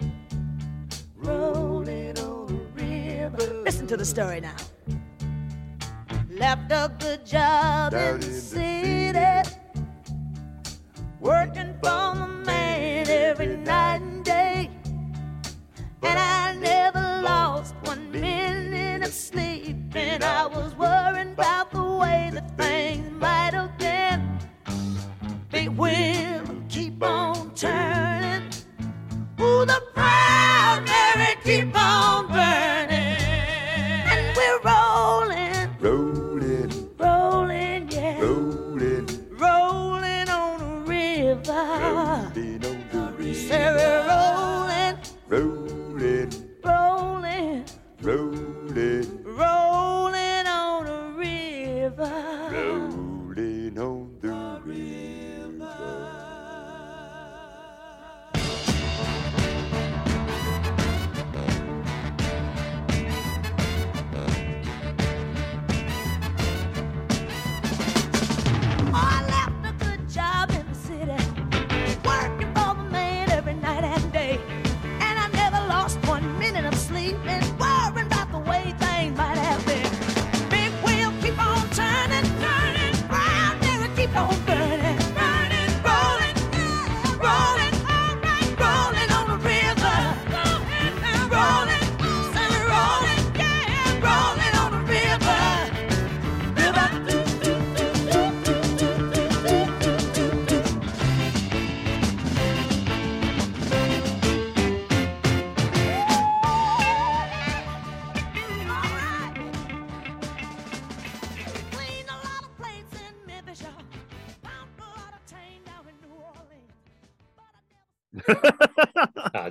rolling 1.18 2.20
on 2.20 2.48
the 2.48 2.84
river. 2.84 3.64
Listen 3.64 3.86
to 3.88 3.98
the 3.98 4.06
story 4.06 4.40
now. 4.40 4.56
Left 6.30 6.72
a 6.72 6.90
good 7.00 7.26
job 7.26 7.94
in 7.94 8.22
the 8.22 8.32
city, 8.32 9.59
working 11.20 11.74
for 11.84 12.16
the 12.16 12.44
man 12.46 13.10
every 13.10 13.58
night 13.58 14.02
and 14.02 14.24
day. 14.24 14.70
And 16.02 16.18
I 16.20 16.56
never 16.56 17.22
lost 17.22 17.76
one 17.84 18.12
minute 18.12 19.04
of 19.04 19.14
sleep. 19.14 19.78
And 19.96 20.24
I 20.24 20.46
was 20.46 20.76
worrying 20.76 21.34
about 21.34 21.72
the 21.72 21.84
way 21.84 22.30
that 22.34 22.58
things 22.58 23.12
might 23.12 23.54
have 23.54 23.78
been. 23.78 24.40
Big 25.52 25.70
wheel 25.70 26.44
keep 26.70 27.04
on 27.04 27.54
turning. 27.54 28.50
Ooh, 29.42 29.66
the 29.66 29.82
proud 29.94 30.86
Mary 30.86 31.36
keep 31.44 31.76
on 31.76 32.28
burning. 32.28 32.59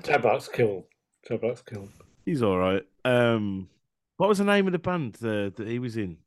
Orleans. 0.08 0.48
Jack 1.28 1.40
Black's 1.40 1.62
cool. 1.62 1.88
Joe 1.88 1.88
He's 2.24 2.42
all 2.42 2.58
right. 2.58 2.82
Um, 3.04 3.68
what 4.16 4.28
was 4.28 4.38
the 4.38 4.44
name 4.44 4.66
of 4.66 4.72
the 4.72 4.78
band 4.78 5.16
uh, 5.22 5.50
that 5.56 5.66
he 5.66 5.78
was 5.78 5.96
in? 5.96 6.18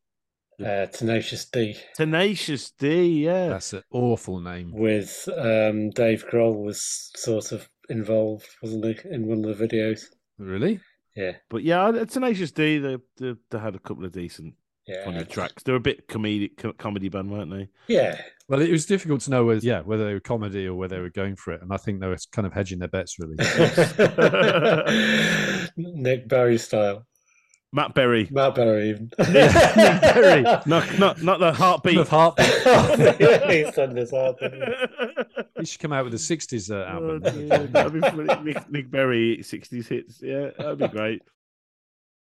Uh, 0.64 0.86
Tenacious 0.86 1.46
D 1.46 1.76
Tenacious 1.96 2.70
D. 2.72 3.26
Yeah. 3.26 3.48
That's 3.50 3.74
an 3.74 3.84
awful 3.92 4.40
name. 4.40 4.72
with 4.72 5.28
um, 5.36 5.90
Dave 5.90 6.26
Grohl 6.30 6.64
was 6.64 7.10
sort 7.16 7.52
of 7.52 7.68
involved, 7.90 8.48
wasn't 8.62 8.86
he, 8.86 8.98
in 9.10 9.26
one 9.26 9.44
of 9.44 9.58
the 9.58 9.68
videos? 9.68 10.02
Really? 10.38 10.80
Yeah, 11.16 11.34
But 11.50 11.64
yeah, 11.64 11.84
uh, 11.84 12.06
Tenacious 12.06 12.52
D. 12.52 12.78
They, 12.78 12.98
they 13.18 13.34
they 13.50 13.60
had 13.60 13.76
a 13.76 13.80
couple 13.80 14.06
of 14.06 14.12
decent 14.14 14.54
yeah, 14.88 15.04
funny 15.04 15.26
tracks. 15.26 15.64
They're 15.64 15.76
a 15.76 15.80
bit 15.80 16.08
comedic 16.08 16.78
comedy 16.78 17.10
band, 17.10 17.32
weren't 17.32 17.52
they? 17.52 17.68
yeah. 17.88 18.22
Well, 18.52 18.62
it 18.62 18.70
was 18.70 18.86
difficult 18.86 19.22
to 19.22 19.32
know 19.32 19.46
whether, 19.46 19.66
yeah, 19.66 19.80
whether 19.80 20.04
they 20.06 20.14
were 20.14 20.20
comedy 20.20 20.68
or 20.68 20.76
whether 20.76 20.98
they 20.98 21.02
were 21.02 21.10
going 21.10 21.38
for 21.38 21.54
it. 21.54 21.62
And 21.62 21.72
I 21.72 21.78
think 21.78 22.02
they 22.02 22.08
were 22.08 22.18
kind 22.34 22.46
of 22.46 22.52
hedging 22.52 22.80
their 22.80 22.90
bets, 22.90 23.18
really. 23.18 23.38
Nick 25.78 26.28
Berry 26.28 26.58
style. 26.58 27.08
Matt 27.72 27.94
Berry. 27.94 28.28
Matt 28.30 28.56
Berry, 28.56 28.90
even. 28.90 29.10
Nick 29.18 29.54
Berry. 29.54 30.42
Not 30.42 30.68
not 31.00 31.22
not 31.22 31.40
the 31.40 31.54
heartbeat. 31.54 31.98
of 31.98 32.10
heartbeat. 32.10 32.46
He's 33.50 33.74
done 33.74 33.96
this 33.96 34.12
hard 34.12 34.38
thing. 34.40 34.62
He 35.58 35.64
should 35.66 35.80
come 35.80 35.94
out 35.94 36.04
with 36.04 36.14
a 36.14 36.18
60s 36.18 36.70
uh, 36.70 36.76
Oh, 36.76 37.14
album. 37.14 37.20
dear. 37.22 37.68
That'd 37.68 37.94
be. 37.94 38.00
Nick, 38.44 38.70
Nick 38.70 38.92
Berry, 38.92 39.38
60s 39.42 39.88
hits. 39.88 40.22
Yeah, 40.22 40.50
that'd 40.58 40.80
be 40.80 40.90
great. 40.90 41.22